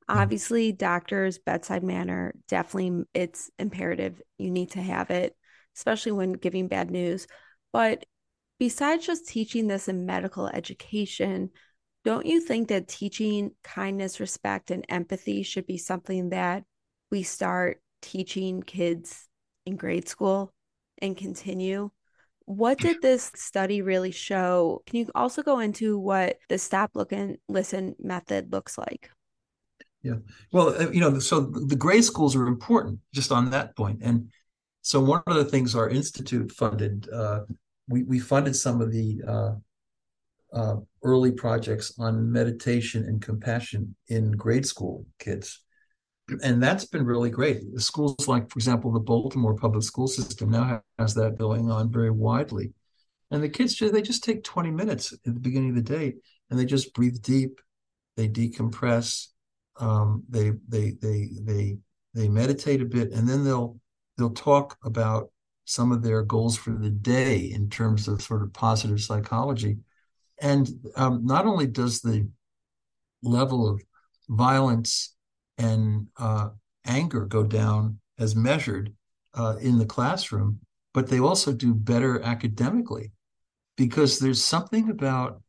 Mm-hmm. 0.09 0.19
Obviously, 0.19 0.72
doctors' 0.72 1.38
bedside 1.38 1.84
manner 1.84 2.34
definitely 2.47 3.05
it's 3.13 3.51
imperative. 3.59 4.19
You 4.39 4.49
need 4.49 4.72
to 4.72 4.82
have 4.82 5.11
it, 5.11 5.36
especially 5.78 6.13
when 6.13 6.34
giving 6.34 6.67
bad 6.67 6.89
news. 6.89 7.28
But 7.72 8.03
besides 8.62 9.07
just 9.07 9.28
teaching 9.28 9.66
this 9.66 9.88
in 9.88 10.05
medical 10.05 10.45
education, 10.45 11.49
don't 12.05 12.28
you 12.28 12.39
think 12.39 12.68
that 12.68 12.88
teaching 12.88 13.49
kindness, 13.64 14.20
respect, 14.20 14.70
and 14.70 14.86
empathy 14.88 15.41
should 15.41 15.66
be 15.66 15.80
something 15.80 16.30
that 16.30 16.64
we 17.09 17.24
start 17.24 17.82
teaching 18.03 18.62
kids 18.62 19.28
in 19.66 19.78
grade 19.78 20.07
school 20.07 20.53
and 20.99 21.18
continue? 21.18 21.89
What 22.45 22.78
did 22.78 23.01
this 23.01 23.32
study 23.34 23.82
really 23.82 24.12
show? 24.12 24.84
Can 24.86 24.99
you 24.99 25.09
also 25.16 25.41
go 25.41 25.57
into 25.57 25.97
what 25.97 26.38
the 26.47 26.59
stop, 26.59 26.91
look, 26.93 27.12
and 27.12 27.38
listen 27.49 27.95
method 27.97 28.51
looks 28.51 28.78
like? 28.78 29.09
Yeah. 30.03 30.18
Well, 30.51 30.80
uh, 30.80 30.91
you 30.91 30.99
know, 30.99 31.18
so 31.18 31.39
the 31.41 31.76
grade 31.76 32.05
schools 32.05 32.36
are 32.36 32.45
important 32.45 32.99
just 33.12 33.32
on 33.32 33.49
that 33.49 33.76
point. 33.76 34.01
And 34.03 34.30
so 34.84 35.01
one 35.01 35.24
of 35.26 35.36
the 35.36 35.45
things 35.45 35.74
our 35.74 35.89
institute 35.89 36.51
funded, 36.51 37.09
uh, 37.12 37.41
we, 37.88 38.03
we 38.03 38.19
funded 38.19 38.55
some 38.55 38.82
of 38.82 38.91
the 38.91 39.21
uh, 39.27 39.51
uh, 40.53 40.75
early 41.03 41.32
projects 41.32 41.93
on 41.99 42.32
meditation 42.32 43.03
and 43.05 43.21
compassion 43.21 43.95
in 44.07 44.32
grade 44.32 44.65
school 44.65 45.05
kids. 45.19 45.63
And 46.43 46.63
that's 46.63 46.86
been 46.86 47.05
really 47.05 47.29
great. 47.29 47.73
The 47.73 47.82
schools 47.82 48.27
like, 48.27 48.49
for 48.49 48.57
example, 48.57 48.91
the 48.91 48.99
Baltimore 48.99 49.55
public 49.55 49.84
school 49.84 50.07
system 50.07 50.51
now 50.51 50.82
has 50.97 51.13
that 51.15 51.38
going 51.38 51.69
on 51.69 51.91
very 51.91 52.11
widely. 52.11 52.73
And 53.32 53.43
the 53.43 53.49
kids, 53.49 53.77
they 53.77 54.01
just 54.01 54.23
take 54.23 54.43
20 54.43 54.71
minutes 54.71 55.13
at 55.13 55.19
the 55.23 55.39
beginning 55.39 55.69
of 55.69 55.75
the 55.75 55.82
day 55.82 56.15
and 56.49 56.59
they 56.59 56.65
just 56.65 56.93
breathe 56.93 57.21
deep, 57.21 57.59
they 58.15 58.27
decompress, 58.27 59.27
um, 59.79 60.23
they 60.29 60.51
they 60.67 60.91
they 61.01 61.29
they 61.41 61.77
they 62.13 62.29
meditate 62.29 62.82
a 62.82 62.86
bit, 62.86 63.11
and 63.11 63.27
then 63.27 63.43
they'll 63.43 63.79
they'll 64.17 64.29
talk 64.29 64.77
about 64.84 65.29
some 65.66 65.91
of 65.91 66.03
their 66.03 66.24
goals 66.24 66.57
for 66.57 66.72
the 66.72 66.89
day 66.89 67.38
in 67.38 67.70
terms 67.70 68.07
of 68.07 68.22
sort 68.22 68.41
of 68.41 68.53
positive 68.53 69.01
psychology. 69.01 69.78
And 70.41 70.70
um, 70.95 71.26
not 71.26 71.45
only 71.45 71.68
does 71.68 72.01
the 72.01 72.28
level 73.22 73.70
of 73.70 73.82
violence 74.30 75.16
and 75.57 76.07
uh, 76.18 76.49
anger 76.86 77.26
go 77.26 77.43
down 77.43 77.99
as 78.18 78.36
measured 78.36 78.93
uh, 79.34 79.55
in 79.62 79.78
the 79.78 79.86
classroom, 79.86 80.59
but 80.93 81.07
they 81.07 81.20
also 81.20 81.53
do 81.53 81.74
better 81.74 82.22
academically 82.22 83.12
because 83.78 84.20
there's 84.20 84.43
something 84.43 84.89
about 84.89 85.41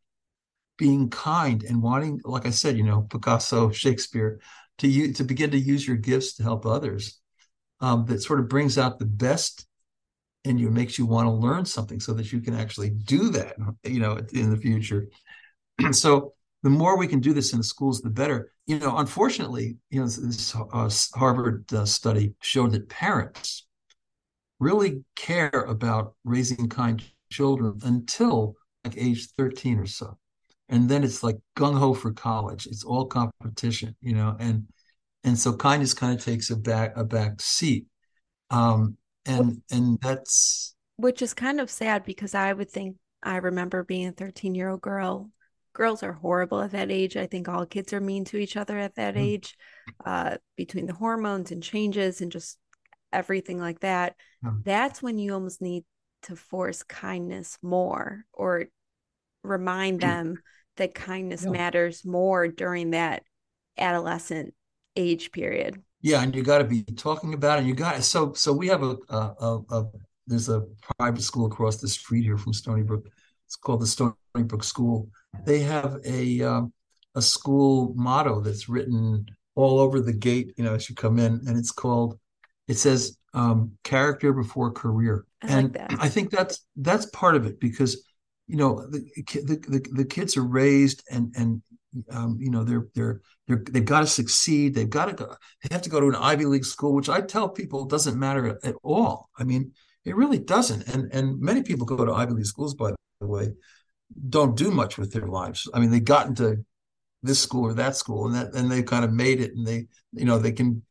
being 0.78 1.10
kind 1.10 1.62
and 1.64 1.82
wanting, 1.82 2.20
like 2.24 2.46
I 2.46 2.50
said, 2.50 2.76
you 2.76 2.84
know, 2.84 3.02
Picasso, 3.02 3.70
Shakespeare, 3.72 4.40
to 4.78 4.88
you 4.88 5.12
to 5.14 5.24
begin 5.24 5.50
to 5.50 5.58
use 5.58 5.86
your 5.86 5.96
gifts 5.96 6.34
to 6.34 6.42
help 6.42 6.66
others. 6.66 7.20
Um, 7.80 8.04
that 8.06 8.22
sort 8.22 8.38
of 8.38 8.48
brings 8.48 8.78
out 8.78 9.00
the 9.00 9.06
best 9.06 9.66
in 10.44 10.58
you, 10.58 10.70
makes 10.70 10.98
you 10.98 11.06
want 11.06 11.26
to 11.26 11.32
learn 11.32 11.64
something, 11.64 12.00
so 12.00 12.12
that 12.14 12.32
you 12.32 12.40
can 12.40 12.54
actually 12.54 12.90
do 12.90 13.30
that, 13.30 13.56
you 13.84 14.00
know, 14.00 14.18
in 14.32 14.50
the 14.50 14.56
future. 14.56 15.08
And 15.78 15.94
so 16.04 16.34
the 16.62 16.70
more 16.70 16.96
we 16.96 17.06
can 17.06 17.20
do 17.20 17.32
this 17.32 17.52
in 17.52 17.58
the 17.58 17.64
schools, 17.64 18.00
the 18.00 18.10
better. 18.10 18.52
You 18.66 18.78
know, 18.78 18.96
unfortunately, 18.98 19.76
you 19.90 20.00
know, 20.00 20.06
this 20.06 20.54
uh, 20.54 20.90
Harvard 21.14 21.72
uh, 21.72 21.84
study 21.84 22.34
showed 22.40 22.72
that 22.72 22.88
parents 22.88 23.66
really 24.60 25.04
care 25.16 25.48
about 25.50 26.14
raising 26.24 26.68
kind 26.68 27.02
children 27.30 27.80
until 27.82 28.54
like 28.84 28.94
age 28.96 29.28
13 29.36 29.78
or 29.78 29.86
so 29.86 30.16
and 30.72 30.88
then 30.88 31.04
it's 31.04 31.22
like 31.22 31.38
gung 31.54 31.78
ho 31.78 31.92
for 31.92 32.12
college. 32.12 32.66
It's 32.66 32.82
all 32.82 33.04
competition, 33.04 33.94
you 34.00 34.14
know, 34.14 34.34
and 34.40 34.66
and 35.22 35.38
so 35.38 35.54
kindness 35.54 35.94
kind 35.94 36.18
of 36.18 36.24
takes 36.24 36.50
a 36.50 36.56
back 36.56 36.94
a 36.96 37.04
back 37.04 37.40
seat, 37.40 37.86
um, 38.50 38.96
and 39.26 39.62
and 39.70 39.98
that's 40.00 40.74
which 40.96 41.22
is 41.22 41.34
kind 41.34 41.60
of 41.60 41.70
sad 41.70 42.04
because 42.04 42.34
I 42.34 42.52
would 42.52 42.70
think 42.70 42.96
I 43.22 43.36
remember 43.36 43.84
being 43.84 44.08
a 44.08 44.12
13 44.12 44.54
year 44.54 44.68
old 44.68 44.80
girl. 44.80 45.30
Girls 45.74 46.02
are 46.02 46.12
horrible 46.12 46.60
at 46.60 46.72
that 46.72 46.90
age. 46.90 47.16
I 47.16 47.26
think 47.26 47.48
all 47.48 47.64
kids 47.64 47.92
are 47.94 48.00
mean 48.00 48.24
to 48.26 48.36
each 48.36 48.56
other 48.56 48.78
at 48.78 48.96
that 48.96 49.14
mm-hmm. 49.14 49.24
age, 49.24 49.56
uh, 50.04 50.36
between 50.56 50.84
the 50.86 50.92
hormones 50.92 51.50
and 51.50 51.62
changes 51.62 52.20
and 52.20 52.30
just 52.30 52.58
everything 53.10 53.58
like 53.58 53.80
that. 53.80 54.16
Mm-hmm. 54.44 54.58
That's 54.64 55.02
when 55.02 55.18
you 55.18 55.32
almost 55.32 55.62
need 55.62 55.84
to 56.24 56.36
force 56.36 56.82
kindness 56.82 57.58
more 57.62 58.24
or 58.32 58.66
remind 59.42 60.00
them 60.00 60.38
that 60.76 60.94
kindness 60.94 61.44
yeah. 61.44 61.50
matters 61.50 62.04
more 62.04 62.48
during 62.48 62.90
that 62.90 63.22
adolescent 63.78 64.54
age 64.94 65.32
period. 65.32 65.82
Yeah, 66.02 66.22
and 66.22 66.34
you 66.34 66.42
got 66.42 66.58
to 66.58 66.64
be 66.64 66.82
talking 66.82 67.32
about 67.32 67.60
it. 67.60 67.64
You 67.64 67.74
got 67.74 68.02
so 68.02 68.32
so 68.34 68.52
we 68.52 68.66
have 68.68 68.82
a, 68.82 68.96
a, 69.08 69.60
a, 69.70 69.84
there's 70.26 70.48
a 70.48 70.62
private 70.98 71.22
school 71.22 71.46
across 71.46 71.76
the 71.76 71.88
street 71.88 72.24
here 72.24 72.36
from 72.36 72.52
Stony 72.52 72.82
Brook. 72.82 73.06
It's 73.46 73.56
called 73.56 73.80
the 73.80 73.86
Stony 73.86 74.14
Brook 74.34 74.64
School. 74.64 75.08
They 75.44 75.60
have 75.60 75.98
a 76.04 76.42
um, 76.42 76.72
a 77.14 77.22
school 77.22 77.94
motto 77.96 78.40
that's 78.40 78.68
written 78.68 79.26
all 79.54 79.78
over 79.78 80.00
the 80.00 80.12
gate, 80.12 80.52
you 80.56 80.64
know, 80.64 80.74
as 80.74 80.88
you 80.88 80.96
come 80.96 81.18
in, 81.18 81.40
and 81.46 81.56
it's 81.56 81.70
called. 81.70 82.18
It 82.66 82.78
says 82.78 83.16
um, 83.32 83.72
"character 83.84 84.32
before 84.32 84.72
career," 84.72 85.24
I 85.42 85.52
and 85.52 85.76
like 85.76 86.00
I 86.00 86.08
think 86.08 86.30
that's 86.30 86.64
that's 86.76 87.06
part 87.06 87.36
of 87.36 87.46
it 87.46 87.60
because 87.60 88.04
you 88.48 88.56
know 88.56 88.86
the, 88.90 89.04
the 89.16 89.64
the, 89.68 89.86
the 89.92 90.04
kids 90.04 90.36
are 90.36 90.44
raised 90.44 91.04
and 91.10 91.32
and 91.36 91.62
um, 92.10 92.36
you 92.40 92.50
know 92.50 92.64
they're 92.64 92.86
they're 92.94 93.20
they're 93.46 93.62
they've 93.70 93.84
got 93.84 94.00
to 94.00 94.06
succeed. 94.06 94.74
They've 94.74 94.88
got 94.88 95.06
to 95.06 95.12
go 95.12 95.34
they 95.62 95.74
have 95.74 95.82
to 95.82 95.90
go 95.90 96.00
to 96.00 96.08
an 96.08 96.14
ivy 96.14 96.44
league 96.44 96.64
school 96.64 96.94
which 96.94 97.08
i 97.08 97.20
tell 97.20 97.48
people 97.48 97.84
doesn't 97.84 98.18
matter 98.18 98.58
at 98.62 98.74
all. 98.82 99.28
I 99.38 99.44
mean 99.44 99.72
it 100.04 100.16
really 100.16 100.38
doesn't. 100.38 100.88
And 100.88 101.12
and 101.12 101.40
many 101.40 101.62
people 101.62 101.86
go 101.86 102.04
to 102.04 102.12
ivy 102.12 102.34
league 102.34 102.46
schools 102.46 102.74
by 102.74 102.92
the 103.20 103.26
way 103.26 103.48
don't 104.28 104.56
do 104.56 104.70
much 104.70 104.98
with 104.98 105.12
their 105.12 105.26
lives. 105.26 105.68
I 105.72 105.80
mean 105.80 105.90
they 105.90 106.00
got 106.00 106.26
into 106.26 106.64
this 107.22 107.40
school 107.40 107.64
or 107.64 107.74
that 107.74 107.96
school 107.96 108.26
and 108.26 108.34
that 108.34 108.54
and 108.54 108.70
they 108.70 108.82
kind 108.82 109.04
of 109.04 109.12
made 109.12 109.40
it 109.40 109.54
and 109.54 109.66
they 109.66 109.86
you 110.12 110.24
know 110.24 110.38
they 110.38 110.52
can 110.52 110.82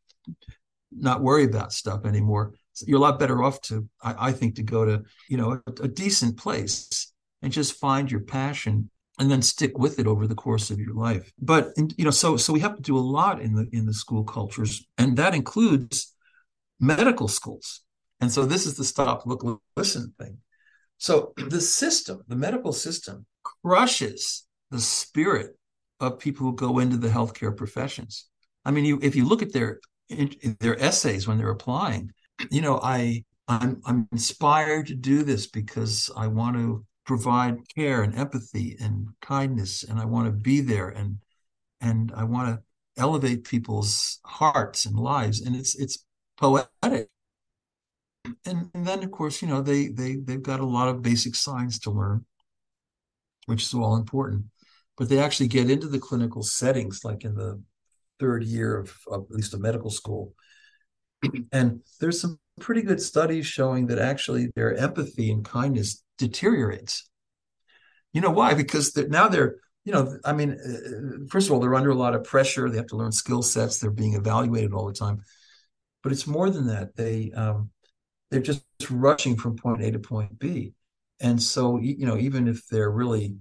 not 0.90 1.22
worry 1.22 1.44
about 1.44 1.72
stuff 1.72 2.04
anymore. 2.04 2.54
So 2.74 2.84
you're 2.86 2.98
a 2.98 3.02
lot 3.02 3.18
better 3.18 3.42
off 3.42 3.60
to 3.62 3.88
I, 4.02 4.28
I 4.28 4.32
think 4.32 4.56
to 4.56 4.62
go 4.62 4.84
to 4.84 5.02
you 5.28 5.36
know 5.36 5.60
a, 5.66 5.82
a 5.82 5.88
decent 5.88 6.36
place 6.36 7.12
and 7.42 7.52
just 7.52 7.78
find 7.78 8.10
your 8.10 8.20
passion 8.20 8.88
and 9.22 9.30
then 9.30 9.40
stick 9.40 9.78
with 9.78 10.00
it 10.00 10.08
over 10.08 10.26
the 10.26 10.34
course 10.34 10.72
of 10.72 10.80
your 10.80 10.94
life. 10.94 11.32
But 11.40 11.72
you 11.96 12.04
know 12.04 12.10
so 12.10 12.36
so 12.36 12.52
we 12.52 12.58
have 12.58 12.74
to 12.74 12.82
do 12.82 12.98
a 12.98 13.10
lot 13.18 13.40
in 13.40 13.54
the 13.54 13.68
in 13.72 13.86
the 13.86 13.94
school 13.94 14.24
cultures 14.24 14.84
and 14.98 15.16
that 15.16 15.32
includes 15.32 16.12
medical 16.80 17.28
schools. 17.28 17.82
And 18.20 18.32
so 18.32 18.44
this 18.44 18.66
is 18.66 18.76
the 18.76 18.82
stop 18.82 19.24
look 19.24 19.62
listen 19.76 20.12
thing. 20.18 20.38
So 20.98 21.34
the 21.36 21.60
system 21.60 22.22
the 22.26 22.34
medical 22.34 22.72
system 22.72 23.24
crushes 23.64 24.44
the 24.72 24.80
spirit 24.80 25.56
of 26.00 26.18
people 26.18 26.44
who 26.44 26.56
go 26.56 26.80
into 26.80 26.96
the 26.96 27.08
healthcare 27.08 27.56
professions. 27.56 28.26
I 28.64 28.72
mean 28.72 28.84
you, 28.84 28.98
if 29.02 29.14
you 29.14 29.24
look 29.24 29.42
at 29.42 29.52
their 29.52 29.78
their 30.58 30.76
essays 30.82 31.28
when 31.28 31.38
they're 31.38 31.50
applying 31.50 32.10
you 32.50 32.60
know 32.60 32.80
i 32.82 33.24
i'm 33.48 33.80
i'm 33.86 34.08
inspired 34.12 34.86
to 34.88 34.94
do 34.94 35.22
this 35.22 35.46
because 35.46 36.10
i 36.16 36.26
want 36.26 36.56
to 36.56 36.84
provide 37.04 37.56
care 37.74 38.02
and 38.02 38.14
empathy 38.14 38.76
and 38.80 39.08
kindness 39.20 39.82
and 39.82 39.98
i 39.98 40.04
want 40.04 40.26
to 40.26 40.32
be 40.32 40.60
there 40.60 40.88
and 40.88 41.18
and 41.80 42.12
i 42.16 42.22
want 42.22 42.48
to 42.48 42.62
elevate 43.00 43.44
people's 43.44 44.20
hearts 44.24 44.86
and 44.86 44.96
lives 44.96 45.40
and 45.40 45.56
it's 45.56 45.74
it's 45.74 46.04
poetic. 46.38 46.68
And, 48.46 48.70
and 48.72 48.86
then 48.86 49.02
of 49.02 49.10
course 49.10 49.42
you 49.42 49.48
know 49.48 49.62
they 49.62 49.88
they 49.88 50.16
they've 50.16 50.42
got 50.42 50.60
a 50.60 50.66
lot 50.66 50.88
of 50.88 51.02
basic 51.02 51.34
science 51.34 51.78
to 51.80 51.90
learn 51.90 52.24
which 53.46 53.62
is 53.62 53.74
all 53.74 53.96
important. 53.96 54.44
But 54.96 55.08
they 55.08 55.18
actually 55.18 55.48
get 55.48 55.70
into 55.70 55.88
the 55.88 55.98
clinical 55.98 56.42
settings 56.42 57.04
like 57.04 57.24
in 57.24 57.34
the 57.34 57.62
third 58.20 58.44
year 58.44 58.78
of, 58.78 58.94
of 59.10 59.26
at 59.30 59.36
least 59.36 59.54
a 59.54 59.58
medical 59.58 59.90
school. 59.90 60.34
And 61.52 61.80
there's 62.00 62.20
some 62.20 62.38
pretty 62.60 62.82
good 62.82 63.00
studies 63.00 63.46
showing 63.46 63.86
that 63.86 63.98
actually 63.98 64.50
their 64.54 64.76
empathy 64.76 65.30
and 65.30 65.44
kindness 65.44 66.01
deteriorates. 66.18 67.08
You 68.12 68.20
know 68.20 68.30
why? 68.30 68.54
Because 68.54 68.92
they're, 68.92 69.08
now 69.08 69.28
they're, 69.28 69.56
you 69.84 69.92
know, 69.92 70.18
I 70.24 70.32
mean, 70.32 70.52
uh, 70.52 71.26
first 71.28 71.48
of 71.48 71.52
all, 71.52 71.60
they're 71.60 71.74
under 71.74 71.90
a 71.90 71.94
lot 71.94 72.14
of 72.14 72.24
pressure. 72.24 72.68
They 72.68 72.76
have 72.76 72.86
to 72.88 72.96
learn 72.96 73.12
skill 73.12 73.42
sets. 73.42 73.78
They're 73.78 73.90
being 73.90 74.14
evaluated 74.14 74.72
all 74.72 74.86
the 74.86 74.92
time. 74.92 75.22
But 76.02 76.12
it's 76.12 76.26
more 76.26 76.50
than 76.50 76.66
that. 76.66 76.94
They 76.96 77.32
um, 77.32 77.70
they're 78.30 78.40
just 78.40 78.64
rushing 78.90 79.36
from 79.36 79.56
point 79.56 79.82
A 79.82 79.92
to 79.92 79.98
point 79.98 80.38
B, 80.38 80.74
and 81.20 81.40
so 81.40 81.78
you 81.78 82.06
know, 82.06 82.16
even 82.16 82.48
if 82.48 82.66
they're 82.66 82.90
really 82.90 83.36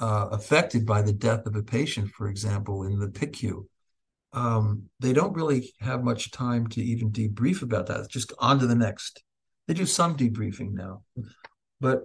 uh, 0.00 0.28
affected 0.32 0.86
by 0.86 1.02
the 1.02 1.12
death 1.12 1.46
of 1.46 1.56
a 1.56 1.62
patient, 1.62 2.10
for 2.10 2.28
example, 2.28 2.84
in 2.84 2.98
the 2.98 3.08
PICU, 3.08 3.64
um, 4.32 4.84
they 5.00 5.12
don't 5.12 5.34
really 5.34 5.72
have 5.80 6.02
much 6.02 6.30
time 6.30 6.66
to 6.68 6.82
even 6.82 7.12
debrief 7.12 7.62
about 7.62 7.86
that. 7.86 8.00
It's 8.00 8.08
just 8.08 8.32
on 8.38 8.58
to 8.60 8.66
the 8.66 8.74
next. 8.74 9.22
They 9.68 9.74
do 9.74 9.86
some 9.86 10.16
debriefing 10.16 10.72
now, 10.72 11.02
but 11.82 12.04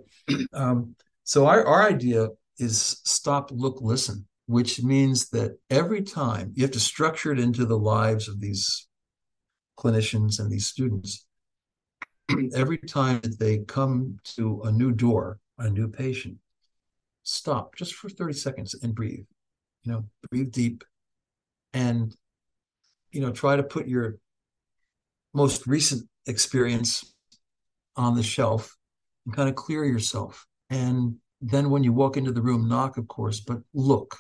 um, 0.54 0.96
so 1.24 1.46
our, 1.46 1.66
our 1.66 1.88
idea 1.88 2.30
is 2.58 3.02
stop, 3.06 3.52
look, 3.54 3.78
listen, 3.80 4.28
which 4.48 4.82
means 4.84 5.30
that 5.30 5.58
every 5.70 6.02
time 6.02 6.52
you 6.56 6.64
have 6.64 6.72
to 6.72 6.80
structure 6.80 7.32
it 7.32 7.40
into 7.40 7.66
the 7.66 7.78
lives 7.78 8.28
of 8.28 8.42
these 8.42 8.88
clinicians 9.78 10.40
and 10.40 10.52
these 10.52 10.68
students. 10.68 11.26
every 12.56 12.78
time 12.78 13.20
that 13.22 13.40
they 13.40 13.60
come 13.60 14.18
to 14.24 14.62
a 14.64 14.72
new 14.72 14.92
door, 14.92 15.40
a 15.58 15.70
new 15.70 15.88
patient, 15.88 16.38
stop 17.24 17.76
just 17.76 17.94
for 17.94 18.10
30 18.10 18.34
seconds 18.34 18.76
and 18.82 18.96
breathe. 18.96 19.26
You 19.84 19.92
know, 19.94 20.06
breathe 20.30 20.52
deep 20.52 20.84
and 21.74 22.14
you 23.12 23.22
know 23.22 23.32
try 23.32 23.56
to 23.56 23.64
put 23.64 23.88
your 23.88 24.18
most 25.34 25.68
recent 25.68 26.08
experience 26.26 27.14
on 27.96 28.16
the 28.16 28.24
shelf 28.24 28.77
kind 29.34 29.50
of 29.50 29.56
clear 29.56 29.86
yourself. 29.86 30.46
And 30.70 31.16
then 31.42 31.70
when 31.70 31.84
you 31.84 31.94
walk 31.94 32.18
into 32.18 32.32
the 32.32 32.42
room, 32.42 32.68
knock, 32.68 32.98
of 32.98 33.08
course, 33.08 33.40
but 33.40 33.60
look, 33.74 34.18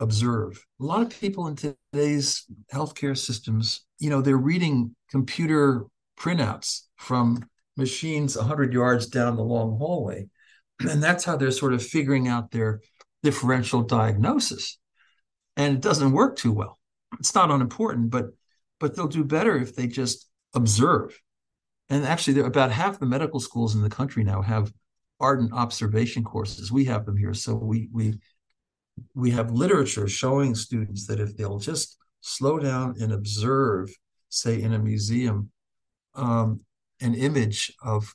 observe. 0.00 0.64
A 0.80 0.84
lot 0.84 1.02
of 1.02 1.20
people 1.20 1.46
in 1.46 1.56
today's 1.56 2.44
healthcare 2.72 3.16
systems, 3.16 3.84
you 3.98 4.10
know, 4.10 4.20
they're 4.20 4.36
reading 4.36 4.94
computer 5.10 5.84
printouts 6.18 6.82
from 6.96 7.48
machines 7.76 8.36
100 8.36 8.72
yards 8.72 9.06
down 9.06 9.36
the 9.36 9.42
long 9.42 9.76
hallway. 9.78 10.28
And 10.80 11.02
that's 11.02 11.24
how 11.24 11.36
they're 11.36 11.50
sort 11.52 11.72
of 11.72 11.82
figuring 11.82 12.28
out 12.28 12.50
their 12.50 12.82
differential 13.22 13.82
diagnosis. 13.82 14.78
And 15.56 15.76
it 15.76 15.80
doesn't 15.80 16.12
work 16.12 16.36
too 16.36 16.52
well. 16.52 16.78
It's 17.18 17.34
not 17.34 17.50
unimportant, 17.50 18.10
but 18.10 18.26
but 18.78 18.94
they'll 18.94 19.08
do 19.08 19.24
better 19.24 19.56
if 19.56 19.74
they 19.74 19.86
just 19.86 20.28
observe. 20.54 21.18
And 21.88 22.04
actually, 22.04 22.40
about 22.40 22.72
half 22.72 22.98
the 22.98 23.06
medical 23.06 23.40
schools 23.40 23.74
in 23.74 23.82
the 23.82 23.90
country 23.90 24.24
now 24.24 24.42
have 24.42 24.72
ardent 25.20 25.52
observation 25.52 26.24
courses. 26.24 26.72
We 26.72 26.84
have 26.86 27.06
them 27.06 27.16
here, 27.16 27.34
so 27.34 27.54
we 27.54 27.88
we 27.92 28.18
we 29.14 29.30
have 29.30 29.50
literature 29.50 30.08
showing 30.08 30.54
students 30.54 31.06
that 31.06 31.20
if 31.20 31.36
they'll 31.36 31.58
just 31.58 31.96
slow 32.20 32.58
down 32.58 32.96
and 33.00 33.12
observe, 33.12 33.94
say 34.28 34.60
in 34.60 34.72
a 34.72 34.78
museum, 34.78 35.50
um, 36.14 36.60
an 37.00 37.14
image 37.14 37.72
of 37.82 38.14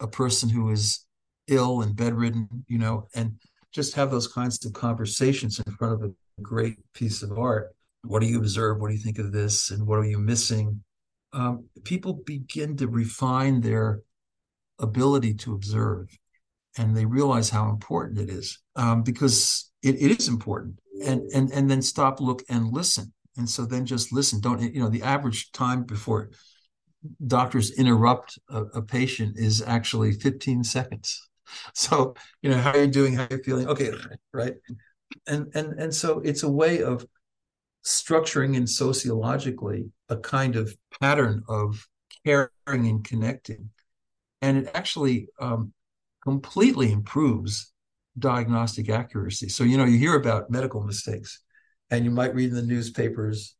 a 0.00 0.06
person 0.06 0.48
who 0.48 0.70
is 0.70 1.04
ill 1.48 1.82
and 1.82 1.96
bedridden, 1.96 2.48
you 2.68 2.78
know, 2.78 3.08
and 3.14 3.34
just 3.72 3.94
have 3.94 4.10
those 4.10 4.28
kinds 4.28 4.64
of 4.64 4.72
conversations 4.72 5.60
in 5.60 5.72
front 5.74 5.94
of 5.94 6.02
a 6.02 6.12
great 6.40 6.76
piece 6.94 7.22
of 7.22 7.38
art. 7.38 7.74
What 8.04 8.20
do 8.20 8.26
you 8.26 8.38
observe? 8.38 8.80
What 8.80 8.88
do 8.88 8.94
you 8.94 9.00
think 9.00 9.18
of 9.18 9.32
this? 9.32 9.70
And 9.70 9.86
what 9.86 9.98
are 9.98 10.04
you 10.04 10.18
missing? 10.18 10.82
Um, 11.32 11.66
people 11.84 12.22
begin 12.26 12.76
to 12.76 12.88
refine 12.88 13.60
their 13.60 14.02
ability 14.78 15.34
to 15.34 15.54
observe 15.54 16.08
and 16.78 16.96
they 16.96 17.04
realize 17.04 17.50
how 17.50 17.68
important 17.68 18.18
it 18.18 18.30
is 18.30 18.58
um, 18.76 19.02
because 19.02 19.70
it, 19.82 19.96
it 19.96 20.18
is 20.18 20.28
important. 20.28 20.78
And 21.04 21.22
and 21.34 21.50
and 21.52 21.70
then 21.70 21.82
stop 21.82 22.20
look 22.20 22.42
and 22.48 22.72
listen. 22.72 23.12
And 23.36 23.48
so 23.48 23.64
then 23.64 23.86
just 23.86 24.12
listen. 24.12 24.40
Don't 24.40 24.60
you 24.60 24.80
know 24.80 24.88
the 24.88 25.02
average 25.02 25.50
time 25.52 25.82
before 25.82 26.30
doctors 27.26 27.72
interrupt 27.72 28.38
a, 28.48 28.62
a 28.74 28.82
patient 28.82 29.36
is 29.36 29.62
actually 29.62 30.12
15 30.12 30.64
seconds. 30.64 31.28
So 31.74 32.14
you 32.40 32.48
know 32.48 32.56
how 32.56 32.70
are 32.70 32.80
you 32.80 32.86
doing? 32.86 33.14
How 33.14 33.24
are 33.24 33.28
you 33.36 33.42
feeling? 33.42 33.68
Okay 33.68 33.90
right. 34.32 34.54
And 35.26 35.50
and 35.54 35.78
and 35.78 35.94
so 35.94 36.20
it's 36.20 36.44
a 36.44 36.50
way 36.50 36.82
of 36.82 37.04
structuring 37.84 38.56
and 38.56 38.68
sociologically 38.68 39.90
a 40.08 40.16
kind 40.16 40.56
of 40.56 40.74
pattern 41.00 41.42
of 41.48 41.86
caring 42.24 42.48
and 42.66 43.04
connecting 43.04 43.70
and 44.42 44.58
it 44.58 44.70
actually 44.74 45.28
um, 45.40 45.72
completely 46.22 46.92
improves 46.92 47.72
diagnostic 48.18 48.90
accuracy. 48.90 49.48
So, 49.48 49.64
you 49.64 49.78
know, 49.78 49.84
you 49.84 49.96
hear 49.96 50.16
about 50.16 50.50
medical 50.50 50.82
mistakes 50.82 51.42
and 51.90 52.04
you 52.04 52.10
might 52.10 52.34
read 52.34 52.50
in 52.50 52.56
the 52.56 52.62
newspapers 52.62 53.56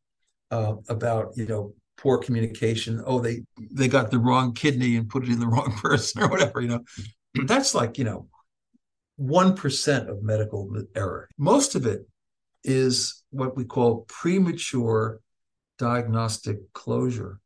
uh, 0.51 0.75
about, 0.89 1.31
you 1.35 1.47
know, 1.47 1.73
poor 1.97 2.17
communication. 2.17 3.01
Oh, 3.05 3.19
they 3.19 3.43
they 3.71 3.87
got 3.87 4.11
the 4.11 4.19
wrong 4.19 4.53
kidney 4.53 4.97
and 4.97 5.09
put 5.09 5.23
it 5.23 5.29
in 5.29 5.39
the 5.39 5.47
wrong 5.47 5.73
person 5.81 6.21
or 6.21 6.27
whatever, 6.27 6.61
you 6.61 6.67
know. 6.67 6.83
That's 7.45 7.73
like, 7.73 7.97
you 7.97 8.03
know, 8.03 8.27
1% 9.19 10.09
of 10.09 10.21
medical 10.21 10.69
error. 10.95 11.29
Most 11.37 11.75
of 11.75 11.87
it 11.87 12.07
is 12.63 13.23
what 13.29 13.55
we 13.55 13.65
call 13.65 14.05
premature 14.07 15.19
diagnostic 15.77 16.71
closure. 16.73 17.39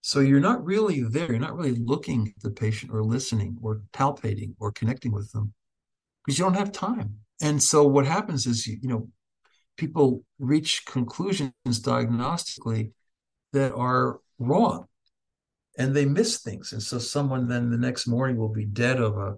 So 0.00 0.20
you're 0.20 0.40
not 0.40 0.64
really 0.64 1.02
there. 1.02 1.30
You're 1.30 1.40
not 1.40 1.56
really 1.56 1.74
looking 1.74 2.32
at 2.34 2.42
the 2.42 2.50
patient 2.50 2.92
or 2.92 3.02
listening 3.02 3.58
or 3.60 3.82
palpating 3.92 4.54
or 4.58 4.72
connecting 4.72 5.12
with 5.12 5.32
them 5.32 5.52
because 6.24 6.38
you 6.38 6.44
don't 6.44 6.54
have 6.54 6.72
time. 6.72 7.16
And 7.40 7.62
so 7.62 7.86
what 7.86 8.06
happens 8.06 8.46
is, 8.46 8.66
you, 8.66 8.78
know, 8.82 9.08
people 9.76 10.24
reach 10.38 10.84
conclusions 10.86 11.52
diagnostically 11.66 12.92
that 13.52 13.74
are 13.74 14.20
wrong 14.38 14.86
and 15.78 15.94
they 15.94 16.04
miss 16.04 16.42
things. 16.42 16.72
And 16.72 16.82
so 16.82 16.98
someone 16.98 17.48
then 17.48 17.70
the 17.70 17.78
next 17.78 18.06
morning 18.06 18.36
will 18.36 18.52
be 18.52 18.64
dead 18.64 19.00
of 19.00 19.16
a 19.16 19.36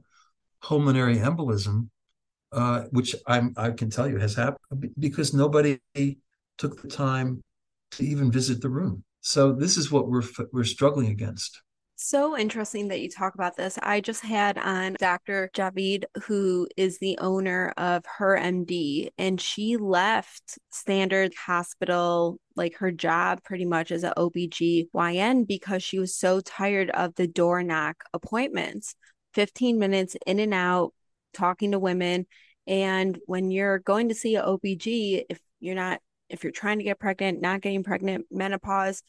pulmonary 0.62 1.18
embolism, 1.18 1.88
uh, 2.52 2.82
which 2.90 3.14
I'm, 3.26 3.54
I 3.56 3.70
can 3.70 3.90
tell 3.90 4.08
you 4.08 4.18
has 4.18 4.34
happened 4.34 4.92
because 4.98 5.34
nobody 5.34 5.78
took 6.58 6.82
the 6.82 6.88
time 6.88 7.42
to 7.92 8.04
even 8.04 8.30
visit 8.30 8.60
the 8.60 8.68
room. 8.68 9.04
So 9.20 9.52
this 9.52 9.76
is 9.76 9.90
what 9.90 10.08
we're 10.08 10.22
we're 10.52 10.64
struggling 10.64 11.08
against. 11.08 11.60
So 12.02 12.34
interesting 12.34 12.88
that 12.88 13.00
you 13.00 13.10
talk 13.10 13.34
about 13.34 13.58
this. 13.58 13.78
I 13.82 14.00
just 14.00 14.22
had 14.22 14.56
on 14.56 14.96
Dr. 14.98 15.50
Javid, 15.54 16.04
who 16.22 16.66
is 16.74 16.98
the 16.98 17.18
owner 17.18 17.74
of 17.76 18.06
Her 18.06 18.38
MD, 18.38 19.10
and 19.18 19.38
she 19.38 19.76
left 19.76 20.58
Standard 20.70 21.34
Hospital, 21.34 22.40
like 22.56 22.76
her 22.76 22.90
job 22.90 23.44
pretty 23.44 23.66
much 23.66 23.90
as 23.92 24.02
an 24.02 24.14
OBGYN, 24.16 25.46
because 25.46 25.82
she 25.82 25.98
was 25.98 26.16
so 26.16 26.40
tired 26.40 26.88
of 26.88 27.14
the 27.16 27.26
door 27.26 27.62
knock 27.62 28.02
appointments 28.14 28.94
15 29.34 29.78
minutes 29.78 30.16
in 30.26 30.40
and 30.40 30.54
out, 30.54 30.94
talking 31.32 31.72
to 31.72 31.78
women. 31.78 32.26
And 32.66 33.18
when 33.26 33.50
you're 33.50 33.78
going 33.78 34.08
to 34.08 34.14
see 34.14 34.36
an 34.36 34.44
OBG, 34.44 35.24
if 35.28 35.40
you're 35.60 35.74
not 35.74 36.00
if 36.28 36.44
you're 36.44 36.52
trying 36.52 36.78
to 36.78 36.84
get 36.84 37.00
pregnant, 37.00 37.40
not 37.40 37.60
getting 37.60 37.82
pregnant, 37.82 38.26
menopause, 38.30 39.02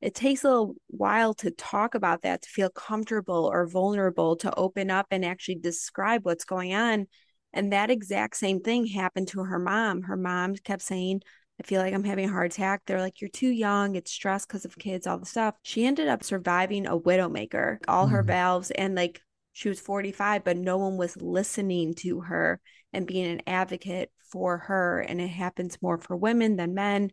it 0.00 0.14
takes 0.14 0.44
a 0.44 0.66
while 0.88 1.32
to 1.34 1.50
talk 1.52 1.94
about 1.94 2.22
that, 2.22 2.42
to 2.42 2.48
feel 2.48 2.68
comfortable 2.68 3.46
or 3.46 3.66
vulnerable, 3.66 4.36
to 4.36 4.54
open 4.54 4.90
up 4.90 5.06
and 5.10 5.24
actually 5.24 5.54
describe 5.54 6.24
what's 6.24 6.44
going 6.44 6.74
on. 6.74 7.06
And 7.52 7.72
that 7.72 7.90
exact 7.90 8.36
same 8.36 8.60
thing 8.60 8.86
happened 8.86 9.28
to 9.28 9.44
her 9.44 9.58
mom. 9.58 10.02
Her 10.02 10.16
mom 10.16 10.56
kept 10.56 10.82
saying, 10.82 11.22
I 11.60 11.62
feel 11.62 11.80
like 11.80 11.94
I'm 11.94 12.04
having 12.04 12.28
a 12.28 12.32
heart 12.32 12.52
attack. 12.52 12.82
They're 12.84 13.00
like, 13.00 13.20
You're 13.20 13.30
too 13.30 13.48
young. 13.48 13.94
It's 13.94 14.10
stress 14.10 14.44
because 14.44 14.64
of 14.64 14.76
kids, 14.76 15.06
all 15.06 15.18
the 15.18 15.26
stuff. 15.26 15.54
She 15.62 15.86
ended 15.86 16.08
up 16.08 16.24
surviving 16.24 16.86
a 16.86 16.98
widowmaker, 16.98 17.78
all 17.86 18.06
mm-hmm. 18.06 18.14
her 18.16 18.22
valves, 18.24 18.72
and 18.72 18.94
like 18.94 19.22
she 19.54 19.68
was 19.68 19.80
45, 19.80 20.42
but 20.44 20.56
no 20.56 20.78
one 20.78 20.96
was 20.96 21.16
listening 21.16 21.94
to 21.94 22.20
her 22.20 22.60
and 22.92 23.06
being 23.06 23.26
an 23.26 23.42
advocate 23.46 24.10
for 24.30 24.58
her. 24.58 24.98
And 24.98 25.20
it 25.20 25.28
happens 25.28 25.80
more 25.80 25.96
for 25.96 26.16
women 26.16 26.56
than 26.56 26.74
men. 26.74 27.12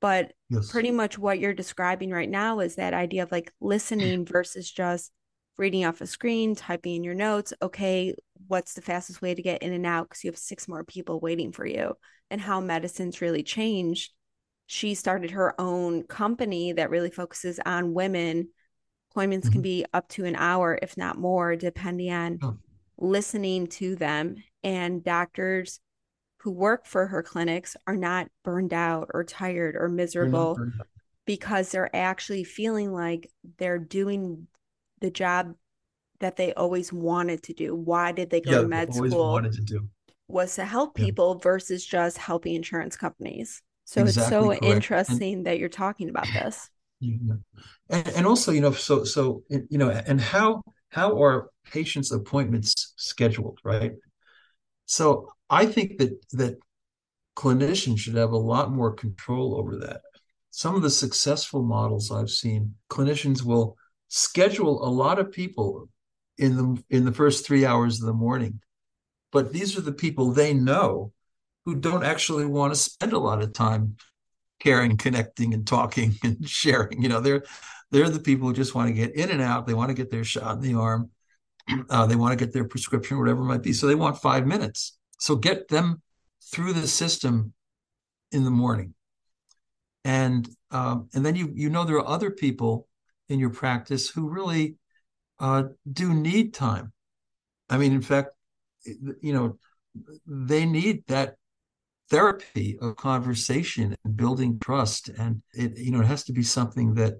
But 0.00 0.32
yes. 0.50 0.70
pretty 0.70 0.90
much 0.90 1.18
what 1.18 1.40
you're 1.40 1.54
describing 1.54 2.10
right 2.10 2.28
now 2.28 2.60
is 2.60 2.76
that 2.76 2.92
idea 2.92 3.22
of 3.22 3.32
like 3.32 3.52
listening 3.60 4.26
versus 4.30 4.70
just 4.70 5.10
reading 5.56 5.86
off 5.86 6.02
a 6.02 6.06
screen, 6.06 6.54
typing 6.54 6.96
in 6.96 7.04
your 7.04 7.14
notes. 7.14 7.54
Okay, 7.62 8.14
what's 8.46 8.74
the 8.74 8.82
fastest 8.82 9.22
way 9.22 9.34
to 9.34 9.42
get 9.42 9.62
in 9.62 9.72
and 9.72 9.86
out? 9.86 10.10
Because 10.10 10.22
you 10.22 10.30
have 10.30 10.38
six 10.38 10.68
more 10.68 10.84
people 10.84 11.20
waiting 11.20 11.52
for 11.52 11.66
you, 11.66 11.94
and 12.30 12.40
how 12.40 12.60
medicine's 12.60 13.22
really 13.22 13.42
changed. 13.42 14.12
She 14.66 14.94
started 14.94 15.30
her 15.30 15.58
own 15.58 16.02
company 16.04 16.72
that 16.72 16.90
really 16.90 17.10
focuses 17.10 17.58
on 17.64 17.94
women. 17.94 18.50
Appointments 19.18 19.48
mm-hmm. 19.48 19.52
can 19.52 19.62
be 19.62 19.84
up 19.92 20.08
to 20.10 20.26
an 20.26 20.36
hour, 20.36 20.78
if 20.80 20.96
not 20.96 21.18
more, 21.18 21.56
depending 21.56 22.12
on 22.12 22.38
oh. 22.40 22.56
listening 22.98 23.66
to 23.66 23.96
them. 23.96 24.36
And 24.62 25.02
doctors 25.02 25.80
who 26.42 26.52
work 26.52 26.86
for 26.86 27.08
her 27.08 27.20
clinics 27.24 27.76
are 27.88 27.96
not 27.96 28.28
burned 28.44 28.72
out 28.72 29.10
or 29.12 29.24
tired 29.24 29.74
or 29.74 29.88
miserable 29.88 30.56
because 31.26 31.72
they're 31.72 31.94
actually 31.94 32.44
feeling 32.44 32.92
like 32.92 33.28
they're 33.58 33.80
doing 33.80 34.46
the 35.00 35.10
job 35.10 35.54
that 36.20 36.36
they 36.36 36.54
always 36.54 36.92
wanted 36.92 37.42
to 37.42 37.54
do. 37.54 37.74
Why 37.74 38.12
did 38.12 38.30
they 38.30 38.40
go 38.40 38.52
yeah, 38.52 38.60
to 38.60 38.68
med 38.68 38.94
school? 38.94 39.32
Wanted 39.32 39.54
to 39.54 39.62
do 39.62 39.88
was 40.28 40.54
to 40.54 40.64
help 40.64 40.94
people 40.94 41.34
yeah. 41.34 41.42
versus 41.42 41.84
just 41.84 42.18
helping 42.18 42.54
insurance 42.54 42.96
companies. 42.96 43.62
So 43.84 44.02
exactly 44.02 44.22
it's 44.22 44.30
so 44.30 44.46
correct. 44.46 44.64
interesting 44.64 45.34
and, 45.38 45.46
that 45.46 45.58
you're 45.58 45.68
talking 45.68 46.08
about 46.08 46.26
this. 46.32 46.70
Yeah. 47.00 47.34
And, 47.90 48.08
and 48.08 48.26
also, 48.26 48.52
you 48.52 48.60
know, 48.60 48.72
so 48.72 49.04
so 49.04 49.42
you 49.48 49.78
know, 49.78 49.90
and 49.90 50.20
how 50.20 50.62
how 50.90 51.22
are 51.22 51.50
patients' 51.70 52.10
appointments 52.12 52.94
scheduled, 52.96 53.58
right? 53.62 53.92
So 54.86 55.30
I 55.50 55.66
think 55.66 55.98
that 55.98 56.20
that 56.32 56.58
clinicians 57.36 57.98
should 58.00 58.14
have 58.16 58.32
a 58.32 58.36
lot 58.38 58.72
more 58.72 58.92
control 58.92 59.56
over 59.58 59.76
that. 59.78 60.02
Some 60.50 60.74
of 60.74 60.82
the 60.82 60.90
successful 60.90 61.62
models 61.62 62.10
I've 62.10 62.30
seen, 62.30 62.74
clinicians 62.90 63.44
will 63.44 63.76
schedule 64.08 64.84
a 64.86 64.90
lot 64.90 65.18
of 65.18 65.32
people 65.32 65.88
in 66.38 66.56
the 66.56 66.84
in 66.90 67.04
the 67.04 67.12
first 67.12 67.46
three 67.46 67.66
hours 67.66 68.00
of 68.00 68.06
the 68.06 68.12
morning, 68.14 68.60
but 69.32 69.52
these 69.52 69.78
are 69.78 69.82
the 69.82 69.92
people 69.92 70.32
they 70.32 70.54
know 70.54 71.12
who 71.64 71.76
don't 71.76 72.04
actually 72.04 72.46
want 72.46 72.72
to 72.74 72.80
spend 72.80 73.12
a 73.12 73.18
lot 73.18 73.42
of 73.42 73.52
time 73.52 73.96
caring, 74.58 74.96
connecting, 74.96 75.54
and 75.54 75.66
talking 75.66 76.14
and 76.22 76.48
sharing. 76.48 77.02
You 77.02 77.08
know, 77.08 77.20
they're 77.20 77.44
they're 77.90 78.10
the 78.10 78.20
people 78.20 78.48
who 78.48 78.54
just 78.54 78.74
want 78.74 78.88
to 78.88 78.94
get 78.94 79.14
in 79.14 79.30
and 79.30 79.40
out. 79.40 79.66
They 79.66 79.74
want 79.74 79.90
to 79.90 79.94
get 79.94 80.10
their 80.10 80.24
shot 80.24 80.56
in 80.56 80.62
the 80.62 80.74
arm. 80.74 81.10
Uh, 81.90 82.06
they 82.06 82.16
want 82.16 82.32
to 82.32 82.42
get 82.42 82.54
their 82.54 82.64
prescription, 82.64 83.18
whatever 83.18 83.42
it 83.42 83.44
might 83.44 83.62
be. 83.62 83.74
So 83.74 83.86
they 83.86 83.94
want 83.94 84.16
five 84.22 84.46
minutes. 84.46 84.96
So 85.18 85.36
get 85.36 85.68
them 85.68 86.00
through 86.50 86.72
the 86.72 86.88
system 86.88 87.52
in 88.32 88.44
the 88.44 88.50
morning, 88.50 88.94
and 90.02 90.48
um, 90.70 91.10
and 91.12 91.26
then 91.26 91.36
you 91.36 91.52
you 91.54 91.68
know 91.68 91.84
there 91.84 91.96
are 91.96 92.08
other 92.08 92.30
people 92.30 92.88
in 93.28 93.38
your 93.38 93.50
practice 93.50 94.08
who 94.08 94.30
really 94.30 94.76
uh, 95.40 95.64
do 95.92 96.14
need 96.14 96.54
time. 96.54 96.92
I 97.68 97.76
mean, 97.76 97.92
in 97.92 98.02
fact, 98.02 98.30
you 98.84 99.32
know, 99.32 99.58
they 100.26 100.64
need 100.64 101.04
that 101.08 101.36
therapy 102.10 102.78
of 102.80 102.96
conversation 102.96 103.96
and 104.04 104.16
building 104.16 104.58
trust. 104.58 105.08
And 105.08 105.42
it, 105.52 105.78
you 105.78 105.90
know, 105.90 106.00
it 106.00 106.06
has 106.06 106.24
to 106.24 106.32
be 106.32 106.42
something 106.42 106.94
that 106.94 107.14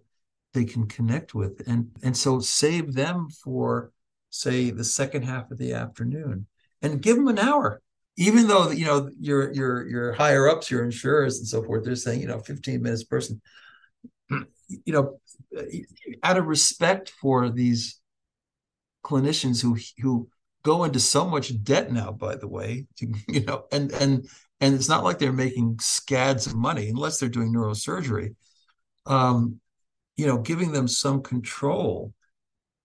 they 0.54 0.64
can 0.64 0.86
connect 0.86 1.34
with. 1.34 1.62
And 1.66 1.90
and 2.02 2.16
so 2.16 2.40
save 2.40 2.94
them 2.94 3.28
for, 3.30 3.92
say, 4.30 4.70
the 4.70 4.84
second 4.84 5.22
half 5.22 5.50
of 5.50 5.58
the 5.58 5.72
afternoon 5.72 6.46
and 6.82 7.02
give 7.02 7.16
them 7.16 7.28
an 7.28 7.38
hour. 7.38 7.82
Even 8.16 8.48
though 8.48 8.70
you 8.70 8.84
know 8.84 9.10
your 9.20 9.52
your 9.52 9.88
your 9.88 10.12
higher 10.12 10.48
ups, 10.48 10.70
your 10.70 10.84
insurers 10.84 11.38
and 11.38 11.46
so 11.46 11.62
forth, 11.62 11.84
they're 11.84 11.94
saying, 11.94 12.20
you 12.20 12.26
know, 12.26 12.40
15 12.40 12.82
minutes 12.82 13.04
person. 13.04 13.40
You 14.84 14.92
know, 14.92 15.18
out 16.22 16.36
of 16.36 16.46
respect 16.46 17.08
for 17.08 17.48
these 17.48 18.00
clinicians 19.02 19.62
who 19.62 19.78
who 20.02 20.28
go 20.62 20.84
into 20.84 21.00
so 21.00 21.26
much 21.26 21.62
debt 21.62 21.90
now 21.92 22.10
by 22.12 22.36
the 22.36 22.48
way 22.48 22.86
you 23.28 23.44
know 23.44 23.64
and 23.72 23.92
and 23.92 24.28
and 24.60 24.74
it's 24.74 24.88
not 24.88 25.04
like 25.04 25.18
they're 25.18 25.32
making 25.32 25.78
scads 25.80 26.46
of 26.46 26.56
money 26.56 26.88
unless 26.88 27.18
they're 27.18 27.28
doing 27.28 27.52
neurosurgery. 27.52 28.34
Um 29.06 29.60
you 30.16 30.26
know 30.26 30.38
giving 30.38 30.72
them 30.72 30.88
some 30.88 31.22
control 31.22 32.12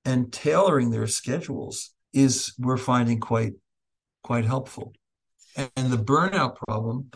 and 0.06 0.32
tailoring 0.32 0.92
their 0.92 1.08
schedules 1.08 1.92
is 2.14 2.54
we're 2.60 2.78
finding 2.78 3.20
quite 3.20 3.54
quite 4.24 4.46
helpful. 4.46 4.94
And, 5.56 5.70
and 5.76 5.92
the 5.92 5.98
burnout 5.98 6.58
problem 6.68 7.12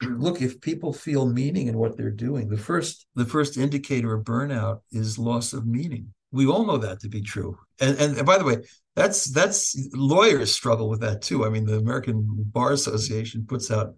look 0.02 0.40
if 0.40 0.60
people 0.60 0.92
feel 0.92 1.26
meaning 1.26 1.66
in 1.66 1.76
what 1.76 1.96
they're 1.96 2.10
doing 2.10 2.48
the 2.48 2.56
first 2.56 3.06
the 3.14 3.24
first 3.24 3.56
indicator 3.56 4.14
of 4.14 4.24
burnout 4.24 4.80
is 4.92 5.18
loss 5.18 5.52
of 5.52 5.66
meaning 5.66 6.12
we 6.30 6.46
all 6.46 6.66
know 6.66 6.78
that 6.78 7.00
to 7.00 7.08
be 7.08 7.22
true. 7.22 7.58
And, 7.80 7.96
and, 7.98 8.16
and 8.18 8.26
by 8.26 8.38
the 8.38 8.44
way 8.44 8.58
that's 8.94 9.26
that's 9.26 9.76
lawyers 9.94 10.52
struggle 10.52 10.88
with 10.88 11.00
that 11.00 11.22
too. 11.22 11.44
I 11.44 11.48
mean 11.48 11.64
the 11.64 11.76
american 11.76 12.24
bar 12.28 12.72
association 12.72 13.46
puts 13.46 13.70
out 13.70 13.94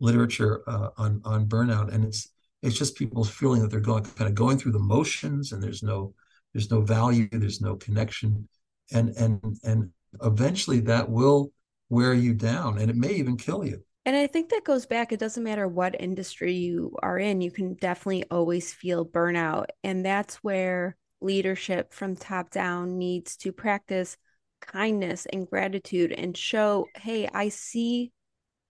literature 0.00 0.62
uh, 0.66 0.90
on 0.96 1.20
on 1.24 1.46
burnout 1.46 1.92
and 1.92 2.04
it's 2.04 2.28
it's 2.62 2.76
just 2.76 2.96
people 2.96 3.24
feeling 3.24 3.62
that 3.62 3.70
they're 3.70 3.80
going 3.80 4.04
kind 4.04 4.28
of 4.28 4.34
going 4.34 4.58
through 4.58 4.72
the 4.72 4.78
motions 4.78 5.52
and 5.52 5.62
there's 5.62 5.82
no 5.82 6.14
there's 6.52 6.70
no 6.70 6.80
value 6.80 7.28
there's 7.30 7.60
no 7.60 7.76
connection. 7.76 8.48
And 8.92 9.10
and 9.10 9.58
and 9.64 9.90
eventually 10.22 10.80
that 10.80 11.08
will 11.10 11.52
wear 11.90 12.14
you 12.14 12.34
down 12.34 12.78
and 12.78 12.90
it 12.90 12.96
may 12.96 13.12
even 13.12 13.36
kill 13.36 13.64
you. 13.64 13.82
And 14.04 14.16
I 14.16 14.26
think 14.26 14.48
that 14.48 14.64
goes 14.64 14.86
back, 14.86 15.12
it 15.12 15.20
doesn't 15.20 15.44
matter 15.44 15.68
what 15.68 16.00
industry 16.00 16.54
you 16.54 16.96
are 17.02 17.18
in, 17.18 17.42
you 17.42 17.50
can 17.50 17.74
definitely 17.74 18.24
always 18.30 18.72
feel 18.72 19.04
burnout. 19.04 19.66
And 19.84 20.02
that's 20.02 20.36
where 20.36 20.96
leadership 21.20 21.92
from 21.92 22.16
top 22.16 22.50
down 22.50 22.98
needs 22.98 23.36
to 23.38 23.52
practice 23.52 24.16
kindness 24.60 25.26
and 25.32 25.48
gratitude 25.48 26.12
and 26.12 26.36
show, 26.36 26.86
hey, 26.96 27.28
I 27.32 27.48
see 27.48 28.12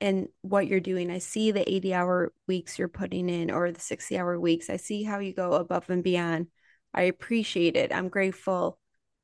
and 0.01 0.28
what 0.42 0.66
you're 0.68 0.80
doing. 0.80 1.11
I 1.11 1.18
see 1.18 1.51
the 1.51 1.68
80 1.68 1.94
hour 1.94 2.32
weeks 2.46 2.78
you're 2.78 2.88
putting 2.88 3.28
in 3.28 3.51
or 3.51 3.72
the 3.72 3.80
60 3.80 4.18
hour 4.18 4.38
weeks. 4.38 4.70
I 4.70 4.76
see 4.76 5.03
how 5.03 5.18
you 5.18 5.34
go 5.34 5.53
above 5.53 5.90
and 5.90 6.05
beyond. 6.05 6.49
I 6.94 7.03
appreciate 7.03 7.76
it. 7.76 7.92
I'm 7.92 8.09
grateful. 8.09 8.78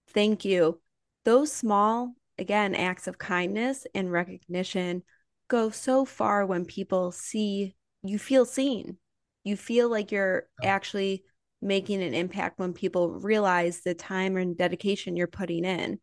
Thank 0.08 0.44
you. 0.44 0.80
Those 1.24 1.52
small, 1.52 2.14
again, 2.38 2.74
acts 2.74 3.06
of 3.06 3.18
kindness 3.18 3.86
and 3.94 4.12
recognition 4.12 5.02
go 5.48 5.70
so 5.70 6.04
far 6.04 6.44
when 6.44 6.64
people 6.64 7.12
see 7.12 7.74
you 8.02 8.18
feel 8.18 8.44
seen. 8.44 8.98
You 9.44 9.56
feel 9.56 9.88
like 9.88 10.10
you're 10.10 10.46
actually 10.62 11.24
making 11.64 12.02
an 12.02 12.14
impact 12.14 12.58
when 12.58 12.74
people 12.74 13.10
realize 13.10 13.80
the 13.80 13.94
time 13.94 14.36
and 14.36 14.56
dedication 14.56 15.16
you're 15.16 15.26
putting 15.26 15.64
in. 15.64 15.98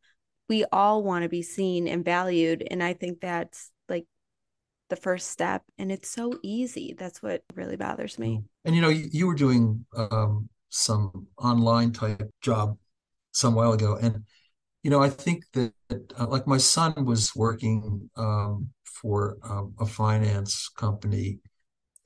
We 0.49 0.65
all 0.71 1.03
want 1.03 1.23
to 1.23 1.29
be 1.29 1.43
seen 1.43 1.87
and 1.87 2.03
valued. 2.03 2.67
And 2.69 2.83
I 2.83 2.93
think 2.93 3.21
that's 3.21 3.71
like 3.87 4.05
the 4.89 4.95
first 4.95 5.29
step. 5.29 5.63
And 5.77 5.91
it's 5.91 6.09
so 6.09 6.33
easy. 6.43 6.95
That's 6.97 7.21
what 7.21 7.43
really 7.53 7.77
bothers 7.77 8.19
me. 8.19 8.43
And 8.65 8.75
you 8.75 8.81
know, 8.81 8.89
you, 8.89 9.07
you 9.11 9.27
were 9.27 9.35
doing 9.35 9.85
um, 9.95 10.49
some 10.69 11.27
online 11.37 11.93
type 11.93 12.29
job 12.41 12.77
some 13.31 13.55
while 13.55 13.73
ago. 13.73 13.97
And, 14.01 14.25
you 14.83 14.89
know, 14.89 15.01
I 15.01 15.09
think 15.09 15.45
that 15.53 15.73
uh, 16.19 16.27
like 16.27 16.47
my 16.47 16.57
son 16.57 17.05
was 17.05 17.35
working 17.35 18.09
um, 18.17 18.69
for 18.83 19.37
um, 19.43 19.75
a 19.79 19.85
finance 19.85 20.69
company 20.75 21.39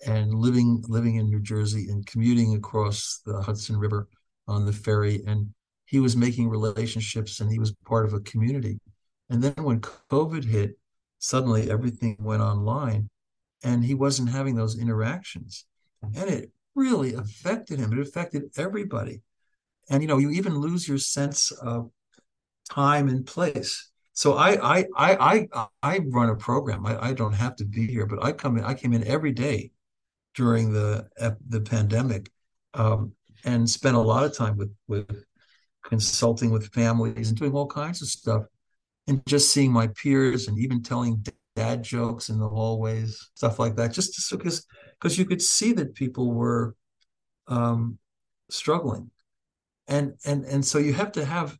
and 0.05 0.33
living 0.33 0.83
living 0.87 1.15
in 1.15 1.29
New 1.29 1.41
Jersey 1.41 1.89
and 1.89 2.05
commuting 2.05 2.55
across 2.55 3.21
the 3.25 3.41
Hudson 3.41 3.77
River 3.77 4.07
on 4.47 4.65
the 4.65 4.73
ferry. 4.73 5.21
And 5.25 5.49
he 5.85 5.99
was 5.99 6.15
making 6.15 6.49
relationships 6.49 7.39
and 7.39 7.51
he 7.51 7.59
was 7.59 7.73
part 7.85 8.05
of 8.05 8.13
a 8.13 8.19
community. 8.21 8.79
And 9.29 9.41
then 9.43 9.63
when 9.63 9.81
covid 9.81 10.43
hit 10.43 10.77
suddenly 11.19 11.71
everything 11.71 12.17
went 12.19 12.41
online 12.41 13.09
and 13.63 13.83
he 13.83 13.93
wasn't 13.93 14.29
having 14.29 14.55
those 14.55 14.77
interactions. 14.77 15.65
And 16.03 16.29
it 16.29 16.51
really 16.75 17.13
affected 17.13 17.79
him. 17.79 17.93
It 17.93 17.99
affected 17.99 18.43
everybody. 18.57 19.21
And 19.89 20.01
you 20.01 20.07
know 20.07 20.17
you 20.17 20.31
even 20.31 20.59
lose 20.59 20.87
your 20.87 20.97
sense 20.97 21.51
of 21.51 21.89
time 22.69 23.07
and 23.07 23.25
place. 23.25 23.89
So 24.13 24.33
I 24.33 24.77
I 24.77 24.85
I 24.95 25.47
I 25.53 25.67
I 25.81 25.99
run 25.99 26.29
a 26.29 26.35
program. 26.35 26.85
I, 26.85 27.07
I 27.07 27.13
don't 27.13 27.33
have 27.33 27.55
to 27.57 27.65
be 27.65 27.87
here, 27.87 28.05
but 28.05 28.23
I 28.23 28.31
come 28.31 28.57
in. 28.57 28.63
I 28.63 28.73
came 28.73 28.93
in 28.93 29.05
every 29.05 29.31
day 29.31 29.71
during 30.35 30.71
the 30.71 31.07
the 31.47 31.61
pandemic, 31.61 32.31
um, 32.73 33.13
and 33.43 33.69
spent 33.69 33.95
a 33.95 33.99
lot 33.99 34.23
of 34.23 34.35
time 34.35 34.57
with 34.57 34.73
with 34.87 35.23
consulting 35.83 36.51
with 36.51 36.73
families 36.73 37.29
and 37.29 37.37
doing 37.37 37.53
all 37.53 37.67
kinds 37.67 38.01
of 38.01 38.07
stuff, 38.07 38.43
and 39.07 39.25
just 39.25 39.51
seeing 39.51 39.71
my 39.71 39.87
peers 39.87 40.47
and 40.47 40.59
even 40.59 40.83
telling 40.83 41.23
dad 41.55 41.83
jokes 41.83 42.29
in 42.29 42.37
the 42.37 42.49
hallways, 42.49 43.31
stuff 43.35 43.59
like 43.59 43.75
that. 43.75 43.93
Just 43.93 44.29
because 44.31 44.65
because 44.99 45.17
you 45.17 45.25
could 45.25 45.41
see 45.41 45.71
that 45.73 45.95
people 45.95 46.31
were 46.31 46.75
um, 47.47 47.97
struggling, 48.49 49.09
and 49.87 50.13
and 50.25 50.45
and 50.45 50.65
so 50.65 50.77
you 50.77 50.93
have 50.93 51.13
to 51.13 51.25
have 51.25 51.57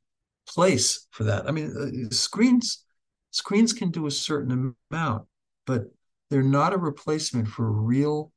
place 0.48 1.08
for 1.12 1.24
that. 1.24 1.48
I 1.48 1.52
mean, 1.52 1.74
uh, 1.78 2.14
screens 2.14 2.86
screens 3.32 3.74
can 3.74 3.92
do 3.92 4.08
a 4.08 4.12
certain 4.12 4.76
amount, 4.92 5.28
but 5.66 5.84
they're 6.30 6.44
not 6.44 6.74
a 6.74 6.78
replacement 6.78 7.48
for 7.48 7.70
real 7.70 8.32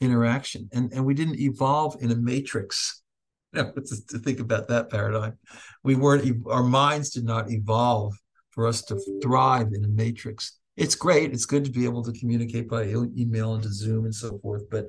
interaction. 0.00 0.68
And 0.72 0.92
and 0.92 1.04
we 1.04 1.14
didn't 1.14 1.40
evolve 1.40 1.96
in 2.00 2.10
a 2.10 2.16
matrix. 2.16 3.02
Know, 3.54 3.72
to 3.72 4.18
think 4.18 4.40
about 4.40 4.68
that 4.68 4.90
paradigm, 4.90 5.38
we 5.82 5.94
weren't. 5.94 6.44
Our 6.46 6.64
minds 6.64 7.10
did 7.10 7.24
not 7.24 7.50
evolve 7.50 8.12
for 8.50 8.66
us 8.66 8.82
to 8.82 9.00
thrive 9.22 9.68
in 9.72 9.82
a 9.82 9.88
matrix. 9.88 10.58
It's 10.76 10.94
great. 10.94 11.32
It's 11.32 11.46
good 11.46 11.64
to 11.64 11.70
be 11.70 11.86
able 11.86 12.02
to 12.04 12.12
communicate 12.12 12.68
by 12.68 12.84
email 12.84 13.54
and 13.54 13.62
to 13.62 13.72
Zoom 13.72 14.04
and 14.04 14.14
so 14.14 14.38
forth. 14.40 14.64
But 14.70 14.88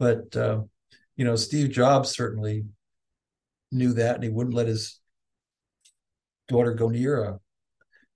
but 0.00 0.34
uh, 0.34 0.62
you 1.16 1.24
know, 1.24 1.36
Steve 1.36 1.70
Jobs 1.70 2.10
certainly 2.10 2.64
knew 3.70 3.92
that, 3.92 4.16
and 4.16 4.24
he 4.24 4.30
wouldn't 4.30 4.56
let 4.56 4.66
his 4.66 4.98
daughter 6.48 6.74
go 6.74 6.88
near 6.88 7.22
a, 7.22 7.38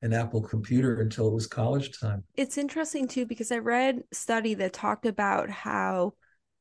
an 0.03 0.13
Apple 0.13 0.43
computer 0.43 1.01
until 1.01 1.29
it 1.29 1.35
was 1.35 1.47
college 1.47 1.99
time. 1.99 2.25
It's 2.35 2.59
interesting 2.59 3.09
too 3.09 3.27
because 3.27 3.51
I 3.51 3.59
read 3.59 4.03
study 4.13 4.55
that 4.55 4.73
talked 4.73 5.07
about 5.07 5.51
how 5.51 6.15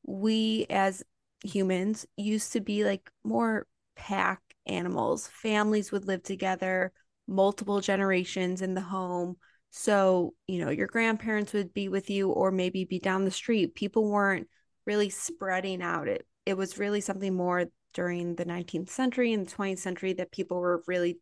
we 0.04 0.66
as 0.70 1.02
humans 1.44 2.06
used 2.16 2.52
to 2.52 2.60
be 2.60 2.84
like 2.84 3.10
more 3.24 3.66
pack 3.96 4.40
animals. 4.66 5.28
Families 5.28 5.92
would 5.92 6.06
live 6.06 6.22
together, 6.22 6.92
multiple 7.28 7.80
generations 7.80 8.62
in 8.62 8.74
the 8.74 8.80
home. 8.80 9.36
So, 9.70 10.34
you 10.46 10.64
know, 10.64 10.70
your 10.70 10.86
grandparents 10.86 11.52
would 11.52 11.74
be 11.74 11.88
with 11.88 12.08
you 12.08 12.30
or 12.30 12.50
maybe 12.50 12.84
be 12.84 12.98
down 12.98 13.24
the 13.24 13.30
street. 13.30 13.74
People 13.74 14.10
weren't 14.10 14.48
really 14.86 15.10
spreading 15.10 15.82
out. 15.82 16.08
It 16.08 16.26
it 16.46 16.56
was 16.56 16.78
really 16.78 17.00
something 17.00 17.34
more 17.34 17.66
during 17.92 18.36
the 18.36 18.44
19th 18.44 18.88
century 18.88 19.32
and 19.32 19.46
the 19.46 19.50
20th 19.50 19.80
century 19.80 20.12
that 20.14 20.30
people 20.30 20.60
were 20.60 20.82
really 20.86 21.18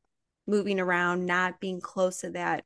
moving 0.47 0.81
around, 0.81 1.27
not 1.27 1.61
being 1.61 1.81
close 1.81 2.21
to 2.21 2.31
that, 2.31 2.65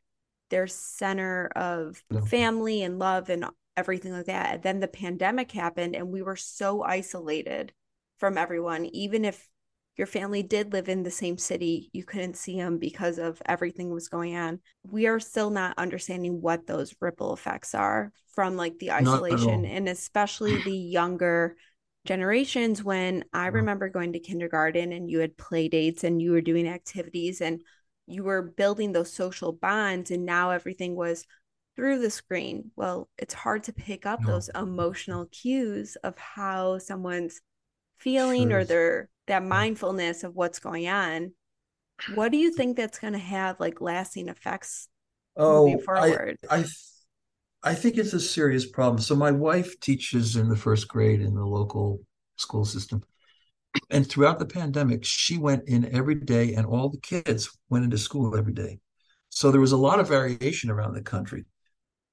their 0.51 0.67
center 0.67 1.47
of 1.55 2.03
no. 2.11 2.21
family 2.21 2.83
and 2.83 2.99
love 2.99 3.31
and 3.31 3.45
everything 3.77 4.13
like 4.13 4.27
that. 4.27 4.55
And 4.55 4.63
then 4.63 4.81
the 4.81 4.89
pandemic 4.89 5.53
happened 5.53 5.95
and 5.95 6.09
we 6.09 6.23
were 6.23 6.37
so 6.37 6.83
isolated 6.83 7.73
from 8.19 8.37
everyone. 8.37 8.87
Even 8.87 9.25
if 9.25 9.49
your 9.97 10.07
family 10.07 10.43
did 10.43 10.73
live 10.73 10.89
in 10.89 11.03
the 11.03 11.11
same 11.11 11.39
city, 11.39 11.91
you 11.93 12.05
couldn't 12.05 12.37
see 12.37 12.57
them 12.57 12.79
because 12.79 13.19
of 13.19 13.43
everything 13.47 13.91
was 13.91 14.09
going 14.09 14.37
on. 14.37 14.61
We 14.85 15.07
are 15.07 15.21
still 15.21 15.51
not 15.51 15.77
understanding 15.77 16.41
what 16.41 16.67
those 16.67 16.95
ripple 17.01 17.35
effects 17.35 17.75
are 17.75 18.13
from 18.35 18.57
like 18.57 18.79
the 18.79 18.93
isolation 18.93 19.65
and 19.65 19.89
especially 19.89 20.63
the 20.63 20.77
younger 20.77 21.57
generations 22.09 22.83
when 22.83 23.25
I 23.33 23.47
mm-hmm. 23.47 23.57
remember 23.57 23.89
going 23.89 24.15
to 24.15 24.19
kindergarten 24.19 24.93
and 24.93 25.11
you 25.11 25.21
had 25.21 25.37
play 25.37 25.69
dates 25.69 26.03
and 26.03 26.21
you 26.21 26.33
were 26.33 26.41
doing 26.41 26.67
activities 26.67 27.41
and 27.41 27.63
you 28.07 28.25
were 28.25 28.43
building 28.43 28.93
those 28.93 29.13
social 29.13 29.53
bonds 29.53 30.11
and 30.11 30.25
now 30.25 30.51
everything 30.51 30.97
was 30.97 31.27
through 31.77 32.01
the 32.01 32.11
screen. 32.11 32.73
Well, 32.75 33.09
it's 33.19 33.35
hard 33.35 33.65
to 33.65 33.73
pick 33.73 34.07
up 34.07 34.23
no. 34.23 34.33
those 34.33 34.51
emotional 34.55 35.27
cues 35.27 35.97
of 36.03 36.19
how 36.19 36.79
someone's 36.79 37.41
feeling 37.99 38.51
sure 38.51 38.61
or 38.61 38.65
their 38.65 39.09
that 39.27 39.45
mindfulness 39.45 40.25
of 40.25 40.35
what's 40.35 40.59
going 40.59 40.89
on 40.89 41.33
what 42.15 42.31
do 42.31 42.39
you 42.39 42.53
think 42.53 42.77
that's 42.77 42.99
going 42.99 43.13
to 43.13 43.19
have 43.19 43.59
like 43.59 43.81
lasting 43.81 44.29
effects 44.29 44.89
oh, 45.37 45.67
moving 45.67 45.81
forward? 45.81 46.39
I, 46.49 46.59
I 46.59 46.65
I 47.63 47.75
think 47.75 47.97
it's 47.97 48.13
a 48.13 48.21
serious 48.21 48.67
problem. 48.67 49.01
So 49.01 49.17
my 49.17 49.31
wife 49.31 49.79
teaches 49.81 50.37
in 50.37 50.49
the 50.49 50.57
first 50.57 50.89
grade 50.89 51.21
in 51.21 51.35
the 51.35 51.45
local 51.45 52.01
school 52.37 52.65
system. 52.65 53.03
And 53.91 54.09
throughout 54.09 54.39
the 54.39 54.47
pandemic, 54.47 55.05
she 55.05 55.39
went 55.39 55.69
in 55.69 55.95
every 55.95 56.15
day 56.15 56.55
and 56.55 56.67
all 56.67 56.89
the 56.89 57.01
kids 57.01 57.57
went 57.69 57.85
into 57.85 57.99
school 57.99 58.37
every 58.37 58.53
day. 58.53 58.79
So 59.29 59.51
there 59.51 59.61
was 59.61 59.73
a 59.73 59.77
lot 59.77 60.01
of 60.01 60.09
variation 60.09 60.71
around 60.71 60.95
the 60.95 61.03
country. 61.03 61.45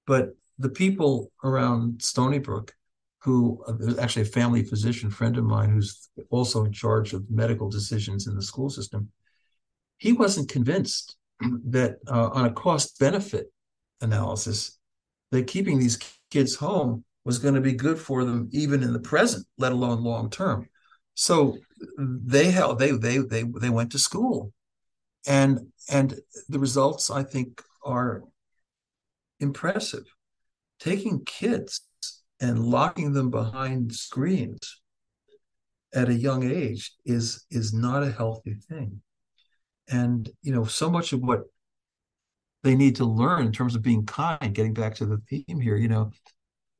But 0.05 0.29
the 0.57 0.69
people 0.69 1.31
around 1.43 2.01
Stony 2.01 2.39
Brook, 2.39 2.73
who 3.19 3.63
uh, 3.67 3.73
there's 3.79 3.97
actually 3.97 4.23
a 4.23 4.25
family 4.25 4.63
physician 4.63 5.09
friend 5.09 5.37
of 5.37 5.43
mine 5.43 5.69
who's 5.69 6.09
also 6.29 6.65
in 6.65 6.71
charge 6.71 7.13
of 7.13 7.29
medical 7.29 7.69
decisions 7.69 8.27
in 8.27 8.35
the 8.35 8.41
school 8.41 8.69
system, 8.69 9.09
he 9.97 10.13
wasn't 10.13 10.49
convinced 10.49 11.15
that 11.65 11.97
uh, 12.07 12.29
on 12.29 12.45
a 12.45 12.51
cost 12.51 12.99
benefit 12.99 13.47
analysis, 14.01 14.77
that 15.35 15.47
keeping 15.47 15.79
these 15.79 15.99
kids 16.31 16.55
home 16.55 17.03
was 17.23 17.39
going 17.39 17.55
to 17.55 17.61
be 17.61 17.73
good 17.73 17.99
for 17.99 18.23
them 18.23 18.49
even 18.51 18.83
in 18.83 18.93
the 18.93 18.99
present, 18.99 19.45
let 19.57 19.71
alone 19.71 20.03
long 20.03 20.29
term. 20.29 20.69
So 21.13 21.57
they 21.97 22.51
held 22.51 22.79
they 22.79 22.91
they 22.91 23.17
they 23.19 23.43
they 23.43 23.69
went 23.69 23.91
to 23.93 23.99
school, 23.99 24.51
and 25.25 25.71
and 25.89 26.19
the 26.49 26.59
results 26.59 27.09
I 27.09 27.23
think 27.23 27.61
are 27.83 28.23
impressive. 29.39 30.05
Taking 30.79 31.23
kids 31.25 31.81
and 32.39 32.59
locking 32.59 33.13
them 33.13 33.29
behind 33.29 33.93
screens 33.95 34.81
at 35.93 36.09
a 36.09 36.13
young 36.13 36.43
age 36.43 36.93
is 37.05 37.45
is 37.49 37.73
not 37.73 38.03
a 38.03 38.11
healthy 38.11 38.55
thing 38.69 39.01
and 39.87 40.29
you 40.41 40.53
know 40.53 40.65
so 40.65 40.89
much 40.89 41.13
of 41.13 41.21
what 41.21 41.43
they 42.65 42.75
need 42.75 42.95
to 42.97 43.05
learn 43.05 43.45
in 43.45 43.51
terms 43.53 43.75
of 43.75 43.81
being 43.81 44.05
kind 44.05 44.53
getting 44.53 44.73
back 44.73 44.95
to 44.95 45.05
the 45.05 45.21
theme 45.29 45.61
here 45.61 45.77
you 45.77 45.87
know. 45.87 46.11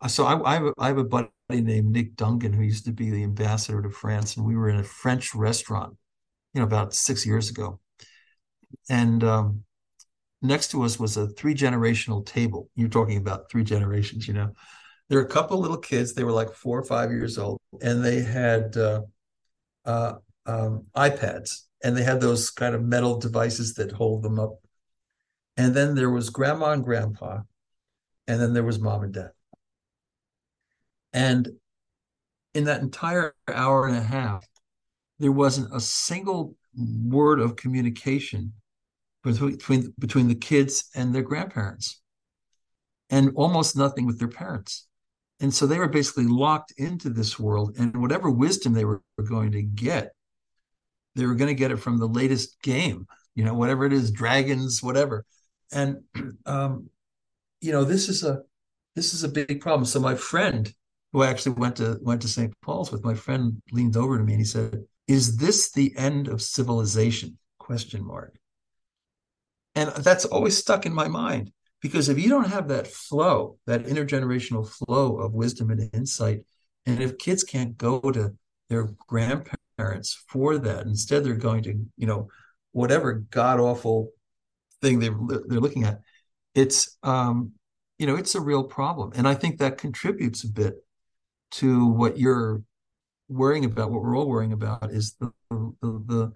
So 0.07 0.25
I, 0.25 0.51
I, 0.51 0.53
have 0.55 0.73
have 0.79 0.97
a 0.97 1.03
buddy 1.03 1.29
named 1.49 1.91
nick 1.91 2.15
duncan 2.15 2.51
who 2.51 2.63
used 2.63 2.85
to 2.85 2.91
be 2.91 3.11
the 3.11 3.23
ambassador 3.23 3.81
to 3.81 3.89
france 3.89 4.35
and 4.35 4.45
we 4.45 4.55
were 4.55 4.69
in 4.69 4.77
a 4.77 4.83
french 4.83 5.33
restaurant 5.33 5.95
you 6.55 6.61
know 6.61 6.65
about 6.65 6.93
six 6.93 7.25
years 7.25 7.49
ago. 7.49 7.79
And 8.89 9.23
um, 9.23 9.63
next 10.41 10.71
to 10.71 10.83
us 10.83 10.97
was 10.97 11.17
a 11.17 11.27
three 11.27 11.53
generational 11.53 12.25
table. 12.25 12.69
You're 12.75 12.89
talking 12.89 13.17
about 13.17 13.51
three 13.51 13.63
generations 13.63 14.27
you 14.27 14.33
know. 14.33 14.51
There 15.09 15.19
were 15.19 15.25
a 15.25 15.29
couple 15.29 15.59
little 15.59 15.77
kids 15.77 16.13
they 16.13 16.23
were 16.23 16.31
like 16.31 16.51
four 16.53 16.79
or 16.79 16.83
five 16.83 17.11
years 17.11 17.37
old 17.37 17.59
and 17.81 18.03
they 18.03 18.21
had 18.21 18.75
uh, 18.75 19.01
uh, 19.85 20.13
um, 20.47 20.85
ipads 20.95 21.65
and 21.83 21.95
they 21.95 22.03
had 22.03 22.21
those 22.21 22.49
kind 22.49 22.73
of 22.73 22.83
metal 22.83 23.19
devices 23.19 23.75
that 23.75 23.91
hold 23.91 24.23
them 24.23 24.39
up. 24.39 24.55
And 25.57 25.73
then 25.73 25.95
there 25.95 26.09
was 26.09 26.29
grandma 26.29 26.71
and 26.71 26.83
grandpa, 26.83 27.41
and 28.27 28.41
then 28.41 28.53
there 28.53 28.63
was 28.63 28.79
mom 28.79 29.03
and 29.03 29.13
dad. 29.13 29.31
And 31.13 31.49
in 32.53 32.65
that 32.65 32.81
entire 32.81 33.33
hour 33.47 33.87
and 33.87 33.95
a 33.95 34.01
half, 34.01 34.45
there 35.19 35.31
wasn't 35.31 35.73
a 35.73 35.79
single 35.79 36.55
word 36.75 37.39
of 37.39 37.55
communication 37.55 38.53
between 39.23 39.93
between 39.97 40.27
the 40.27 40.35
kids 40.35 40.89
and 40.93 41.15
their 41.15 41.21
grandparents, 41.21 42.01
and 43.09 43.31
almost 43.35 43.77
nothing 43.77 44.05
with 44.05 44.19
their 44.19 44.27
parents. 44.27 44.87
And 45.39 45.53
so 45.53 45.65
they 45.65 45.79
were 45.79 45.87
basically 45.87 46.27
locked 46.27 46.73
into 46.77 47.09
this 47.09 47.39
world, 47.39 47.75
and 47.79 48.01
whatever 48.01 48.29
wisdom 48.29 48.73
they 48.73 48.85
were 48.85 49.01
going 49.25 49.51
to 49.53 49.61
get 49.61 50.11
they 51.15 51.25
were 51.25 51.35
going 51.35 51.47
to 51.47 51.55
get 51.55 51.71
it 51.71 51.77
from 51.77 51.97
the 51.97 52.07
latest 52.07 52.61
game, 52.61 53.07
you 53.35 53.43
know, 53.43 53.53
whatever 53.53 53.85
it 53.85 53.93
is, 53.93 54.11
dragons, 54.11 54.83
whatever. 54.83 55.25
And 55.71 56.03
um, 56.45 56.89
you 57.61 57.71
know, 57.71 57.83
this 57.83 58.09
is 58.09 58.23
a 58.23 58.41
this 58.95 59.13
is 59.13 59.23
a 59.23 59.29
big 59.29 59.61
problem. 59.61 59.85
So 59.85 59.99
my 59.99 60.15
friend, 60.15 60.71
who 61.11 61.23
actually 61.23 61.53
went 61.53 61.77
to 61.77 61.97
went 62.01 62.21
to 62.21 62.27
St. 62.27 62.53
Paul's 62.61 62.91
with, 62.91 63.03
my 63.03 63.13
friend 63.13 63.61
leaned 63.71 63.97
over 63.97 64.17
to 64.17 64.23
me 64.23 64.33
and 64.33 64.41
he 64.41 64.45
said, 64.45 64.83
"Is 65.07 65.37
this 65.37 65.71
the 65.71 65.95
end 65.97 66.27
of 66.27 66.41
civilization?" 66.41 67.37
Question 67.59 68.05
mark. 68.05 68.37
And 69.73 69.89
that's 69.89 70.25
always 70.25 70.57
stuck 70.57 70.85
in 70.85 70.93
my 70.93 71.07
mind 71.07 71.51
because 71.81 72.07
if 72.07 72.17
you 72.17 72.29
don't 72.29 72.47
have 72.47 72.69
that 72.69 72.87
flow, 72.87 73.57
that 73.65 73.85
intergenerational 73.85 74.69
flow 74.69 75.17
of 75.17 75.33
wisdom 75.33 75.69
and 75.71 75.89
insight, 75.93 76.45
and 76.85 77.01
if 77.01 77.17
kids 77.17 77.43
can't 77.43 77.77
go 77.77 77.99
to 77.99 78.35
their 78.69 78.89
grandparents 79.07 80.23
for 80.27 80.57
that. 80.57 80.85
Instead, 80.85 81.23
they're 81.23 81.35
going 81.35 81.63
to, 81.63 81.85
you 81.97 82.07
know, 82.07 82.29
whatever 82.71 83.13
god 83.13 83.59
awful 83.59 84.09
thing 84.85 84.99
they 84.99 85.09
they're 85.47 85.59
looking 85.59 85.83
at. 85.83 86.01
It's 86.53 86.97
um, 87.03 87.53
you 87.97 88.07
know, 88.07 88.15
it's 88.15 88.35
a 88.35 88.41
real 88.41 88.63
problem, 88.63 89.11
and 89.15 89.27
I 89.27 89.33
think 89.33 89.59
that 89.59 89.77
contributes 89.77 90.43
a 90.43 90.49
bit 90.49 90.75
to 91.51 91.87
what 91.87 92.17
you're 92.17 92.61
worrying 93.27 93.65
about. 93.65 93.91
What 93.91 94.01
we're 94.01 94.17
all 94.17 94.27
worrying 94.27 94.53
about 94.53 94.91
is 94.91 95.15
the 95.19 95.31
the 95.49 95.73
the 95.81 96.31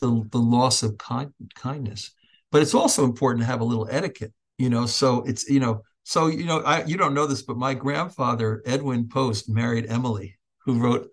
the, 0.00 0.28
the 0.30 0.38
loss 0.38 0.82
of 0.82 0.98
kind, 0.98 1.32
kindness. 1.54 2.12
But 2.52 2.62
it's 2.62 2.74
also 2.74 3.04
important 3.04 3.40
to 3.42 3.46
have 3.46 3.60
a 3.60 3.64
little 3.64 3.88
etiquette, 3.90 4.32
you 4.58 4.70
know. 4.70 4.86
So 4.86 5.24
it's 5.24 5.48
you 5.48 5.60
know, 5.60 5.82
so 6.04 6.26
you 6.26 6.44
know, 6.44 6.60
I 6.60 6.84
you 6.84 6.96
don't 6.96 7.14
know 7.14 7.26
this, 7.26 7.42
but 7.42 7.56
my 7.56 7.74
grandfather 7.74 8.62
Edwin 8.66 9.08
Post 9.08 9.48
married 9.48 9.86
Emily, 9.88 10.36
who 10.64 10.78
wrote 10.78 11.08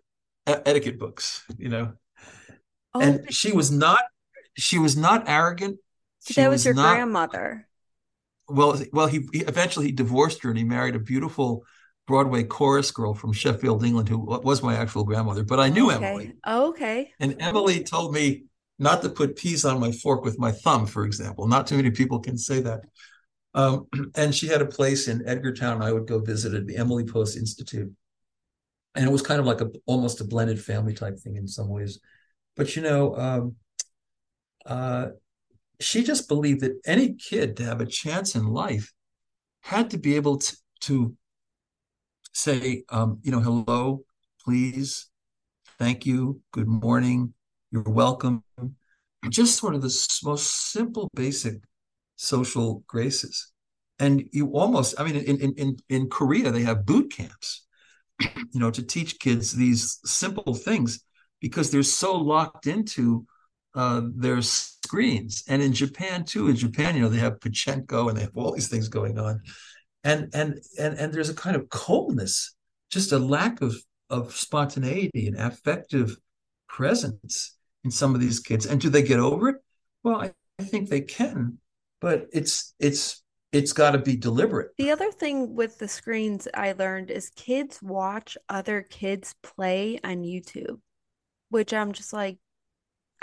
etiquette 0.47 0.99
books, 0.99 1.43
you 1.57 1.69
know. 1.69 1.93
Oh, 2.93 3.01
and 3.01 3.33
she 3.33 3.51
was 3.51 3.71
not 3.71 4.03
she 4.55 4.77
was 4.77 4.95
not 4.95 5.27
arrogant. 5.27 5.79
She 6.25 6.33
that 6.35 6.49
was, 6.49 6.59
was 6.59 6.65
your 6.65 6.73
not, 6.75 6.95
grandmother. 6.95 7.67
Well, 8.47 8.79
well, 8.91 9.07
he, 9.07 9.27
he, 9.31 9.39
eventually 9.41 9.87
he 9.87 9.91
divorced 9.91 10.43
her 10.43 10.49
and 10.49 10.57
he 10.57 10.63
married 10.63 10.95
a 10.95 10.99
beautiful 10.99 11.63
Broadway 12.07 12.43
chorus 12.43 12.91
girl 12.91 13.13
from 13.13 13.31
Sheffield, 13.33 13.83
England, 13.83 14.09
who 14.09 14.19
was 14.19 14.61
my 14.61 14.75
actual 14.75 15.03
grandmother. 15.03 15.43
But 15.43 15.59
I 15.59 15.69
knew 15.69 15.91
okay. 15.91 16.05
Emily. 16.05 16.33
Oh, 16.45 16.69
okay. 16.69 17.11
And 17.19 17.41
Emily 17.41 17.83
told 17.83 18.13
me 18.13 18.43
not 18.79 19.01
to 19.03 19.09
put 19.09 19.37
peas 19.37 19.63
on 19.63 19.79
my 19.79 19.91
fork 19.91 20.23
with 20.23 20.37
my 20.37 20.51
thumb, 20.51 20.85
for 20.85 21.05
example. 21.05 21.47
Not 21.47 21.67
too 21.67 21.77
many 21.77 21.91
people 21.91 22.19
can 22.19 22.37
say 22.37 22.59
that. 22.61 22.81
Um, 23.53 23.87
and 24.15 24.35
she 24.35 24.47
had 24.47 24.61
a 24.61 24.65
place 24.65 25.07
in 25.07 25.21
Edgartown. 25.25 25.81
I 25.81 25.93
would 25.93 26.07
go 26.07 26.19
visit 26.19 26.53
at 26.53 26.67
the 26.67 26.75
Emily 26.75 27.05
Post 27.05 27.37
Institute 27.37 27.93
and 28.95 29.05
it 29.05 29.11
was 29.11 29.21
kind 29.21 29.39
of 29.39 29.45
like 29.45 29.61
a 29.61 29.69
almost 29.85 30.21
a 30.21 30.23
blended 30.23 30.61
family 30.61 30.93
type 30.93 31.17
thing 31.19 31.35
in 31.35 31.47
some 31.47 31.69
ways 31.69 31.99
but 32.55 32.75
you 32.75 32.81
know 32.81 33.15
um, 33.17 33.55
uh, 34.65 35.07
she 35.79 36.03
just 36.03 36.27
believed 36.27 36.61
that 36.61 36.79
any 36.85 37.13
kid 37.15 37.57
to 37.57 37.65
have 37.65 37.81
a 37.81 37.85
chance 37.85 38.35
in 38.35 38.45
life 38.47 38.91
had 39.61 39.89
to 39.89 39.97
be 39.97 40.15
able 40.15 40.37
to, 40.37 40.57
to 40.81 41.15
say 42.33 42.83
um, 42.89 43.19
you 43.23 43.31
know 43.31 43.39
hello 43.39 44.03
please. 44.43 45.09
Thank 45.79 46.05
you. 46.05 46.41
Good 46.51 46.67
morning. 46.67 47.33
You're 47.71 47.83
welcome. 47.83 48.43
Just 49.29 49.57
sort 49.57 49.73
of 49.73 49.81
the 49.81 50.19
most 50.23 50.71
simple 50.71 51.09
basic 51.15 51.61
social 52.17 52.83
graces. 52.87 53.51
And 53.99 54.27
you 54.31 54.51
almost 54.51 54.99
i 54.99 55.03
mean 55.03 55.15
in 55.15 55.53
in 55.57 55.77
in 55.87 56.09
korea 56.09 56.51
they 56.51 56.63
have 56.63 56.85
boot 56.85 57.11
camps 57.15 57.63
you 58.19 58.59
know, 58.59 58.71
to 58.71 58.83
teach 58.83 59.19
kids 59.19 59.53
these 59.53 59.99
simple 60.05 60.53
things 60.53 61.03
because 61.41 61.71
they're 61.71 61.83
so 61.83 62.15
locked 62.15 62.67
into 62.67 63.25
uh, 63.75 64.01
their 64.15 64.41
screens. 64.83 65.43
And 65.47 65.61
in 65.61 65.73
Japan 65.73 66.25
too, 66.25 66.49
in 66.49 66.55
Japan, 66.55 66.95
you 66.95 67.01
know, 67.01 67.09
they 67.09 67.17
have 67.17 67.39
Pachinko 67.39 68.09
and 68.09 68.17
they 68.17 68.21
have 68.23 68.35
all 68.35 68.51
these 68.51 68.69
things 68.69 68.87
going 68.89 69.17
on, 69.17 69.41
and 70.03 70.29
and 70.33 70.59
and 70.79 70.97
and 70.97 71.13
there's 71.13 71.29
a 71.29 71.35
kind 71.35 71.55
of 71.55 71.69
coldness, 71.69 72.55
just 72.91 73.11
a 73.11 73.19
lack 73.19 73.61
of 73.61 73.75
of 74.09 74.35
spontaneity 74.35 75.27
and 75.27 75.37
affective 75.37 76.17
presence 76.67 77.57
in 77.83 77.91
some 77.91 78.13
of 78.13 78.21
these 78.21 78.39
kids. 78.39 78.65
And 78.65 78.79
do 78.79 78.89
they 78.89 79.03
get 79.03 79.19
over 79.19 79.49
it? 79.49 79.55
Well, 80.03 80.21
I, 80.21 80.31
I 80.59 80.63
think 80.63 80.89
they 80.89 81.01
can, 81.01 81.57
but 82.01 82.27
it's 82.31 82.73
it's 82.79 83.23
it's 83.51 83.73
got 83.73 83.91
to 83.91 83.99
be 83.99 84.15
deliberate. 84.15 84.71
The 84.77 84.91
other 84.91 85.11
thing 85.11 85.55
with 85.55 85.77
the 85.77 85.87
screens 85.87 86.47
I 86.53 86.73
learned 86.73 87.11
is 87.11 87.29
kids 87.35 87.79
watch 87.81 88.35
other 88.49 88.81
kids 88.81 89.35
play 89.43 89.99
on 90.03 90.23
YouTube, 90.23 90.79
which 91.49 91.71
I'm 91.71 91.91
just 91.91 92.13
like, 92.13 92.39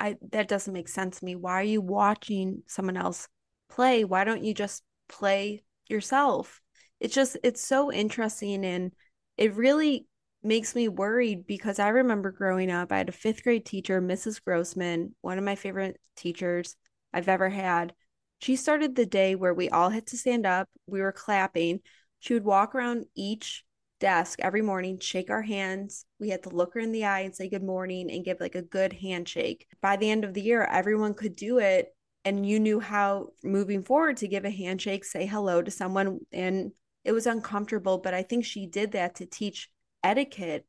I 0.01 0.17
that 0.33 0.49
doesn't 0.49 0.73
make 0.73 0.89
sense 0.89 1.19
to 1.21 1.25
me. 1.25 1.37
Why 1.37 1.61
are 1.61 1.63
you 1.63 1.81
watching 1.81 2.63
someone 2.67 2.97
else 2.97 3.29
play? 3.69 4.05
Why 4.05 4.25
don't 4.25 4.43
you 4.43 4.55
just 4.55 4.83
play 5.09 5.63
yourself? 5.89 6.61
It's 6.99 7.15
just 7.15 7.37
it's 7.45 7.65
so 7.65 7.93
interesting 7.93 8.65
and 8.65 8.93
it 9.37 9.55
really 9.55 10.07
makes 10.43 10.75
me 10.75 10.89
worried 10.89 11.47
because 11.47 11.79
I 11.79 11.89
remember 11.89 12.33
growing 12.33 12.71
up, 12.71 12.93
I 12.93 12.99
had 12.99 13.09
a 13.09 13.13
fifth 13.13 13.45
grade 13.45 13.67
teacher, 13.67 14.01
Mrs. 14.01 14.43
Grossman, 14.43 15.15
one 15.21 15.39
of 15.39 15.45
my 15.45 15.55
favorite 15.55 16.01
teachers 16.17 16.77
I've 17.13 17.29
ever 17.29 17.51
had 17.51 17.93
she 18.41 18.57
started 18.57 18.97
the 18.97 19.07
day 19.07 19.35
where 19.35 19.55
we 19.55 19.69
all 19.69 19.91
had 19.91 20.07
to 20.09 20.17
stand 20.17 20.47
up. 20.47 20.69
We 20.87 21.01
were 21.01 21.13
clapping. 21.13 21.81
She 22.21 22.35
would 22.35 22.45
walk 22.45 22.75
around 22.75 23.05
each 23.15 23.65
desk 24.01 24.41
every 24.41 24.63
morning, 24.63 24.99
shake 24.99 25.31
our 25.31 25.43
hands. 25.43 26.05
We 26.19 26.31
had 26.31 26.43
to 26.45 26.49
look 26.49 26.75
her 26.75 26.81
in 26.81 26.91
the 26.91 27.05
eye 27.05 27.21
and 27.21 27.35
say 27.35 27.49
good 27.49 27.63
morning 27.63 28.11
and 28.11 28.25
give 28.25 28.41
like 28.41 28.57
a 28.57 28.63
good 28.63 28.93
handshake. 28.95 29.67
By 29.81 29.97
the 29.97 30.11
end 30.11 30.25
of 30.25 30.35
the 30.35 30.41
year, 30.41 30.65
everyone 30.65 31.15
could 31.15 31.37
do 31.37 31.59
it. 31.59 31.95
And 32.25 32.45
you 32.45 32.61
knew 32.61 32.81
how 32.81 33.29
moving 33.45 33.83
forward 33.83 34.19
to 34.19 34.29
give 34.29 34.45
a 34.45 34.51
handshake, 34.51 35.05
say 35.05 35.25
hello 35.25 35.63
to 35.63 35.71
someone. 35.71 36.21
And 36.33 36.73
it 37.05 37.13
was 37.13 37.27
uncomfortable, 37.27 37.99
but 37.99 38.13
I 38.13 38.23
think 38.23 38.45
she 38.45 38.67
did 38.67 38.93
that 38.93 39.17
to 39.17 39.27
teach 39.27 39.71
etiquette 40.03 40.67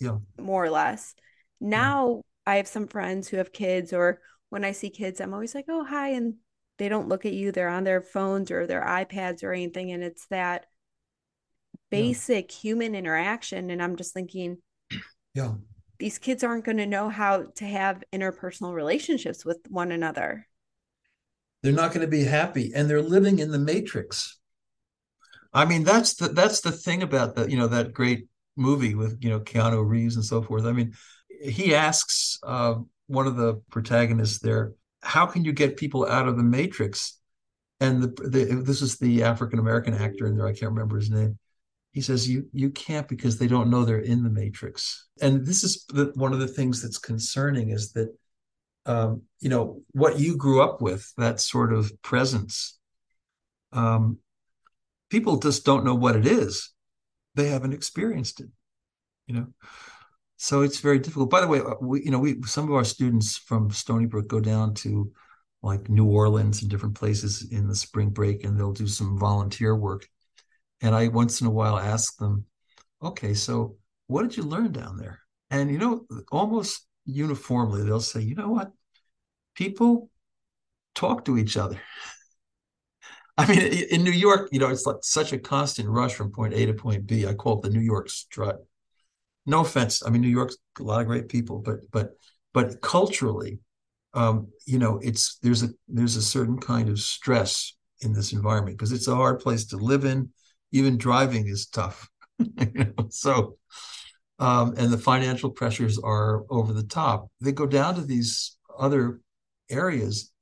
yeah. 0.00 0.18
more 0.38 0.64
or 0.64 0.70
less. 0.70 1.14
Now 1.60 2.22
yeah. 2.46 2.52
I 2.52 2.56
have 2.56 2.68
some 2.68 2.88
friends 2.88 3.28
who 3.28 3.38
have 3.38 3.52
kids, 3.52 3.92
or 3.92 4.20
when 4.50 4.64
I 4.64 4.72
see 4.72 4.90
kids, 4.90 5.20
I'm 5.20 5.32
always 5.32 5.54
like, 5.54 5.66
oh, 5.68 5.84
hi. 5.84 6.10
And 6.10 6.34
they 6.78 6.90
don't 6.90 7.08
look 7.08 7.24
at 7.24 7.32
you. 7.32 7.52
They're 7.52 7.68
on 7.68 7.84
their 7.84 8.02
phones 8.02 8.50
or 8.50 8.66
their 8.66 8.82
iPads 8.82 9.42
or 9.42 9.52
anything. 9.52 9.92
And 9.92 10.02
it's 10.02 10.26
that 10.26 10.66
basic 11.90 12.50
yeah. 12.50 12.60
human 12.60 12.94
interaction. 12.94 13.70
And 13.70 13.82
I'm 13.82 13.96
just 13.96 14.12
thinking, 14.14 14.58
yeah, 15.34 15.54
these 15.98 16.18
kids 16.18 16.44
aren't 16.44 16.64
going 16.64 16.78
to 16.78 16.86
know 16.86 17.08
how 17.08 17.44
to 17.56 17.64
have 17.64 18.02
interpersonal 18.12 18.74
relationships 18.74 19.44
with 19.44 19.58
one 19.68 19.92
another. 19.92 20.46
They're 21.62 21.72
not 21.72 21.92
going 21.92 22.02
to 22.02 22.10
be 22.10 22.24
happy, 22.24 22.72
and 22.74 22.88
they're 22.88 23.02
living 23.02 23.38
in 23.38 23.50
the 23.50 23.58
matrix. 23.58 24.38
I 25.52 25.64
mean, 25.64 25.84
that's 25.84 26.14
the 26.14 26.28
that's 26.28 26.60
the 26.60 26.72
thing 26.72 27.02
about 27.02 27.34
that 27.36 27.50
you 27.50 27.56
know 27.56 27.66
that 27.68 27.92
great 27.92 28.28
movie 28.56 28.94
with 28.94 29.18
you 29.22 29.30
know 29.30 29.40
Keanu 29.40 29.86
Reeves 29.86 30.16
and 30.16 30.24
so 30.24 30.42
forth. 30.42 30.64
I 30.64 30.72
mean, 30.72 30.94
he 31.42 31.74
asks 31.74 32.38
uh, 32.42 32.76
one 33.06 33.26
of 33.26 33.36
the 33.36 33.62
protagonists 33.70 34.38
there, 34.38 34.74
"How 35.02 35.26
can 35.26 35.44
you 35.44 35.52
get 35.52 35.76
people 35.76 36.06
out 36.06 36.28
of 36.28 36.36
the 36.36 36.42
matrix?" 36.42 37.18
And 37.80 38.02
the, 38.02 38.08
the 38.28 38.62
this 38.62 38.82
is 38.82 38.98
the 38.98 39.24
African 39.24 39.58
American 39.58 39.94
actor 39.94 40.26
in 40.26 40.36
there. 40.36 40.46
I 40.46 40.52
can't 40.52 40.72
remember 40.72 40.96
his 40.96 41.10
name 41.10 41.38
he 41.96 42.00
says 42.02 42.28
you 42.28 42.46
you 42.52 42.70
can't 42.70 43.08
because 43.08 43.38
they 43.38 43.48
don't 43.48 43.70
know 43.70 43.84
they're 43.84 43.98
in 43.98 44.22
the 44.22 44.30
matrix. 44.30 45.08
And 45.20 45.44
this 45.44 45.64
is 45.64 45.84
the, 45.88 46.12
one 46.14 46.32
of 46.32 46.38
the 46.38 46.46
things 46.46 46.82
that's 46.82 46.98
concerning 46.98 47.70
is 47.70 47.92
that 47.94 48.14
um, 48.84 49.22
you 49.40 49.48
know 49.48 49.82
what 49.92 50.20
you 50.20 50.36
grew 50.36 50.62
up 50.62 50.80
with 50.80 51.10
that 51.16 51.40
sort 51.40 51.72
of 51.72 51.90
presence 52.02 52.78
um, 53.72 54.18
people 55.10 55.38
just 55.38 55.64
don't 55.64 55.84
know 55.84 55.94
what 55.94 56.16
it 56.16 56.26
is. 56.26 56.72
They 57.34 57.48
haven't 57.48 57.72
experienced 57.72 58.40
it 58.40 58.48
you 59.26 59.34
know? 59.34 59.46
So 60.36 60.62
it's 60.62 60.80
very 60.80 60.98
difficult. 60.98 61.30
By 61.30 61.40
the 61.40 61.48
way 61.48 61.60
uh, 61.60 61.74
we 61.80 62.04
you 62.04 62.10
know 62.10 62.18
we 62.18 62.42
some 62.44 62.64
of 62.64 62.74
our 62.74 62.84
students 62.84 63.36
from 63.36 63.70
stony 63.70 64.06
brook 64.06 64.28
go 64.28 64.40
down 64.40 64.74
to 64.74 65.10
like 65.62 65.88
new 65.88 66.04
orleans 66.04 66.62
and 66.62 66.70
different 66.70 66.94
places 66.94 67.48
in 67.50 67.66
the 67.66 67.74
spring 67.74 68.10
break 68.10 68.44
and 68.44 68.58
they'll 68.58 68.72
do 68.72 68.86
some 68.86 69.18
volunteer 69.18 69.74
work 69.74 70.08
and 70.80 70.94
I 70.94 71.08
once 71.08 71.40
in 71.40 71.46
a 71.46 71.50
while 71.50 71.78
ask 71.78 72.16
them, 72.18 72.44
okay, 73.02 73.34
so 73.34 73.76
what 74.06 74.22
did 74.22 74.36
you 74.36 74.42
learn 74.42 74.72
down 74.72 74.96
there? 74.96 75.20
And, 75.50 75.70
you 75.70 75.78
know, 75.78 76.06
almost 76.30 76.86
uniformly, 77.04 77.82
they'll 77.82 78.00
say, 78.00 78.20
you 78.20 78.34
know 78.34 78.48
what? 78.48 78.72
People 79.54 80.10
talk 80.94 81.24
to 81.26 81.38
each 81.38 81.56
other. 81.56 81.80
I 83.38 83.46
mean, 83.46 83.60
in 83.60 84.02
New 84.02 84.12
York, 84.12 84.48
you 84.50 84.58
know, 84.58 84.68
it's 84.68 84.86
like 84.86 84.96
such 85.02 85.32
a 85.32 85.38
constant 85.38 85.88
rush 85.88 86.14
from 86.14 86.32
point 86.32 86.54
A 86.54 86.66
to 86.66 86.72
point 86.72 87.06
B. 87.06 87.26
I 87.26 87.34
call 87.34 87.58
it 87.58 87.62
the 87.62 87.70
New 87.70 87.80
York 87.80 88.08
strut. 88.08 88.56
No 89.44 89.60
offense. 89.60 90.02
I 90.04 90.10
mean, 90.10 90.22
New 90.22 90.28
York's 90.28 90.56
a 90.80 90.82
lot 90.82 91.02
of 91.02 91.06
great 91.06 91.28
people, 91.28 91.58
but 91.58 91.80
but 91.92 92.12
but 92.54 92.80
culturally, 92.80 93.60
um, 94.14 94.48
you 94.64 94.78
know, 94.78 94.98
it's 95.02 95.38
there's 95.42 95.62
a 95.62 95.68
there's 95.86 96.16
a 96.16 96.22
certain 96.22 96.58
kind 96.58 96.88
of 96.88 96.98
stress 96.98 97.76
in 98.00 98.14
this 98.14 98.32
environment 98.32 98.78
because 98.78 98.92
it's 98.92 99.08
a 99.08 99.14
hard 99.14 99.38
place 99.40 99.66
to 99.66 99.76
live 99.76 100.06
in 100.06 100.30
even 100.76 100.98
driving 100.98 101.46
is 101.46 101.66
tough. 101.66 102.08
So, 103.08 103.56
um, 104.38 104.74
and 104.76 104.92
the 104.92 104.98
financial 104.98 105.50
pressures 105.50 105.98
are 105.98 106.44
over 106.50 106.72
the 106.72 106.82
top. 106.82 107.30
They 107.40 107.52
go 107.52 107.66
down 107.66 107.94
to 107.94 108.02
these 108.02 108.58
other 108.78 109.20
areas, 109.70 110.32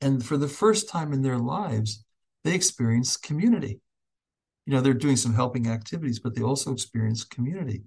and 0.00 0.24
for 0.24 0.36
the 0.36 0.48
first 0.48 0.88
time 0.88 1.12
in 1.12 1.22
their 1.22 1.38
lives, 1.38 2.04
they 2.44 2.54
experience 2.54 3.16
community. 3.16 3.80
You 4.66 4.74
know, 4.74 4.80
they're 4.80 4.92
doing 4.92 5.16
some 5.16 5.34
helping 5.34 5.68
activities, 5.68 6.18
but 6.18 6.34
they 6.34 6.42
also 6.42 6.72
experience 6.72 7.24
community. 7.24 7.84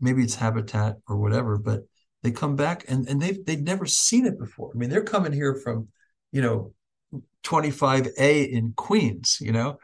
Maybe 0.00 0.22
it's 0.22 0.34
habitat 0.34 0.96
or 1.08 1.16
whatever, 1.16 1.56
but 1.56 1.80
they 2.22 2.30
come 2.30 2.56
back 2.56 2.84
and, 2.88 3.08
and 3.08 3.20
they've 3.20 3.44
they've 3.44 3.62
never 3.62 3.86
seen 3.86 4.26
it 4.26 4.38
before. 4.38 4.72
I 4.74 4.78
mean, 4.78 4.90
they're 4.90 5.02
coming 5.02 5.32
here 5.32 5.54
from, 5.54 5.88
you 6.32 6.42
know, 6.42 6.74
25A 7.44 8.50
in 8.50 8.72
Queens, 8.76 9.38
you 9.40 9.52
know, 9.52 9.78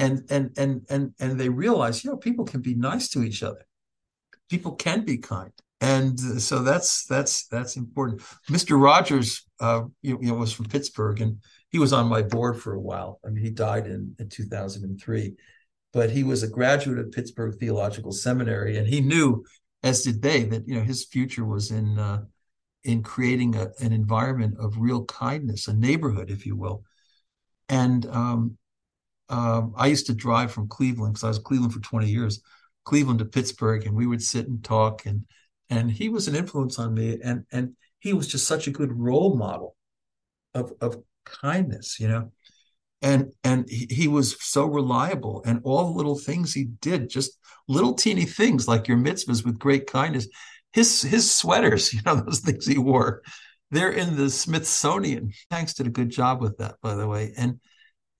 and 0.00 0.22
and 0.30 0.50
and 0.56 0.86
and 0.88 1.14
and 1.20 1.38
they 1.38 1.48
realize 1.48 2.02
you 2.02 2.10
know 2.10 2.16
people 2.16 2.44
can 2.44 2.62
be 2.62 2.74
nice 2.74 3.08
to 3.10 3.22
each 3.22 3.42
other. 3.42 3.66
People 4.48 4.72
can 4.72 5.04
be 5.04 5.18
kind. 5.18 5.52
And 5.82 6.18
so 6.18 6.62
that's 6.62 7.04
that's 7.06 7.46
that's 7.46 7.76
important. 7.76 8.22
Mr 8.48 8.80
rogers 8.80 9.46
uh 9.60 9.82
you, 10.02 10.18
you 10.20 10.28
know 10.28 10.34
was 10.34 10.52
from 10.52 10.66
pittsburgh 10.66 11.20
and 11.20 11.38
he 11.70 11.78
was 11.78 11.92
on 11.92 12.08
my 12.08 12.22
board 12.22 12.60
for 12.60 12.74
a 12.74 12.80
while. 12.80 13.20
I 13.24 13.28
mean 13.28 13.44
he 13.44 13.50
died 13.50 13.86
in, 13.86 14.14
in 14.18 14.28
2003 14.28 15.34
but 15.92 16.10
he 16.10 16.22
was 16.22 16.42
a 16.42 16.48
graduate 16.48 16.98
of 16.98 17.10
pittsburgh 17.10 17.58
theological 17.58 18.12
seminary 18.12 18.78
and 18.78 18.86
he 18.86 19.00
knew 19.00 19.44
as 19.82 20.02
did 20.02 20.22
they 20.22 20.44
that 20.44 20.66
you 20.66 20.74
know 20.74 20.84
his 20.84 21.04
future 21.04 21.44
was 21.44 21.70
in 21.70 21.98
uh, 21.98 22.22
in 22.84 23.02
creating 23.02 23.56
a, 23.56 23.70
an 23.80 23.92
environment 23.92 24.56
of 24.58 24.78
real 24.78 25.04
kindness 25.04 25.68
a 25.68 25.74
neighborhood 25.74 26.30
if 26.30 26.46
you 26.46 26.56
will. 26.56 26.84
And 27.68 28.04
um, 28.06 28.58
um, 29.30 29.72
I 29.76 29.86
used 29.86 30.06
to 30.06 30.14
drive 30.14 30.52
from 30.52 30.68
Cleveland 30.68 31.14
because 31.14 31.24
I 31.24 31.28
was 31.28 31.38
Cleveland 31.38 31.72
for 31.72 31.80
20 31.80 32.10
years, 32.10 32.42
Cleveland 32.84 33.20
to 33.20 33.24
Pittsburgh, 33.24 33.86
and 33.86 33.94
we 33.94 34.06
would 34.06 34.22
sit 34.22 34.48
and 34.48 34.62
talk. 34.62 35.06
And 35.06 35.24
and 35.70 35.90
he 35.90 36.08
was 36.08 36.26
an 36.26 36.34
influence 36.34 36.78
on 36.78 36.94
me, 36.94 37.18
and 37.22 37.44
and 37.52 37.76
he 38.00 38.12
was 38.12 38.26
just 38.26 38.46
such 38.46 38.66
a 38.66 38.72
good 38.72 38.92
role 38.92 39.36
model 39.36 39.76
of 40.54 40.72
of 40.80 41.02
kindness, 41.24 42.00
you 42.00 42.08
know. 42.08 42.32
And 43.02 43.32
and 43.44 43.68
he, 43.70 43.86
he 43.88 44.08
was 44.08 44.36
so 44.42 44.66
reliable, 44.66 45.42
and 45.46 45.60
all 45.64 45.84
the 45.84 45.96
little 45.96 46.18
things 46.18 46.52
he 46.52 46.64
did, 46.64 47.08
just 47.08 47.38
little 47.68 47.94
teeny 47.94 48.24
things 48.24 48.66
like 48.66 48.88
your 48.88 48.98
mitzvahs 48.98 49.44
with 49.44 49.58
great 49.58 49.86
kindness. 49.86 50.28
His 50.72 51.02
his 51.02 51.30
sweaters, 51.30 51.94
you 51.94 52.00
know, 52.04 52.16
those 52.16 52.40
things 52.40 52.66
he 52.66 52.78
wore, 52.78 53.22
they're 53.70 53.92
in 53.92 54.16
the 54.16 54.28
Smithsonian. 54.28 55.32
Hanks 55.52 55.74
did 55.74 55.86
a 55.86 55.90
good 55.90 56.10
job 56.10 56.40
with 56.40 56.58
that, 56.58 56.76
by 56.82 56.96
the 56.96 57.06
way. 57.06 57.32
And 57.36 57.60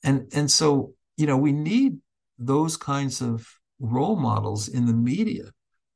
and 0.04 0.30
and 0.32 0.50
so 0.50 0.94
you 1.20 1.26
know, 1.26 1.36
we 1.36 1.52
need 1.52 1.98
those 2.38 2.78
kinds 2.78 3.20
of 3.20 3.46
role 3.78 4.16
models 4.16 4.68
in 4.68 4.86
the 4.86 4.94
media. 4.94 5.50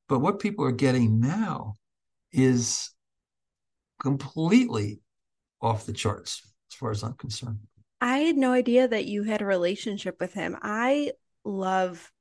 But 0.06 0.18
what 0.18 0.38
people 0.38 0.66
are 0.66 0.72
getting 0.72 1.18
now 1.18 1.76
is 2.30 2.90
completely 4.02 5.00
off 5.62 5.86
the 5.86 5.94
charts, 5.94 6.42
as 6.70 6.74
far 6.76 6.90
as 6.90 7.02
I'm 7.02 7.14
concerned. 7.14 7.60
I 8.02 8.18
had 8.18 8.36
no 8.36 8.52
idea 8.52 8.86
that 8.86 9.06
you 9.06 9.22
had 9.22 9.40
a 9.40 9.46
relationship 9.46 10.16
with 10.20 10.34
him. 10.34 10.58
I 10.60 11.12
love 11.42 12.12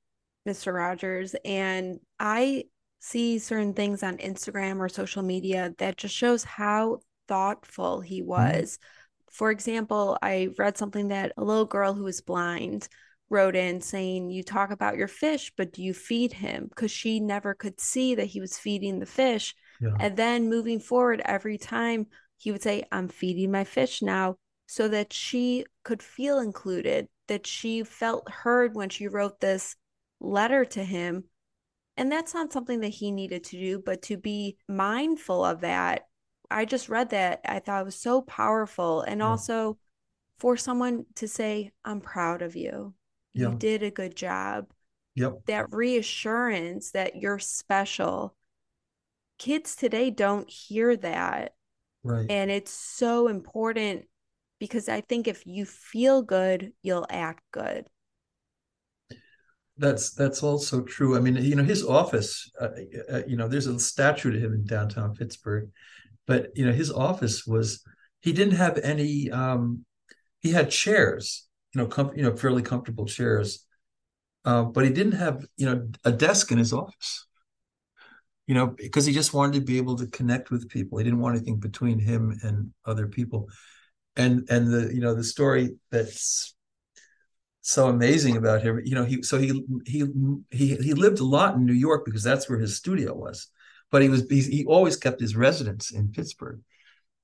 Mr. 0.47 0.73
Rogers, 0.73 1.35
and 1.43 1.99
I 2.21 2.65
see 2.99 3.37
certain 3.37 3.73
things 3.73 4.01
on 4.01 4.17
Instagram 4.19 4.79
or 4.79 4.87
social 4.87 5.23
media 5.23 5.73
that 5.77 5.97
just 5.97 6.15
shows 6.15 6.45
how 6.45 6.99
thoughtful 7.27 7.99
he 7.99 8.21
mm-hmm. 8.21 8.29
was. 8.29 8.77
Mm-hmm 8.77 8.87
for 9.33 9.49
example, 9.49 10.17
I 10.21 10.49
read 10.59 10.77
something 10.77 11.07
that 11.07 11.33
a 11.37 11.43
little 11.43 11.65
girl 11.65 11.93
who 11.93 12.03
was 12.03 12.21
blind 12.21 12.87
wrote 13.31 13.55
in 13.55 13.81
saying, 13.81 14.29
You 14.29 14.43
talk 14.43 14.69
about 14.69 14.95
your 14.95 15.07
fish, 15.07 15.51
but 15.57 15.73
do 15.73 15.81
you 15.81 15.91
feed 15.91 16.33
him? 16.33 16.67
Because 16.69 16.91
she 16.91 17.19
never 17.19 17.55
could 17.55 17.81
see 17.81 18.13
that 18.13 18.27
he 18.27 18.39
was 18.39 18.59
feeding 18.59 18.99
the 18.99 19.07
fish. 19.07 19.55
Yeah. 19.81 19.95
And 19.99 20.15
then 20.15 20.49
moving 20.49 20.79
forward, 20.79 21.19
every 21.25 21.57
time 21.57 22.05
he 22.37 22.51
would 22.51 22.61
say, 22.61 22.83
I'm 22.91 23.07
feeding 23.07 23.51
my 23.51 23.63
fish 23.63 24.03
now, 24.03 24.35
so 24.67 24.87
that 24.89 25.11
she 25.11 25.65
could 25.83 26.03
feel 26.03 26.37
included, 26.37 27.07
that 27.27 27.47
she 27.47 27.83
felt 27.83 28.29
heard 28.29 28.75
when 28.75 28.89
she 28.89 29.07
wrote 29.07 29.39
this 29.39 29.75
letter 30.19 30.63
to 30.63 30.83
him. 30.83 31.23
And 31.97 32.11
that's 32.11 32.35
not 32.35 32.53
something 32.53 32.81
that 32.81 32.89
he 32.89 33.11
needed 33.11 33.45
to 33.45 33.57
do, 33.57 33.81
but 33.83 34.03
to 34.03 34.17
be 34.17 34.57
mindful 34.67 35.43
of 35.43 35.61
that 35.61 36.03
I 36.49 36.65
just 36.65 36.89
read 36.89 37.09
that. 37.11 37.41
I 37.45 37.59
thought 37.59 37.81
it 37.81 37.85
was 37.85 37.95
so 37.95 38.21
powerful. 38.21 39.01
And 39.01 39.19
yeah. 39.19 39.27
also 39.27 39.77
for 40.39 40.57
someone 40.57 41.05
to 41.15 41.27
say, 41.27 41.71
I'm 41.83 42.01
proud 42.01 42.41
of 42.41 42.55
you. 42.55 42.93
Yeah. 43.33 43.49
You 43.49 43.55
did 43.55 43.83
a 43.83 43.91
good 43.91 44.15
job. 44.15 44.67
Yep. 45.15 45.45
That 45.47 45.73
reassurance 45.73 46.91
that 46.91 47.15
you're 47.15 47.39
special. 47.39 48.35
Kids 49.37 49.75
today 49.75 50.09
don't 50.09 50.49
hear 50.49 50.95
that. 50.97 51.53
Right. 52.03 52.25
And 52.29 52.51
it's 52.51 52.71
so 52.71 53.27
important 53.27 54.05
because 54.59 54.89
I 54.89 55.01
think 55.01 55.27
if 55.27 55.45
you 55.45 55.65
feel 55.65 56.21
good, 56.21 56.73
you'll 56.81 57.07
act 57.09 57.43
good. 57.51 57.87
That's 59.77 60.11
that's 60.11 60.43
also 60.43 60.81
true. 60.81 61.17
I 61.17 61.19
mean, 61.19 61.35
you 61.37 61.55
know, 61.55 61.63
his 61.63 61.83
office. 61.83 62.51
Uh, 62.61 62.69
uh, 63.11 63.21
you 63.27 63.35
know, 63.35 63.47
there's 63.47 63.65
a 63.65 63.79
statue 63.79 64.31
to 64.31 64.39
him 64.39 64.53
in 64.53 64.65
downtown 64.65 65.15
Pittsburgh, 65.15 65.69
but 66.27 66.47
you 66.55 66.65
know 66.65 66.71
his 66.71 66.91
office 66.91 67.45
was 67.45 67.83
he 68.21 68.33
didn't 68.33 68.55
have 68.55 68.77
any 68.79 69.29
um 69.31 69.85
he 70.41 70.51
had 70.51 70.69
chairs 70.69 71.47
you 71.73 71.81
know 71.81 71.87
com- 71.87 72.11
you 72.15 72.23
know 72.23 72.35
fairly 72.35 72.61
comfortable 72.61 73.05
chairs 73.05 73.65
uh, 74.45 74.63
but 74.63 74.83
he 74.83 74.89
didn't 74.89 75.13
have 75.13 75.45
you 75.57 75.65
know 75.65 75.87
a 76.03 76.11
desk 76.11 76.51
in 76.51 76.57
his 76.57 76.73
office. 76.73 77.25
You 78.45 78.55
know, 78.55 78.67
because 78.67 79.05
he 79.05 79.13
just 79.13 79.33
wanted 79.33 79.53
to 79.53 79.61
be 79.61 79.77
able 79.77 79.95
to 79.95 80.07
connect 80.07 80.51
with 80.51 80.67
people. 80.67 80.97
He 80.97 81.05
didn't 81.05 81.21
want 81.21 81.37
anything 81.37 81.59
between 81.59 81.97
him 81.97 82.37
and 82.43 82.73
other 82.85 83.07
people. 83.07 83.47
And 84.17 84.45
and 84.49 84.67
the 84.67 84.93
you 84.93 84.99
know 84.99 85.15
the 85.15 85.23
story 85.23 85.75
that's 85.91 86.53
so 87.61 87.87
amazing 87.87 88.35
about 88.35 88.61
him. 88.61 88.81
You 88.83 88.95
know, 88.95 89.05
he 89.05 89.23
so 89.23 89.39
he 89.39 89.63
he 89.85 90.05
he 90.51 90.75
he 90.75 90.93
lived 90.93 91.19
a 91.19 91.25
lot 91.25 91.55
in 91.55 91.65
New 91.65 91.73
York 91.73 92.03
because 92.03 92.23
that's 92.23 92.49
where 92.49 92.59
his 92.59 92.75
studio 92.75 93.13
was. 93.13 93.47
But 93.93 94.01
he 94.01 94.09
was 94.09 94.25
he, 94.27 94.65
always 94.65 94.97
kept 94.97 95.21
his 95.21 95.35
residence 95.35 95.91
in 95.91 96.11
Pittsburgh. 96.11 96.61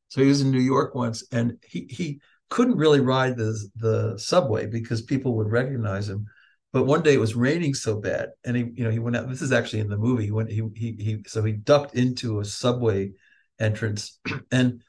So 0.10 0.22
he 0.22 0.28
was 0.28 0.42
in 0.42 0.52
New 0.52 0.60
York 0.60 0.94
once, 0.94 1.24
and 1.32 1.58
he 1.68 1.88
he 1.90 2.22
couldn't 2.52 2.78
really 2.78 3.00
ride 3.00 3.38
the 3.38 3.58
the 3.76 4.20
subway 4.20 4.68
because 4.68 5.02
people 5.02 5.36
would 5.38 5.50
recognize 5.50 6.08
him. 6.08 6.28
But 6.72 6.86
one 6.86 7.02
day 7.02 7.16
it 7.16 7.20
was 7.20 7.34
raining 7.34 7.74
so 7.74 8.00
bad, 8.00 8.30
and 8.46 8.56
he 8.56 8.68
you 8.76 8.84
know 8.84 8.92
he 8.92 9.00
went 9.00 9.16
out. 9.16 9.28
This 9.28 9.42
is 9.42 9.52
actually 9.52 9.80
in 9.80 9.90
the 9.90 9.98
movie. 9.98 10.26
He 10.26 10.32
went 10.32 10.52
he 10.52 10.62
he 10.76 10.92
he 11.00 11.24
so 11.26 11.42
he 11.42 11.54
ducked 11.54 11.96
into 11.96 12.40
a 12.40 12.46
subway 12.46 13.14
entrance 13.60 14.20
and 14.52 14.84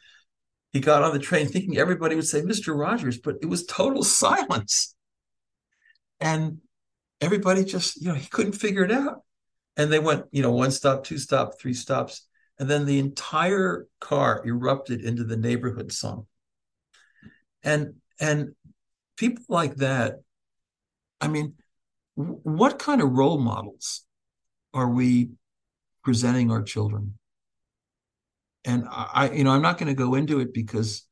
he 0.74 0.81
got 0.81 1.03
on 1.03 1.14
the 1.14 1.18
train 1.18 1.49
thinking 1.49 1.78
everybody 1.78 2.14
would 2.14 2.28
say 2.28 2.43
Mr. 2.43 2.78
Rogers, 2.78 3.16
but 3.16 3.37
it 3.41 3.47
was 3.47 3.64
total 3.64 4.05
silence 4.24 4.95
and 6.20 6.59
everybody 7.22 7.64
just 7.64 7.97
you 8.03 8.09
know 8.09 8.14
he 8.14 8.28
couldn't 8.28 8.53
figure 8.53 8.85
it 8.85 8.93
out 8.93 9.22
and 9.77 9.93
they 9.93 9.99
went 9.99 10.25
you 10.31 10.43
know 10.43 10.53
one 10.53 10.71
stop 10.71 11.05
two 11.05 11.18
stop 11.18 11.59
three 11.61 11.75
stops 11.75 12.27
and 12.59 12.68
then 12.68 12.85
the 12.85 12.99
entire 12.99 13.87
car 14.01 14.43
erupted 14.45 15.01
into 15.01 15.25
the 15.25 15.37
neighborhood 15.37 15.93
song 15.93 16.27
and 17.62 17.95
and 18.18 18.55
people 19.16 19.45
like 19.49 19.77
that 19.77 20.16
i 21.21 21.29
mean 21.29 21.55
what 22.14 22.79
kind 22.79 23.01
of 23.01 23.11
role 23.12 23.39
models 23.39 24.05
are 24.75 24.89
we 24.89 25.31
presenting 26.03 26.51
our 26.51 26.62
children 26.62 27.14
and 28.64 28.85
i 28.91 29.31
you 29.33 29.45
know 29.45 29.51
i'm 29.51 29.62
not 29.62 29.79
going 29.79 29.89
to 29.89 29.95
go 29.95 30.14
into 30.14 30.41
it 30.41 30.53
because 30.53 31.07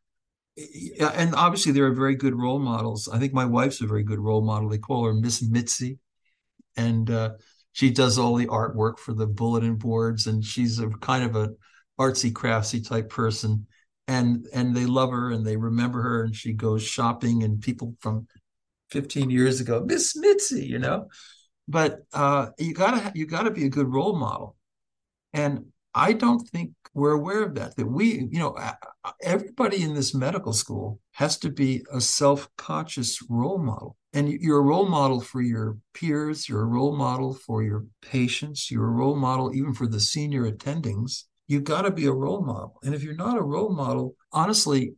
and 1.00 1.34
obviously 1.34 1.72
there 1.72 1.86
are 1.86 1.94
very 1.94 2.14
good 2.14 2.34
role 2.34 2.58
models. 2.58 3.08
I 3.08 3.18
think 3.18 3.32
my 3.32 3.44
wife's 3.44 3.80
a 3.80 3.86
very 3.86 4.02
good 4.02 4.18
role 4.18 4.42
model. 4.42 4.68
They 4.68 4.78
call 4.78 5.04
her 5.04 5.14
Miss 5.14 5.42
Mitzi, 5.42 5.98
and 6.76 7.10
uh, 7.10 7.30
she 7.78 7.90
does 7.90 8.18
all 8.18 8.34
the 8.34 8.48
artwork 8.48 8.98
for 8.98 9.14
the 9.14 9.28
bulletin 9.28 9.76
boards, 9.76 10.26
and 10.26 10.44
she's 10.44 10.80
a 10.80 10.88
kind 10.88 11.22
of 11.22 11.36
a 11.36 11.50
artsy 11.96 12.32
craftsy 12.32 12.84
type 12.84 13.08
person. 13.08 13.68
And 14.08 14.48
and 14.52 14.76
they 14.76 14.84
love 14.84 15.12
her 15.12 15.30
and 15.30 15.46
they 15.46 15.56
remember 15.56 16.02
her, 16.02 16.24
and 16.24 16.34
she 16.34 16.54
goes 16.54 16.82
shopping, 16.82 17.44
and 17.44 17.60
people 17.60 17.94
from 18.00 18.26
15 18.90 19.30
years 19.30 19.60
ago, 19.60 19.84
Miss 19.86 20.16
Mitzi, 20.16 20.66
you 20.66 20.80
know. 20.80 21.06
But 21.68 22.00
uh, 22.12 22.48
you 22.58 22.74
gotta 22.74 23.12
you 23.14 23.26
gotta 23.26 23.52
be 23.52 23.66
a 23.66 23.70
good 23.70 23.86
role 23.86 24.16
model, 24.16 24.56
and 25.32 25.66
I 25.94 26.12
don't 26.12 26.46
think 26.48 26.72
we're 26.94 27.12
aware 27.12 27.42
of 27.42 27.54
that. 27.56 27.76
That 27.76 27.86
we, 27.86 28.28
you 28.30 28.38
know, 28.38 28.56
everybody 29.22 29.82
in 29.82 29.94
this 29.94 30.14
medical 30.14 30.52
school 30.52 31.00
has 31.12 31.38
to 31.38 31.50
be 31.50 31.84
a 31.92 32.00
self-conscious 32.00 33.22
role 33.28 33.58
model. 33.58 33.96
And 34.12 34.28
you're 34.28 34.58
a 34.58 34.62
role 34.62 34.88
model 34.88 35.20
for 35.20 35.42
your 35.42 35.76
peers, 35.92 36.48
you're 36.48 36.62
a 36.62 36.66
role 36.66 36.96
model 36.96 37.34
for 37.34 37.62
your 37.62 37.84
patients, 38.00 38.70
you're 38.70 38.86
a 38.86 38.90
role 38.90 39.16
model 39.16 39.54
even 39.54 39.74
for 39.74 39.86
the 39.86 40.00
senior 40.00 40.50
attendings. 40.50 41.24
You've 41.46 41.64
got 41.64 41.82
to 41.82 41.90
be 41.90 42.06
a 42.06 42.12
role 42.12 42.42
model. 42.42 42.78
And 42.82 42.94
if 42.94 43.02
you're 43.02 43.14
not 43.14 43.38
a 43.38 43.42
role 43.42 43.70
model, 43.70 44.14
honestly, 44.32 44.94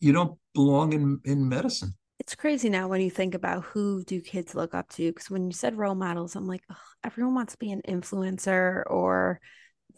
you 0.00 0.12
don't 0.12 0.38
belong 0.54 0.92
in, 0.92 1.20
in 1.24 1.48
medicine. 1.48 1.94
It's 2.18 2.34
crazy 2.34 2.68
now 2.68 2.86
when 2.86 3.00
you 3.00 3.10
think 3.10 3.34
about 3.34 3.64
who 3.64 4.04
do 4.04 4.20
kids 4.20 4.54
look 4.54 4.74
up 4.74 4.88
to. 4.90 5.10
Because 5.10 5.30
when 5.30 5.46
you 5.46 5.52
said 5.52 5.76
role 5.76 5.94
models, 5.94 6.36
I'm 6.36 6.46
like, 6.46 6.62
everyone 7.02 7.34
wants 7.34 7.54
to 7.54 7.58
be 7.58 7.72
an 7.72 7.82
influencer 7.88 8.82
or 8.86 9.40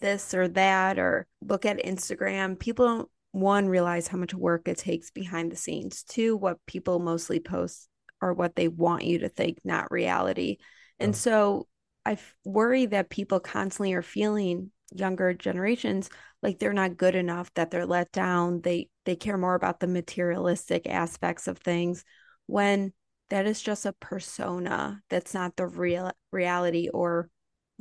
this 0.02 0.34
or 0.34 0.48
that 0.48 0.98
or 0.98 1.26
look 1.40 1.64
at 1.64 1.82
Instagram, 1.82 2.58
people 2.58 2.86
don't 2.86 3.08
one 3.32 3.68
realize 3.68 4.06
how 4.06 4.18
much 4.18 4.34
work 4.34 4.68
it 4.68 4.76
takes 4.76 5.10
behind 5.10 5.50
the 5.50 5.56
scenes. 5.56 6.02
Two, 6.02 6.36
what 6.36 6.58
people 6.66 6.98
mostly 6.98 7.40
post 7.40 7.88
are 8.20 8.34
what 8.34 8.54
they 8.54 8.68
want 8.68 9.04
you 9.04 9.20
to 9.20 9.30
think, 9.30 9.58
not 9.64 9.90
reality. 9.90 10.58
And 10.98 11.16
so 11.16 11.66
I 12.04 12.18
worry 12.44 12.86
that 12.86 13.08
people 13.08 13.40
constantly 13.40 13.94
are 13.94 14.02
feeling 14.02 14.70
younger 14.94 15.32
generations 15.32 16.10
like 16.42 16.58
they're 16.58 16.72
not 16.72 16.96
good 16.96 17.14
enough, 17.14 17.52
that 17.54 17.70
they're 17.70 17.86
let 17.86 18.12
down. 18.12 18.60
They 18.60 18.88
they 19.04 19.16
care 19.16 19.38
more 19.38 19.54
about 19.54 19.80
the 19.80 19.86
materialistic 19.86 20.86
aspects 20.88 21.48
of 21.48 21.58
things 21.58 22.04
when 22.46 22.92
that 23.30 23.46
is 23.46 23.62
just 23.62 23.86
a 23.86 23.94
persona 23.94 25.00
that's 25.08 25.32
not 25.32 25.56
the 25.56 25.66
real 25.66 26.12
reality 26.32 26.88
or 26.92 27.30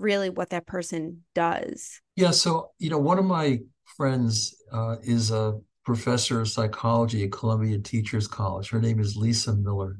really 0.01 0.29
what 0.29 0.49
that 0.49 0.67
person 0.67 1.23
does. 1.33 2.01
Yeah. 2.15 2.31
So, 2.31 2.71
you 2.79 2.89
know, 2.89 2.97
one 2.97 3.19
of 3.19 3.25
my 3.25 3.59
friends 3.85 4.55
uh, 4.71 4.97
is 5.03 5.31
a 5.31 5.59
professor 5.85 6.41
of 6.41 6.49
psychology 6.49 7.23
at 7.23 7.31
Columbia 7.31 7.79
Teachers 7.79 8.27
College. 8.27 8.69
Her 8.69 8.81
name 8.81 8.99
is 8.99 9.15
Lisa 9.15 9.55
Miller. 9.55 9.99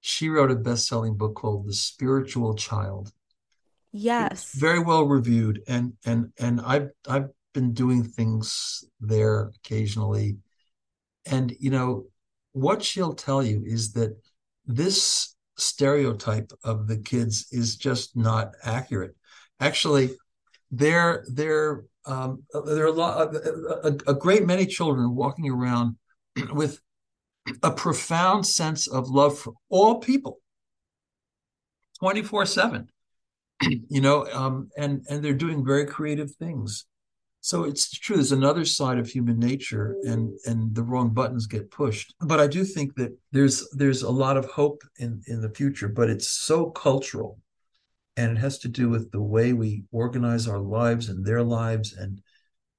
She 0.00 0.28
wrote 0.28 0.50
a 0.50 0.56
best 0.56 0.86
selling 0.86 1.16
book 1.16 1.34
called 1.34 1.66
The 1.66 1.74
Spiritual 1.74 2.54
Child. 2.54 3.12
Yes. 3.92 4.32
It's 4.32 4.58
very 4.58 4.80
well 4.80 5.04
reviewed. 5.04 5.62
And 5.68 5.94
and 6.04 6.32
and 6.38 6.60
I've 6.60 6.90
I've 7.08 7.28
been 7.52 7.72
doing 7.74 8.02
things 8.02 8.84
there 9.00 9.52
occasionally. 9.56 10.38
And 11.26 11.54
you 11.60 11.70
know, 11.70 12.06
what 12.52 12.82
she'll 12.82 13.14
tell 13.14 13.42
you 13.42 13.62
is 13.64 13.92
that 13.92 14.16
this 14.66 15.36
stereotype 15.56 16.52
of 16.64 16.88
the 16.88 16.98
kids 16.98 17.46
is 17.52 17.76
just 17.76 18.16
not 18.16 18.54
accurate 18.64 19.14
actually 19.62 20.10
there 20.70 21.24
there 21.28 21.84
um, 22.04 22.42
there 22.66 22.84
are 22.84 22.86
a 22.86 22.92
lot 22.92 23.34
a, 23.34 23.96
a 24.08 24.14
great 24.14 24.44
many 24.44 24.66
children 24.66 25.14
walking 25.14 25.48
around 25.48 25.96
with 26.52 26.80
a 27.62 27.70
profound 27.70 28.46
sense 28.46 28.86
of 28.86 29.08
love 29.08 29.38
for 29.38 29.52
all 29.68 30.00
people. 30.00 30.38
24 31.98 32.46
7 32.46 32.88
you 33.88 34.00
know 34.00 34.26
um, 34.32 34.68
and 34.76 35.04
and 35.08 35.22
they're 35.22 35.32
doing 35.32 35.64
very 35.64 35.86
creative 35.86 36.32
things. 36.32 36.86
So 37.44 37.64
it's 37.64 37.90
true 37.90 38.16
there's 38.16 38.32
another 38.32 38.64
side 38.64 38.98
of 38.98 39.08
human 39.08 39.38
nature 39.38 39.96
and 40.02 40.32
and 40.46 40.74
the 40.74 40.82
wrong 40.82 41.10
buttons 41.10 41.46
get 41.46 41.70
pushed. 41.70 42.14
But 42.20 42.40
i 42.40 42.48
do 42.48 42.64
think 42.64 42.96
that 42.96 43.16
there's 43.30 43.68
there's 43.70 44.02
a 44.02 44.10
lot 44.10 44.36
of 44.36 44.46
hope 44.46 44.82
in 44.98 45.22
in 45.28 45.40
the 45.40 45.50
future 45.50 45.88
but 45.88 46.10
it's 46.10 46.28
so 46.28 46.70
cultural 46.70 47.38
and 48.16 48.36
it 48.36 48.40
has 48.40 48.58
to 48.58 48.68
do 48.68 48.88
with 48.88 49.10
the 49.10 49.22
way 49.22 49.52
we 49.52 49.84
organize 49.90 50.46
our 50.46 50.58
lives 50.58 51.08
and 51.08 51.24
their 51.24 51.42
lives 51.42 51.92
and 51.92 52.20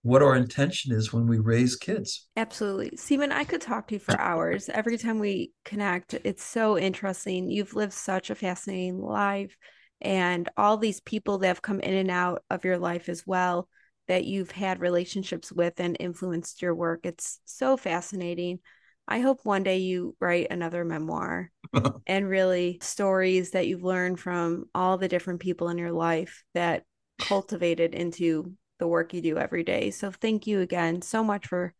what 0.03 0.21
our 0.21 0.35
intention 0.35 0.93
is 0.93 1.13
when 1.13 1.27
we 1.27 1.39
raise 1.39 1.75
kids. 1.75 2.27
Absolutely. 2.35 2.97
Stephen, 2.97 3.31
I 3.31 3.43
could 3.43 3.61
talk 3.61 3.87
to 3.87 3.95
you 3.95 3.99
for 3.99 4.19
hours. 4.19 4.69
Every 4.69 4.97
time 4.97 5.19
we 5.19 5.51
connect, 5.63 6.13
it's 6.13 6.43
so 6.43 6.77
interesting. 6.77 7.49
You've 7.49 7.73
lived 7.73 7.93
such 7.93 8.29
a 8.29 8.35
fascinating 8.35 8.99
life 9.01 9.55
and 10.01 10.49
all 10.57 10.77
these 10.77 10.99
people 10.99 11.37
that 11.37 11.47
have 11.47 11.61
come 11.61 11.79
in 11.79 11.93
and 11.93 12.11
out 12.11 12.43
of 12.49 12.65
your 12.65 12.77
life 12.77 13.07
as 13.07 13.25
well 13.25 13.69
that 14.07 14.25
you've 14.25 14.51
had 14.51 14.81
relationships 14.81 15.51
with 15.51 15.79
and 15.79 15.95
influenced 15.99 16.61
your 16.61 16.75
work. 16.75 17.01
It's 17.03 17.39
so 17.45 17.77
fascinating. 17.77 18.59
I 19.07 19.21
hope 19.21 19.39
one 19.43 19.63
day 19.63 19.77
you 19.77 20.15
write 20.19 20.47
another 20.51 20.83
memoir 20.83 21.49
and 22.07 22.29
really 22.29 22.79
stories 22.81 23.51
that 23.51 23.67
you've 23.67 23.83
learned 23.83 24.19
from 24.19 24.65
all 24.73 24.97
the 24.97 25.07
different 25.07 25.39
people 25.39 25.69
in 25.69 25.77
your 25.77 25.91
life 25.91 26.43
that 26.53 26.83
cultivated 27.19 27.93
into 27.93 28.53
the 28.79 28.87
work 28.87 29.13
you 29.13 29.21
do 29.21 29.37
every 29.37 29.63
day. 29.63 29.91
So 29.91 30.11
thank 30.11 30.47
you 30.47 30.61
again 30.61 31.01
so 31.01 31.23
much 31.23 31.47
for 31.47 31.73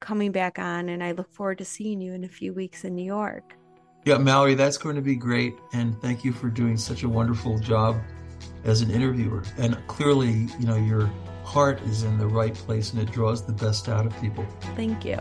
coming 0.00 0.32
back 0.32 0.58
on 0.58 0.88
and 0.88 1.02
I 1.02 1.12
look 1.12 1.32
forward 1.34 1.58
to 1.58 1.64
seeing 1.64 2.00
you 2.00 2.12
in 2.12 2.24
a 2.24 2.28
few 2.28 2.52
weeks 2.52 2.84
in 2.84 2.94
New 2.94 3.04
York. 3.04 3.54
Yeah, 4.04 4.18
Mallory, 4.18 4.54
that's 4.54 4.78
going 4.78 4.96
to 4.96 5.02
be 5.02 5.16
great 5.16 5.54
and 5.72 6.00
thank 6.00 6.24
you 6.24 6.32
for 6.32 6.48
doing 6.48 6.76
such 6.76 7.02
a 7.02 7.08
wonderful 7.08 7.58
job 7.58 7.96
as 8.64 8.80
an 8.80 8.90
interviewer. 8.90 9.42
And 9.58 9.76
clearly, 9.86 10.48
you 10.58 10.66
know, 10.66 10.76
your 10.76 11.10
heart 11.44 11.80
is 11.82 12.02
in 12.02 12.18
the 12.18 12.26
right 12.26 12.54
place 12.54 12.92
and 12.92 13.00
it 13.00 13.10
draws 13.10 13.44
the 13.44 13.52
best 13.52 13.88
out 13.88 14.06
of 14.06 14.20
people. 14.20 14.46
Thank 14.74 15.04
you. 15.04 15.18